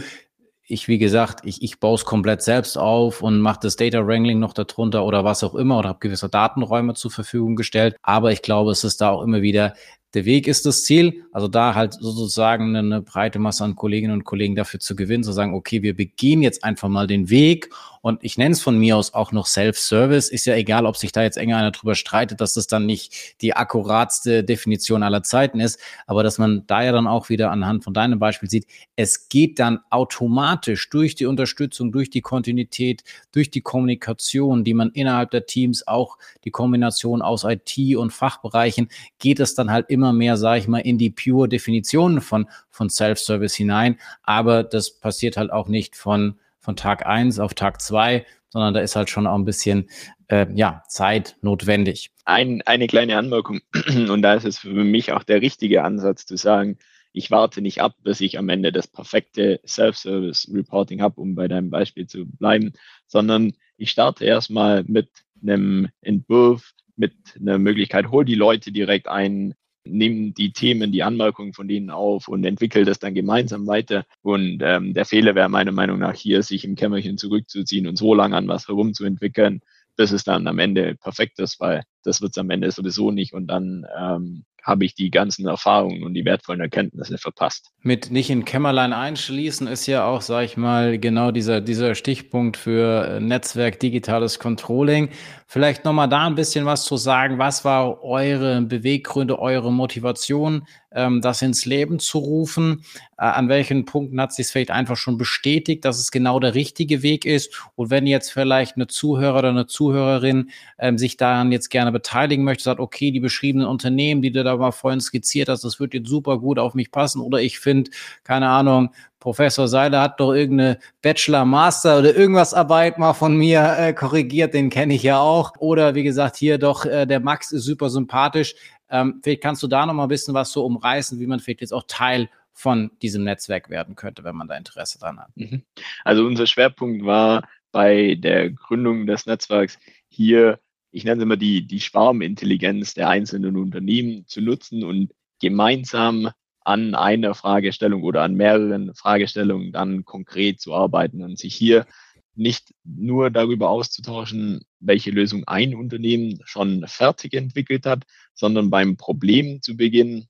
Ich, 0.63 0.89
wie 0.89 0.99
gesagt, 0.99 1.41
ich, 1.45 1.63
ich 1.63 1.81
baue 1.81 1.97
es 1.97 2.05
komplett 2.05 2.41
selbst 2.43 2.79
auf 2.79 3.23
und 3.23 3.41
mache 3.41 3.61
das 3.63 3.77
Data 3.77 4.07
Wrangling 4.07 4.39
noch 4.39 4.55
darunter 4.55 5.05
oder 5.05 5.25
was 5.25 5.45
auch 5.45 5.55
immer 5.55 5.79
oder 5.79 5.91
habe 5.91 5.99
gewisse 5.99 6.29
Datenräume 6.31 6.95
zur 6.95 7.11
Verfügung 7.11 7.57
gestellt. 7.57 7.97
Aber 8.03 8.33
ich 8.33 8.41
glaube, 8.41 8.71
es 8.71 8.85
ist 8.85 9.01
da 9.01 9.11
auch 9.11 9.23
immer 9.23 9.43
wieder 9.43 9.75
der 10.15 10.25
Weg 10.25 10.49
ist 10.49 10.67
das 10.67 10.85
Ziel, 10.85 11.25
also 11.33 11.47
da 11.47 11.75
halt 11.75 11.95
sozusagen 11.95 12.75
eine 12.75 13.01
breite 13.01 13.39
Masse 13.39 13.65
an 13.65 13.77
Kolleginnen 13.77 14.13
und 14.13 14.25
Kollegen 14.25 14.57
dafür 14.57 14.81
zu 14.81 14.97
gewinnen, 14.97 15.23
zu 15.23 15.33
sagen, 15.33 15.55
okay, 15.55 15.83
wir 15.83 15.95
begehen 15.95 16.43
jetzt 16.43 16.65
einfach 16.65 16.89
mal 16.89 17.07
den 17.07 17.31
Weg 17.31 17.71
und 18.03 18.25
ich 18.25 18.39
nenne 18.39 18.53
es 18.53 18.63
von 18.63 18.79
mir 18.79 18.97
aus 18.97 19.13
auch 19.13 19.31
noch 19.31 19.47
Self-Service. 19.47 20.31
Ist 20.31 20.47
ja 20.47 20.55
egal, 20.55 20.87
ob 20.87 20.97
sich 20.97 21.13
da 21.13 21.23
jetzt 21.23 21.37
enger 21.37 21.59
einer 21.59 21.71
drüber 21.71 21.95
streitet, 21.95 22.41
dass 22.41 22.55
das 22.55 22.67
dann 22.67 22.87
nicht 22.87 23.41
die 23.43 23.55
akkuratste 23.55 24.43
Definition 24.43 25.03
aller 25.03 25.23
Zeiten 25.23 25.61
ist. 25.61 25.79
Aber 26.07 26.23
dass 26.23 26.39
man 26.39 26.67
da 26.67 26.83
ja 26.83 26.93
dann 26.93 27.07
auch 27.07 27.29
wieder 27.29 27.51
anhand 27.51 27.85
von 27.85 27.93
deinem 27.93 28.19
Beispiel 28.19 28.49
sieht, 28.49 28.67
es 28.97 29.29
geht 29.29 29.59
dann 29.59 29.81
automatisch 29.91 30.89
durch 30.89 31.15
die 31.15 31.27
Unterstützung, 31.27 31.93
durch 31.93 32.09
die 32.09 32.23
Kontinuität, 32.23 33.05
durch 33.33 33.51
die 33.51 33.61
Kommunikation, 33.61 34.65
die 34.65 34.75
man 34.75 34.91
innerhalb 34.91 35.31
der 35.31 35.45
Teams 35.45 35.87
auch 35.87 36.17
die 36.45 36.51
Kombination 36.51 37.21
aus 37.21 37.45
IT 37.45 37.97
und 37.97 38.13
Fachbereichen, 38.13 38.89
geht 39.19 39.41
es 39.41 39.55
dann 39.55 39.71
halt 39.71 39.91
immer 39.91 40.15
mehr, 40.15 40.39
sage 40.39 40.61
ich 40.61 40.69
mal, 40.69 40.79
in 40.79 40.97
die 40.97 41.11
pure 41.11 41.51
Definition 41.51 42.23
von, 42.23 42.47
von 42.71 42.89
Self-Service 42.89 43.55
hinein. 43.55 43.99
Aber 44.23 44.65
das 44.65 44.91
passiert 44.91 45.37
halt 45.37 45.53
auch 45.53 45.69
nicht 45.69 45.97
von 45.97 46.37
von 46.61 46.77
Tag 46.77 47.07
eins 47.07 47.39
auf 47.39 47.55
Tag 47.55 47.81
zwei, 47.81 48.27
sondern 48.51 48.75
da 48.75 48.81
ist 48.81 48.97
halt 48.97 49.11
schon 49.11 49.27
auch 49.27 49.37
ein 49.37 49.45
bisschen 49.45 49.89
äh, 50.29 50.47
ja, 50.55 50.83
Zeit 50.89 51.37
notwendig. 51.43 52.11
Ein, 52.25 52.63
eine 52.63 52.87
kleine 52.87 53.17
Anmerkung, 53.17 53.61
und 54.09 54.23
da 54.23 54.35
ist 54.35 54.45
es 54.45 54.59
für 54.59 54.69
mich 54.69 55.13
auch 55.13 55.23
der 55.23 55.41
richtige 55.41 55.85
Ansatz 55.85 56.27
zu 56.27 56.37
sagen, 56.37 56.79
ich 57.13 57.31
warte 57.31 57.61
nicht 57.61 57.81
ab, 57.81 57.97
bis 58.03 58.21
ich 58.21 58.39
am 58.39 58.49
Ende 58.49 58.71
das 58.71 58.87
perfekte 58.87 59.61
Self-Service-Reporting 59.67 61.03
habe, 61.03 61.21
um 61.21 61.35
bei 61.35 61.49
deinem 61.49 61.71
Beispiel 61.71 62.07
zu 62.07 62.27
bleiben, 62.27 62.73
sondern 63.07 63.53
ich 63.77 63.91
starte 63.91 64.25
erstmal 64.25 64.85
mit 64.85 65.09
einem 65.43 65.89
Entwurf, 66.03 66.73
mit 66.97 67.15
einer 67.41 67.59
Möglichkeit, 67.59 68.11
hol 68.11 68.25
die 68.25 68.35
Leute 68.35 68.71
direkt 68.71 69.09
ein, 69.09 69.55
nimm 69.85 70.35
die 70.35 70.53
Themen, 70.53 70.93
die 70.93 71.03
Anmerkungen 71.03 71.53
von 71.53 71.69
denen 71.69 71.91
auf 71.91 72.29
und 72.29 72.45
entwickle 72.45 72.85
das 72.85 72.99
dann 72.99 73.15
gemeinsam 73.15 73.67
weiter. 73.67 74.05
Und 74.23 74.61
ähm, 74.63 74.95
der 74.95 75.07
Fehler 75.07 75.35
wäre 75.35 75.49
meiner 75.49 75.73
Meinung 75.73 75.99
nach 75.99 76.15
hier, 76.15 76.43
sich 76.43 76.65
im 76.65 76.75
Kämmerchen 76.75 77.19
zurückzuziehen 77.19 77.87
und 77.87 77.97
so 77.97 78.15
lange 78.15 78.37
an 78.37 78.49
was 78.49 78.69
herumzuentwickeln, 78.69 79.61
bis 79.97 80.13
es 80.13 80.25
dann 80.25 80.47
am 80.47 80.59
Ende 80.59 80.95
perfekt 80.97 81.39
ist, 81.39 81.61
weil 81.61 81.83
das 82.05 82.21
wird 82.21 82.33
es 82.33 82.39
am 82.39 82.51
Ende 82.51 82.71
sowieso 82.71 83.11
nicht. 83.11 83.33
Und 83.33 83.47
dann 83.49 83.87
ähm, 83.99 84.45
habe 84.63 84.85
ich 84.85 84.95
die 84.95 85.11
ganzen 85.11 85.47
Erfahrungen 85.47 86.03
und 86.03 86.15
die 86.15 86.25
wertvollen 86.25 86.61
Erkenntnisse 86.61 87.19
verpasst. 87.19 87.73
Mit 87.83 88.11
nicht 88.11 88.31
in 88.31 88.45
Kämmerlein 88.45 88.93
einschließen 88.93 89.67
ist 89.67 89.87
ja 89.87 90.05
auch, 90.05 90.21
sage 90.21 90.45
ich 90.47 90.57
mal, 90.57 90.99
genau 90.99 91.31
dieser, 91.31 91.61
dieser 91.61 91.95
Stichpunkt 91.95 92.57
für 92.57 93.07
äh, 93.07 93.21
Netzwerk 93.21 93.81
digitales 93.81 94.39
Controlling. 94.39 95.09
Vielleicht 95.53 95.85
nochmal 95.85 96.09
da 96.09 96.29
ein 96.29 96.37
bisschen 96.37 96.65
was 96.65 96.85
zu 96.85 96.97
sagen. 96.97 97.39
Was 97.39 97.65
war 97.65 98.05
eure 98.05 98.63
Beweggründe, 98.63 99.37
eure 99.41 99.73
Motivation, 99.73 100.65
ähm, 100.93 101.21
das 101.23 101.43
ins 101.43 101.67
Leben 101.67 101.99
zu 101.99 102.19
rufen? 102.19 102.85
Äh, 103.19 103.25
an 103.25 103.49
welchen 103.49 103.85
Punkten 103.85 104.21
hat 104.21 104.33
sich 104.33 104.47
vielleicht 104.47 104.71
einfach 104.71 104.97
schon 104.97 105.19
bestätigt, 105.19 105.85
dass 105.85 105.99
es 105.99 106.13
genau 106.13 106.39
der 106.39 106.55
richtige 106.55 107.03
Weg 107.03 107.25
ist? 107.25 107.53
Und 107.75 107.91
wenn 107.91 108.07
jetzt 108.07 108.31
vielleicht 108.31 108.77
eine 108.77 108.87
Zuhörer 108.87 109.41
oder 109.41 109.49
eine 109.49 109.67
Zuhörerin 109.67 110.51
ähm, 110.79 110.99
sich 110.99 111.17
daran 111.17 111.51
jetzt 111.51 111.69
gerne 111.71 111.91
beteiligen 111.91 112.45
möchte, 112.45 112.63
sagt, 112.63 112.79
okay, 112.79 113.11
die 113.11 113.19
beschriebenen 113.19 113.67
Unternehmen, 113.67 114.23
die 114.23 114.31
du 114.31 114.45
da 114.45 114.60
mal 114.61 114.73
vorhin 114.73 115.01
skizziert 115.01 115.49
hast, 115.49 115.65
das 115.65 115.81
wird 115.81 115.95
jetzt 115.95 116.09
super 116.09 116.39
gut 116.39 116.59
auf 116.59 116.75
mich 116.75 116.91
passen. 116.91 117.21
Oder 117.21 117.41
ich 117.41 117.59
finde, 117.59 117.91
keine 118.25 118.49
Ahnung, 118.49 118.95
Professor 119.19 119.69
Seiler 119.69 120.01
hat 120.01 120.21
doch 120.21 120.33
irgendeine 120.33 120.79
Bachelor, 121.03 121.45
Master 121.45 121.99
oder 121.99 122.17
irgendwas 122.17 122.55
Arbeit 122.55 122.99
mal 122.99 123.13
von 123.13 123.37
mir 123.37 123.77
äh, 123.79 123.93
korrigiert, 123.93 124.55
den 124.55 124.71
kenne 124.71 124.95
ich 124.95 125.03
ja 125.03 125.21
auch. 125.21 125.53
Oder 125.59 125.95
wie 125.95 126.03
gesagt, 126.03 126.37
hier 126.37 126.59
doch, 126.59 126.87
äh, 126.87 127.07
der 127.07 127.21
Max 127.21 127.53
ist 127.53 127.65
super 127.65 127.91
sympathisch. 127.91 128.55
Ähm, 128.89 129.21
vielleicht 129.23 129.43
kannst 129.43 129.63
du 129.63 129.67
da 129.67 129.85
noch 129.87 129.95
mal 129.95 130.05
ein 130.05 130.09
bisschen 130.09 130.35
was 130.35 130.53
so 130.53 130.65
umreißen, 130.65 131.21
wie 131.21 131.27
man 131.27 131.39
vielleicht 131.39 131.61
jetzt 131.61 131.75
auch 131.75 131.85
Teil 131.87 132.29
von 132.53 132.91
diesem 133.03 133.25
Netzwerk 133.25 133.71
werden 133.71 133.95
könnte, 133.95 134.25
wenn 134.25 134.37
man 134.37 134.49
da 134.49 134.57
Interesse 134.57 134.99
dran 134.99 135.21
hat. 135.21 135.31
Mhm. 135.35 135.63
Also 136.05 136.25
unser 136.25 136.47
Schwerpunkt 136.47 137.05
war 137.05 137.49
bei 137.73 138.17
der 138.17 138.51
Gründung 138.51 139.07
des 139.07 139.27
Netzwerks 139.27 139.79
hier, 140.09 140.59
ich 140.93 141.05
nenne 141.05 141.19
es 141.19 141.23
immer 141.23 141.37
die, 141.37 141.67
die 141.67 141.81
Schwarmintelligenz 141.81 142.95
der 142.95 143.09
einzelnen 143.09 143.57
Unternehmen 143.57 144.27
zu 144.27 144.41
nutzen 144.41 144.85
und 144.85 145.13
gemeinsam 145.41 146.31
an 146.63 146.95
einer 146.95 147.35
Fragestellung 147.35 148.03
oder 148.03 148.23
an 148.23 148.35
mehreren 148.35 148.95
Fragestellungen 148.95 149.73
dann 149.73 150.05
konkret 150.05 150.61
zu 150.61 150.75
arbeiten 150.75 151.23
und 151.23 151.39
sich 151.39 151.55
hier 151.55 151.87
nicht 152.35 152.75
nur 152.85 153.31
darüber 153.31 153.71
auszutauschen, 153.71 154.63
welche 154.79 155.11
Lösung 155.11 155.45
ein 155.47 155.75
Unternehmen 155.75 156.41
schon 156.45 156.85
fertig 156.87 157.35
entwickelt 157.35 157.87
hat, 157.87 158.05
sondern 158.35 158.71
beim 158.71 158.97
Problem 158.97 159.63
zu 159.63 159.77
beginnen 159.77 160.29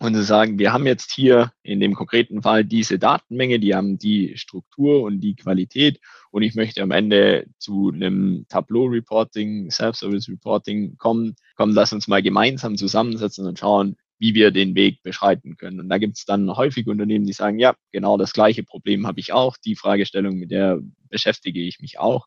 und 0.00 0.14
zu 0.14 0.22
sagen, 0.22 0.58
wir 0.58 0.72
haben 0.72 0.86
jetzt 0.86 1.12
hier 1.12 1.52
in 1.62 1.80
dem 1.80 1.94
konkreten 1.94 2.42
Fall 2.42 2.64
diese 2.64 2.98
Datenmenge, 2.98 3.58
die 3.58 3.74
haben 3.74 3.98
die 3.98 4.36
Struktur 4.36 5.02
und 5.02 5.20
die 5.20 5.36
Qualität 5.36 6.00
und 6.30 6.42
ich 6.42 6.54
möchte 6.54 6.82
am 6.82 6.90
Ende 6.90 7.46
zu 7.58 7.90
einem 7.94 8.44
Tableau-Reporting, 8.48 9.70
Self-Service-Reporting 9.70 10.98
kommen. 10.98 11.34
Komm, 11.56 11.70
lass 11.70 11.94
uns 11.94 12.08
mal 12.08 12.22
gemeinsam 12.22 12.76
zusammensetzen 12.76 13.46
und 13.46 13.58
schauen, 13.58 13.96
wie 14.18 14.34
wir 14.34 14.50
den 14.50 14.74
Weg 14.74 15.02
beschreiten 15.02 15.56
können. 15.56 15.80
Und 15.80 15.88
da 15.88 15.98
gibt 15.98 16.18
es 16.18 16.24
dann 16.24 16.54
häufig 16.54 16.86
Unternehmen, 16.86 17.26
die 17.26 17.32
sagen, 17.32 17.58
ja, 17.58 17.74
genau 17.92 18.18
das 18.18 18.32
gleiche 18.32 18.64
Problem 18.64 19.06
habe 19.06 19.20
ich 19.20 19.32
auch, 19.32 19.56
die 19.56 19.76
Fragestellung, 19.76 20.36
mit 20.36 20.50
der 20.50 20.80
beschäftige 21.08 21.60
ich 21.60 21.80
mich 21.80 21.98
auch. 21.98 22.26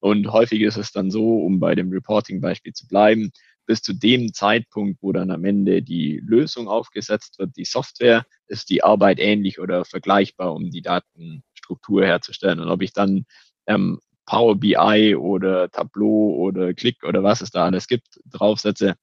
Und 0.00 0.30
häufig 0.30 0.60
ist 0.60 0.76
es 0.76 0.92
dann 0.92 1.10
so, 1.10 1.38
um 1.40 1.58
bei 1.58 1.74
dem 1.74 1.90
Reporting-Beispiel 1.90 2.72
zu 2.72 2.86
bleiben, 2.86 3.32
bis 3.68 3.82
zu 3.82 3.92
dem 3.92 4.32
Zeitpunkt, 4.32 5.02
wo 5.02 5.12
dann 5.12 5.30
am 5.30 5.44
Ende 5.44 5.82
die 5.82 6.22
Lösung 6.24 6.68
aufgesetzt 6.68 7.38
wird, 7.38 7.54
die 7.56 7.66
Software, 7.66 8.24
ist 8.46 8.70
die 8.70 8.82
Arbeit 8.82 9.20
ähnlich 9.20 9.60
oder 9.60 9.84
vergleichbar, 9.84 10.54
um 10.54 10.70
die 10.70 10.80
Datenstruktur 10.80 12.04
herzustellen. 12.04 12.60
Und 12.60 12.70
ob 12.70 12.80
ich 12.80 12.94
dann 12.94 13.26
ähm, 13.66 14.00
Power 14.24 14.56
BI 14.56 15.14
oder 15.16 15.70
Tableau 15.70 16.34
oder 16.36 16.72
Click 16.72 17.04
oder 17.04 17.22
was 17.22 17.42
es 17.42 17.50
da 17.50 17.66
alles 17.66 17.88
gibt, 17.88 18.18
draufsetze, 18.24 18.96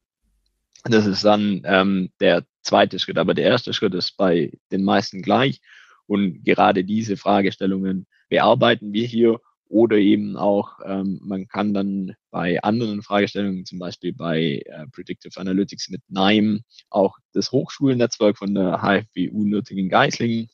das 0.84 1.06
ist 1.06 1.24
dann 1.24 1.62
ähm, 1.66 2.10
der 2.20 2.44
zweite 2.64 2.98
Schritt. 2.98 3.20
Aber 3.20 3.36
der 3.36 3.46
erste 3.46 3.72
Schritt 3.72 3.94
ist 3.94 4.18
bei 4.18 4.52
den 4.72 4.84
meisten 4.84 5.22
gleich. 5.22 5.62
Und 6.08 6.44
gerade 6.44 6.84
diese 6.84 7.18
Fragestellungen 7.18 8.08
bearbeiten 8.30 8.94
wir 8.94 9.06
hier 9.06 9.40
oder 9.68 9.98
eben 9.98 10.38
auch, 10.38 10.80
ähm, 10.86 11.20
man 11.24 11.48
kann 11.48 11.74
dann 11.74 12.16
bei 12.30 12.62
anderen 12.62 13.02
Fragestellungen, 13.02 13.66
zum 13.66 13.80
Beispiel 13.80 14.14
bei 14.14 14.62
äh, 14.66 14.88
Predictive 14.92 15.40
Analytics 15.40 15.90
mit 15.90 16.02
NIME, 16.08 16.62
auch 16.90 17.18
das 17.34 17.52
Hochschulnetzwerk 17.52 18.38
von 18.38 18.54
der 18.54 18.82
HFBU 18.82 19.46
Nürtingen-Geislingen 19.46 20.50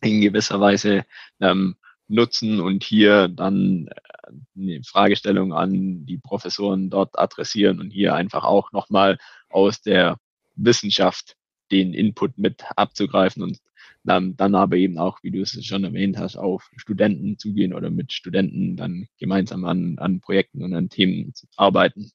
in 0.00 0.20
gewisser 0.20 0.60
Weise 0.60 1.04
ähm, 1.40 1.76
nutzen 2.08 2.60
und 2.60 2.84
hier 2.84 3.28
dann 3.28 3.88
äh, 3.88 4.30
eine 4.56 4.82
Fragestellung 4.84 5.52
an 5.52 6.06
die 6.06 6.18
Professoren 6.18 6.90
dort 6.90 7.18
adressieren 7.18 7.80
und 7.80 7.90
hier 7.90 8.14
einfach 8.14 8.44
auch 8.44 8.72
nochmal 8.72 9.18
aus 9.50 9.82
der 9.82 10.18
Wissenschaft 10.56 11.36
den 11.70 11.94
Input 11.94 12.38
mit 12.38 12.64
abzugreifen 12.76 13.42
und 13.42 13.58
dann, 14.04 14.36
dann 14.36 14.54
aber 14.54 14.76
eben 14.76 14.98
auch, 14.98 15.18
wie 15.22 15.30
du 15.30 15.40
es 15.40 15.64
schon 15.64 15.84
erwähnt 15.84 16.18
hast, 16.18 16.36
auf 16.36 16.70
Studenten 16.76 17.38
zugehen 17.38 17.72
oder 17.72 17.90
mit 17.90 18.12
Studenten 18.12 18.76
dann 18.76 19.08
gemeinsam 19.18 19.64
an, 19.64 19.98
an 19.98 20.20
Projekten 20.20 20.62
und 20.62 20.74
an 20.74 20.90
Themen 20.90 21.32
arbeiten. 21.56 22.12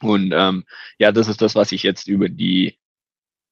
Und 0.00 0.32
ähm, 0.34 0.64
ja, 0.98 1.12
das 1.12 1.28
ist 1.28 1.40
das, 1.40 1.54
was 1.54 1.72
ich 1.72 1.82
jetzt 1.82 2.08
über 2.08 2.28
die 2.28 2.78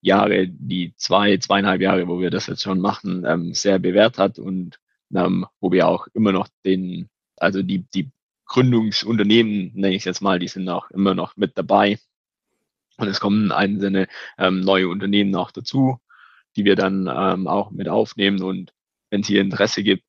Jahre, 0.03 0.49
die 0.49 0.95
zwei, 0.97 1.38
zweieinhalb 1.38 1.80
Jahre, 1.80 2.09
wo 2.09 2.20
wir 2.20 2.30
das 2.30 2.47
jetzt 2.47 2.62
schon 2.62 2.80
machen, 2.80 3.24
ähm, 3.26 3.55
sehr 3.55 3.78
bewährt 3.78 4.18
hat 4.18 4.38
und 4.38 4.78
ähm, 5.14 5.47
wo 5.61 5.72
wir 5.72 5.88
auch 5.88 6.09
immer 6.14 6.32
noch 6.32 6.49
den, 6.64 7.09
also 7.36 7.62
die, 7.62 7.86
die 7.95 8.11
Gründungsunternehmen, 8.47 9.72
nenne 9.74 9.95
ich 9.95 10.03
es 10.03 10.05
jetzt 10.05 10.22
mal, 10.22 10.38
die 10.38 10.49
sind 10.49 10.68
auch 10.68 10.91
immer 10.91 11.14
noch 11.14 11.36
mit 11.36 11.57
dabei. 11.57 11.99
Und 12.97 13.09
es 13.09 13.20
kommen 13.20 13.51
einzelne 13.51 14.09
ähm, 14.36 14.61
neue 14.61 14.88
Unternehmen 14.88 15.34
auch 15.36 15.53
dazu 15.53 16.01
die 16.57 16.64
wir 16.64 16.76
dann 16.76 17.09
ähm, 17.12 17.46
auch 17.46 17.70
mit 17.70 17.88
aufnehmen. 17.88 18.42
Und 18.42 18.72
wenn 19.11 19.22
es 19.22 19.26
hier 19.26 19.40
Interesse 19.40 19.82
gibt, 19.82 20.05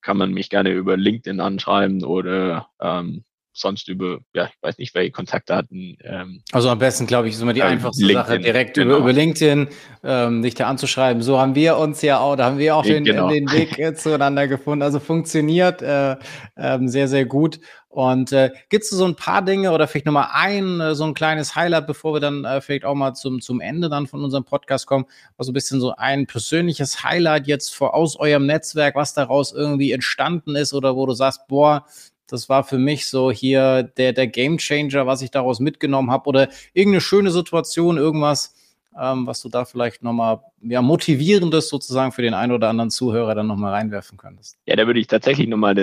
kann 0.00 0.16
man 0.16 0.32
mich 0.32 0.50
gerne 0.50 0.70
über 0.70 0.96
LinkedIn 0.96 1.40
anschreiben 1.40 2.04
oder 2.04 2.68
ähm, 2.80 3.24
sonst 3.58 3.88
über, 3.88 4.18
ja, 4.34 4.46
ich 4.46 4.62
weiß 4.62 4.78
nicht, 4.78 4.94
welche 4.94 5.12
Kontaktdaten. 5.12 5.96
Ähm, 6.02 6.42
also 6.52 6.68
am 6.68 6.78
besten, 6.78 7.06
glaube 7.06 7.28
ich, 7.28 7.34
ist 7.34 7.40
immer 7.40 7.52
die 7.52 7.60
ähm, 7.60 7.66
einfachste 7.66 8.04
LinkedIn, 8.04 8.26
Sache, 8.26 8.40
direkt 8.40 8.74
genau. 8.74 8.96
über, 8.96 8.98
über 8.98 9.12
LinkedIn 9.12 9.68
ähm, 10.04 10.42
dich 10.42 10.54
da 10.54 10.66
anzuschreiben. 10.66 11.22
So 11.22 11.38
haben 11.38 11.54
wir 11.54 11.76
uns 11.76 12.02
ja 12.02 12.20
auch, 12.20 12.36
da 12.36 12.46
haben 12.46 12.58
wir 12.58 12.76
auch 12.76 12.82
den, 12.82 13.04
genau. 13.04 13.28
den 13.28 13.50
Weg 13.50 13.78
äh, 13.78 13.94
zueinander 13.94 14.48
gefunden. 14.48 14.82
Also 14.82 15.00
funktioniert 15.00 15.82
äh, 15.82 16.16
äh, 16.56 16.78
sehr, 16.86 17.08
sehr 17.08 17.26
gut. 17.26 17.60
Und 17.96 18.30
äh, 18.32 18.50
gibt 18.68 18.84
es 18.84 18.90
so 18.90 19.06
ein 19.06 19.16
paar 19.16 19.40
Dinge 19.40 19.72
oder 19.72 19.88
vielleicht 19.88 20.04
nochmal 20.04 20.28
ein, 20.30 20.80
äh, 20.80 20.94
so 20.94 21.04
ein 21.04 21.14
kleines 21.14 21.56
Highlight, 21.56 21.86
bevor 21.86 22.12
wir 22.12 22.20
dann 22.20 22.44
äh, 22.44 22.60
vielleicht 22.60 22.84
auch 22.84 22.94
mal 22.94 23.14
zum, 23.14 23.40
zum 23.40 23.58
Ende 23.58 23.88
dann 23.88 24.06
von 24.06 24.22
unserem 24.22 24.44
Podcast 24.44 24.86
kommen, 24.86 25.06
was 25.38 25.46
so 25.46 25.52
ein 25.52 25.54
bisschen 25.54 25.80
so 25.80 25.94
ein 25.96 26.26
persönliches 26.26 27.04
Highlight 27.04 27.46
jetzt 27.46 27.74
vor, 27.74 27.94
aus 27.94 28.16
eurem 28.16 28.44
Netzwerk, 28.44 28.96
was 28.96 29.14
daraus 29.14 29.50
irgendwie 29.50 29.92
entstanden 29.92 30.56
ist 30.56 30.74
oder 30.74 30.94
wo 30.94 31.06
du 31.06 31.14
sagst, 31.14 31.46
boah, 31.48 31.86
das 32.26 32.48
war 32.48 32.64
für 32.64 32.78
mich 32.78 33.08
so 33.08 33.30
hier 33.30 33.82
der, 33.82 34.12
der 34.12 34.26
Game 34.26 34.58
Changer, 34.58 35.06
was 35.06 35.22
ich 35.22 35.30
daraus 35.30 35.60
mitgenommen 35.60 36.10
habe 36.10 36.28
oder 36.28 36.48
irgendeine 36.72 37.00
schöne 37.00 37.30
Situation, 37.30 37.96
irgendwas, 37.96 38.54
ähm, 38.98 39.26
was 39.26 39.42
du 39.42 39.48
da 39.48 39.64
vielleicht 39.64 40.02
nochmal 40.02 40.40
ja, 40.62 40.82
motivierendes 40.82 41.68
sozusagen 41.68 42.12
für 42.12 42.22
den 42.22 42.34
einen 42.34 42.52
oder 42.52 42.68
anderen 42.68 42.90
Zuhörer 42.90 43.34
dann 43.34 43.46
nochmal 43.46 43.72
reinwerfen 43.72 44.18
könntest. 44.18 44.56
Ja, 44.66 44.76
da 44.76 44.86
würde 44.86 45.00
ich 45.00 45.06
tatsächlich 45.06 45.48
nochmal 45.48 45.74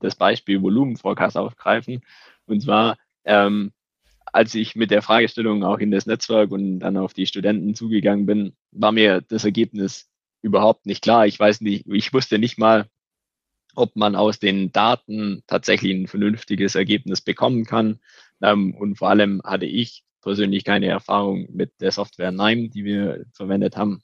das 0.00 0.16
Beispiel 0.16 0.62
Volumenforecast 0.62 1.36
aufgreifen. 1.36 2.02
Und 2.46 2.62
zwar, 2.62 2.96
ähm, 3.24 3.72
als 4.32 4.54
ich 4.54 4.74
mit 4.74 4.90
der 4.90 5.02
Fragestellung 5.02 5.64
auch 5.64 5.78
in 5.78 5.90
das 5.90 6.06
Netzwerk 6.06 6.50
und 6.50 6.80
dann 6.80 6.96
auf 6.96 7.12
die 7.12 7.26
Studenten 7.26 7.74
zugegangen 7.74 8.26
bin, 8.26 8.54
war 8.70 8.92
mir 8.92 9.20
das 9.20 9.44
Ergebnis 9.44 10.08
überhaupt 10.40 10.86
nicht 10.86 11.02
klar. 11.02 11.26
Ich 11.26 11.38
weiß 11.38 11.60
nicht, 11.60 11.86
ich 11.86 12.12
wusste 12.12 12.38
nicht 12.38 12.58
mal, 12.58 12.86
ob 13.74 13.96
man 13.96 14.14
aus 14.14 14.38
den 14.38 14.72
Daten 14.72 15.42
tatsächlich 15.46 15.92
ein 15.94 16.06
vernünftiges 16.06 16.74
Ergebnis 16.74 17.20
bekommen 17.20 17.64
kann. 17.64 18.00
Ähm, 18.42 18.74
und 18.74 18.96
vor 18.96 19.08
allem 19.08 19.40
hatte 19.44 19.66
ich 19.66 20.04
persönlich 20.22 20.64
keine 20.64 20.86
Erfahrung 20.86 21.48
mit 21.52 21.72
der 21.80 21.92
Software 21.92 22.32
NIME, 22.32 22.68
die 22.68 22.84
wir 22.84 23.24
verwendet 23.32 23.76
haben. 23.76 24.02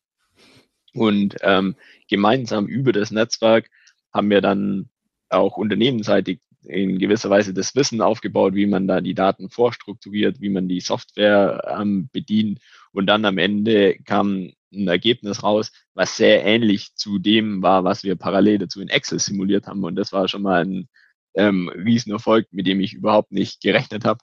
Und 0.94 1.36
ähm, 1.42 1.76
gemeinsam 2.08 2.66
über 2.66 2.92
das 2.92 3.10
Netzwerk 3.10 3.70
haben 4.12 4.30
wir 4.30 4.40
dann 4.40 4.88
auch 5.28 5.56
unternehmensseitig 5.56 6.40
in 6.64 6.98
gewisser 6.98 7.30
Weise 7.30 7.54
das 7.54 7.74
Wissen 7.74 8.00
aufgebaut, 8.00 8.54
wie 8.54 8.66
man 8.66 8.88
da 8.88 9.00
die 9.00 9.14
Daten 9.14 9.48
vorstrukturiert, 9.48 10.40
wie 10.40 10.48
man 10.48 10.68
die 10.68 10.80
Software 10.80 11.76
ähm, 11.80 12.08
bedient. 12.12 12.60
Und 12.92 13.06
dann 13.06 13.24
am 13.24 13.38
Ende 13.38 13.96
kam 14.04 14.52
ein 14.72 14.88
Ergebnis 14.88 15.42
raus, 15.42 15.72
was 15.94 16.16
sehr 16.16 16.44
ähnlich 16.44 16.94
zu 16.94 17.18
dem 17.18 17.62
war, 17.62 17.84
was 17.84 18.04
wir 18.04 18.16
parallel 18.16 18.58
dazu 18.58 18.80
in 18.80 18.88
Excel 18.88 19.18
simuliert 19.18 19.66
haben. 19.66 19.84
Und 19.84 19.96
das 19.96 20.12
war 20.12 20.28
schon 20.28 20.42
mal 20.42 20.64
ein 20.64 20.88
ähm, 21.34 21.68
Riesenerfolg, 21.68 22.46
mit 22.52 22.66
dem 22.66 22.80
ich 22.80 22.94
überhaupt 22.94 23.32
nicht 23.32 23.60
gerechnet 23.60 24.04
habe 24.04 24.20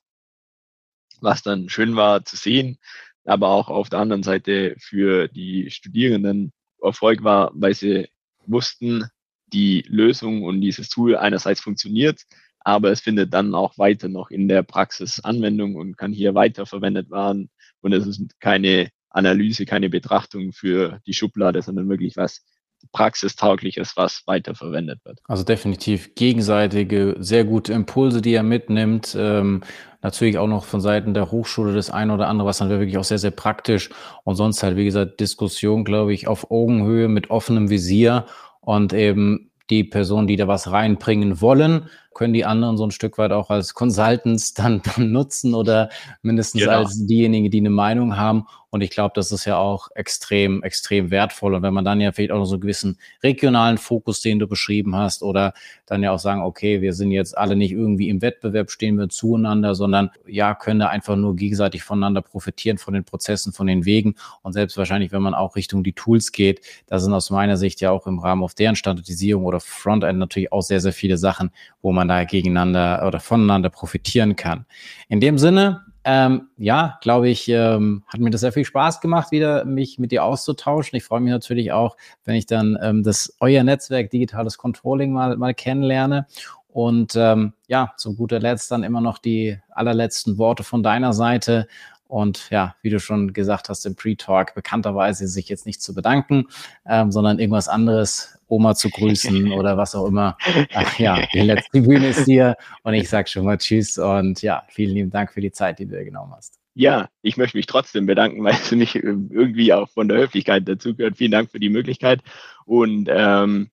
was 1.21 1.43
dann 1.43 1.69
schön 1.69 1.95
war 1.95 2.25
zu 2.25 2.35
sehen, 2.35 2.77
aber 3.25 3.49
auch 3.49 3.69
auf 3.69 3.89
der 3.89 3.99
anderen 3.99 4.23
Seite 4.23 4.75
für 4.79 5.27
die 5.27 5.69
Studierenden 5.71 6.53
Erfolg 6.81 7.23
war, 7.23 7.51
weil 7.53 7.73
sie 7.73 8.07
wussten, 8.45 9.05
die 9.47 9.85
Lösung 9.87 10.43
und 10.43 10.61
dieses 10.61 10.89
Tool 10.89 11.15
einerseits 11.15 11.61
funktioniert, 11.61 12.21
aber 12.59 12.91
es 12.91 13.01
findet 13.01 13.33
dann 13.33 13.53
auch 13.53 13.77
weiter 13.77 14.09
noch 14.09 14.31
in 14.31 14.47
der 14.47 14.63
Praxis 14.63 15.19
Anwendung 15.19 15.75
und 15.75 15.97
kann 15.97 16.13
hier 16.13 16.33
weiter 16.33 16.65
verwendet 16.65 17.11
werden. 17.11 17.49
Und 17.81 17.93
es 17.93 18.07
ist 18.07 18.39
keine 18.39 18.89
Analyse, 19.15 19.65
keine 19.65 19.89
Betrachtung 19.89 20.51
für 20.51 20.99
die 21.07 21.13
Schublade, 21.13 21.61
sondern 21.61 21.89
wirklich 21.89 22.17
was 22.17 22.43
Praxistaugliches, 22.91 23.97
was 23.97 24.23
weiterverwendet 24.25 25.03
wird. 25.05 25.19
Also 25.27 25.43
definitiv 25.43 26.13
gegenseitige, 26.15 27.15
sehr 27.19 27.45
gute 27.45 27.73
Impulse, 27.73 28.21
die 28.21 28.33
er 28.33 28.43
mitnimmt. 28.43 29.15
Ähm, 29.17 29.61
natürlich 30.01 30.37
auch 30.37 30.47
noch 30.47 30.65
von 30.65 30.81
Seiten 30.81 31.13
der 31.13 31.31
Hochschule 31.31 31.73
das 31.73 31.89
eine 31.89 32.13
oder 32.13 32.27
andere, 32.27 32.47
was 32.47 32.59
dann 32.59 32.69
wirklich 32.69 32.97
auch 32.97 33.03
sehr, 33.03 33.17
sehr 33.17 33.31
praktisch 33.31 33.89
und 34.23 34.35
sonst 34.35 34.61
halt, 34.61 34.77
wie 34.77 34.85
gesagt, 34.85 35.19
Diskussion, 35.19 35.83
glaube 35.83 36.13
ich, 36.13 36.27
auf 36.27 36.51
Augenhöhe 36.51 37.07
mit 37.07 37.29
offenem 37.31 37.69
Visier 37.69 38.25
und 38.61 38.93
eben 38.93 39.51
die 39.69 39.83
Personen, 39.83 40.27
die 40.27 40.35
da 40.35 40.47
was 40.47 40.71
reinbringen 40.71 41.41
wollen, 41.41 41.89
können 42.13 42.33
die 42.33 42.45
anderen 42.45 42.77
so 42.77 42.85
ein 42.85 42.91
Stück 42.91 43.17
weit 43.17 43.31
auch 43.31 43.49
als 43.49 43.73
Consultants 43.73 44.53
dann, 44.53 44.81
dann 44.95 45.11
nutzen 45.11 45.53
oder 45.53 45.89
mindestens 46.21 46.61
genau. 46.61 46.79
als 46.79 47.05
diejenigen, 47.05 47.49
die 47.49 47.59
eine 47.59 47.71
Meinung 47.71 48.15
haben. 48.15 48.45
Und 48.75 48.81
ich 48.81 48.89
glaube, 48.89 49.13
das 49.15 49.31
ist 49.31 49.45
ja 49.45 49.57
auch 49.57 49.89
extrem, 49.95 50.63
extrem 50.63 51.11
wertvoll. 51.11 51.55
Und 51.55 51.63
wenn 51.63 51.73
man 51.73 51.85
dann 51.85 52.01
ja 52.01 52.11
vielleicht 52.11 52.31
auch 52.31 52.39
noch 52.39 52.45
so 52.45 52.55
einen 52.55 52.61
gewissen 52.61 52.97
regionalen 53.23 53.77
Fokus, 53.77 54.21
den 54.21 54.39
du 54.39 54.47
beschrieben 54.47 54.95
hast, 54.95 55.23
oder 55.23 55.53
dann 55.85 56.03
ja 56.03 56.11
auch 56.11 56.19
sagen, 56.19 56.41
okay, 56.41 56.81
wir 56.81 56.93
sind 56.93 57.11
jetzt 57.11 57.37
alle 57.37 57.55
nicht 57.55 57.71
irgendwie 57.71 58.09
im 58.09 58.21
Wettbewerb, 58.21 58.71
stehen 58.71 58.97
wir 58.97 59.09
zueinander, 59.09 59.75
sondern 59.75 60.11
ja, 60.27 60.55
können 60.55 60.79
da 60.79 60.87
einfach 60.87 61.15
nur 61.15 61.35
gegenseitig 61.35 61.83
voneinander 61.83 62.21
profitieren, 62.21 62.77
von 62.77 62.93
den 62.93 63.03
Prozessen, 63.03 63.53
von 63.53 63.67
den 63.67 63.85
Wegen. 63.85 64.15
Und 64.41 64.53
selbst 64.53 64.77
wahrscheinlich, 64.77 65.11
wenn 65.11 65.21
man 65.21 65.33
auch 65.33 65.55
Richtung 65.55 65.83
die 65.83 65.93
Tools 65.93 66.31
geht, 66.31 66.61
da 66.87 66.99
sind 66.99 67.13
aus 67.13 67.29
meiner 67.29 67.57
Sicht 67.57 67.81
ja 67.81 67.91
auch 67.91 68.07
im 68.07 68.19
Rahmen 68.19 68.43
auf 68.43 68.53
deren 68.55 68.75
Standardisierung 68.75 69.45
oder 69.45 69.59
Frontend 69.59 70.19
natürlich 70.19 70.51
auch 70.51 70.61
sehr, 70.61 70.81
sehr 70.81 70.93
viele 70.93 71.17
Sachen, 71.17 71.51
wo 71.81 71.91
man 71.91 72.05
man 72.05 72.07
da 72.07 72.23
gegeneinander 72.23 73.05
oder 73.07 73.19
voneinander 73.19 73.69
profitieren 73.69 74.35
kann. 74.35 74.65
In 75.09 75.19
dem 75.19 75.37
Sinne, 75.37 75.81
ähm, 76.07 76.49
ja, 76.57 76.99
glaube 77.01 77.29
ich, 77.29 77.49
ähm, 77.49 78.03
hat 78.07 78.19
mir 78.19 78.29
das 78.29 78.41
sehr 78.41 78.51
viel 78.51 78.63
Spaß 78.63 79.01
gemacht, 79.01 79.31
wieder 79.31 79.65
mich 79.65 79.97
mit 79.97 80.11
dir 80.11 80.23
auszutauschen. 80.23 80.95
Ich 80.95 81.03
freue 81.03 81.19
mich 81.19 81.31
natürlich 81.31 81.71
auch, 81.71 81.97
wenn 82.25 82.35
ich 82.35 82.45
dann 82.45 82.77
ähm, 82.79 83.01
das 83.01 83.35
euer 83.39 83.63
Netzwerk 83.63 84.11
digitales 84.11 84.59
Controlling 84.59 85.11
mal, 85.11 85.35
mal 85.35 85.55
kennenlerne. 85.55 86.27
Und 86.67 87.15
ähm, 87.15 87.53
ja, 87.67 87.93
zu 87.97 88.15
guter 88.15 88.39
Letzt 88.39 88.69
dann 88.69 88.83
immer 88.83 89.01
noch 89.01 89.17
die 89.17 89.57
allerletzten 89.71 90.37
Worte 90.37 90.63
von 90.63 90.83
deiner 90.83 91.13
Seite. 91.13 91.67
Und 92.15 92.49
ja, 92.49 92.77
wie 92.81 92.89
du 92.89 92.97
schon 92.97 93.33
gesagt 93.33 93.67
hast 93.67 93.85
im 93.85 93.97
Pre-Talk, 93.97 94.55
bekannterweise 94.55 95.27
sich 95.27 95.49
jetzt 95.49 95.65
nicht 95.65 95.81
zu 95.81 95.93
bedanken, 95.93 96.45
ähm, 96.85 97.11
sondern 97.11 97.39
irgendwas 97.39 97.67
anderes 97.67 98.39
Oma 98.47 98.73
zu 98.73 98.89
grüßen 98.89 99.51
oder 99.51 99.75
was 99.75 99.95
auch 99.95 100.05
immer. 100.05 100.37
Ach 100.73 100.97
ja, 100.97 101.27
die 101.33 101.41
letzte 101.41 101.81
Bühne 101.81 102.07
ist 102.07 102.25
dir 102.25 102.55
und 102.83 102.93
ich 102.93 103.09
sage 103.09 103.27
schon 103.27 103.43
mal 103.43 103.57
Tschüss 103.57 103.97
und 103.97 104.41
ja, 104.41 104.63
vielen 104.69 104.93
lieben 104.95 105.09
Dank 105.09 105.33
für 105.33 105.41
die 105.41 105.51
Zeit, 105.51 105.77
die 105.77 105.87
du 105.87 105.97
dir 105.97 106.05
genommen 106.05 106.31
hast. 106.33 106.57
Ja, 106.73 107.09
ich 107.21 107.35
möchte 107.35 107.57
mich 107.57 107.65
trotzdem 107.65 108.05
bedanken, 108.05 108.41
weil 108.45 108.53
es 108.53 108.71
nicht 108.71 108.95
irgendwie 108.95 109.73
auch 109.73 109.89
von 109.89 110.07
der 110.07 110.17
Höflichkeit 110.19 110.65
dazugehört. 110.69 111.17
Vielen 111.17 111.31
Dank 111.31 111.51
für 111.51 111.59
die 111.59 111.67
Möglichkeit 111.67 112.21
und 112.63 113.09
ähm, 113.11 113.71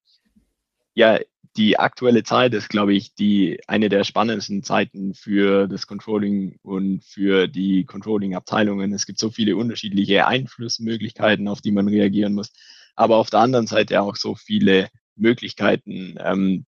ja, 0.95 1.21
die 1.57 1.79
aktuelle 1.79 2.23
Zeit 2.23 2.55
ist, 2.55 2.69
glaube 2.69 2.95
ich, 2.95 3.15
die 3.15 3.61
eine 3.67 3.89
der 3.89 4.05
spannendsten 4.05 4.63
Zeiten 4.63 5.15
für 5.15 5.69
das 5.69 5.87
Controlling 5.87 6.59
und 6.63 7.05
für 7.05 7.47
die 7.47 7.85
Controlling-Abteilungen. 7.85 8.93
Es 8.93 9.07
gibt 9.07 9.19
so 9.19 9.31
viele 9.31 9.57
unterschiedliche 9.57 10.27
Einflussmöglichkeiten, 10.27 11.49
auf 11.49 11.61
die 11.61 11.73
man 11.73 11.89
reagieren 11.89 12.33
muss, 12.35 12.53
aber 12.97 13.17
auf 13.17 13.31
der 13.31 13.41
anderen 13.41 13.67
Seite 13.67 14.01
auch 14.01 14.17
so 14.17 14.35
viele 14.35 14.89
Möglichkeiten, 15.15 16.17
ähm, 16.19 16.65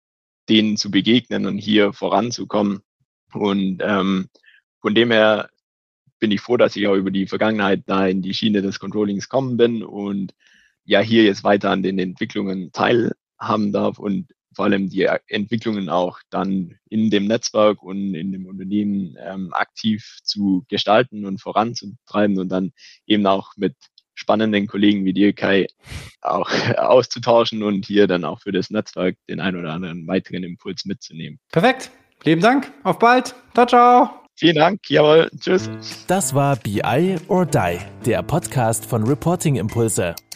denen 0.48 0.76
zu 0.76 0.90
begegnen 0.90 1.46
und 1.46 1.58
hier 1.58 1.92
voranzukommen. 1.92 2.80
Und 3.32 3.80
ähm, 3.82 4.28
von 4.80 4.94
dem 4.94 5.12
her 5.12 5.48
bin 6.18 6.32
ich 6.32 6.40
froh, 6.40 6.56
dass 6.56 6.76
ich 6.76 6.86
auch 6.88 6.96
über 6.96 7.12
die 7.12 7.26
Vergangenheit 7.26 7.84
da 7.86 8.06
in 8.06 8.22
die 8.22 8.34
Schiene 8.34 8.62
des 8.62 8.80
Controllings 8.80 9.28
kommen 9.28 9.56
bin 9.56 9.84
und 9.84 10.34
ja 10.84 11.00
hier 11.00 11.22
jetzt 11.22 11.44
weiter 11.44 11.70
an 11.70 11.82
den 11.84 11.98
Entwicklungen 12.00 12.72
teilhaben 12.72 13.72
darf 13.72 13.98
und 13.98 14.28
vor 14.54 14.66
allem 14.66 14.88
die 14.88 15.08
Entwicklungen 15.28 15.88
auch 15.88 16.18
dann 16.30 16.76
in 16.88 17.10
dem 17.10 17.26
Netzwerk 17.26 17.82
und 17.82 18.14
in 18.14 18.32
dem 18.32 18.46
Unternehmen 18.46 19.16
ähm, 19.20 19.52
aktiv 19.52 20.18
zu 20.22 20.64
gestalten 20.68 21.24
und 21.26 21.40
voranzutreiben 21.40 22.38
und 22.38 22.48
dann 22.48 22.72
eben 23.06 23.26
auch 23.26 23.52
mit 23.56 23.74
spannenden 24.14 24.66
Kollegen 24.66 25.04
wie 25.04 25.12
dir, 25.12 25.32
Kai, 25.32 25.66
auch 26.20 26.50
auszutauschen 26.76 27.62
und 27.62 27.86
hier 27.86 28.06
dann 28.06 28.24
auch 28.24 28.40
für 28.40 28.52
das 28.52 28.70
Netzwerk 28.70 29.16
den 29.28 29.40
ein 29.40 29.56
oder 29.56 29.72
anderen 29.72 30.06
weiteren 30.06 30.44
Impuls 30.44 30.84
mitzunehmen. 30.84 31.38
Perfekt. 31.50 31.90
Lieben 32.24 32.40
Dank. 32.40 32.72
Auf 32.84 32.98
bald. 32.98 33.34
Ciao, 33.54 33.66
ciao. 33.66 34.10
Vielen 34.36 34.56
Dank. 34.56 34.80
Jawohl. 34.88 35.28
Tschüss. 35.38 35.70
Das 36.06 36.34
war 36.34 36.56
BI 36.56 37.16
or 37.28 37.46
Die, 37.46 37.78
der 38.06 38.22
Podcast 38.22 38.86
von 38.86 39.04
Reporting 39.04 39.56
Impulse. 39.56 40.14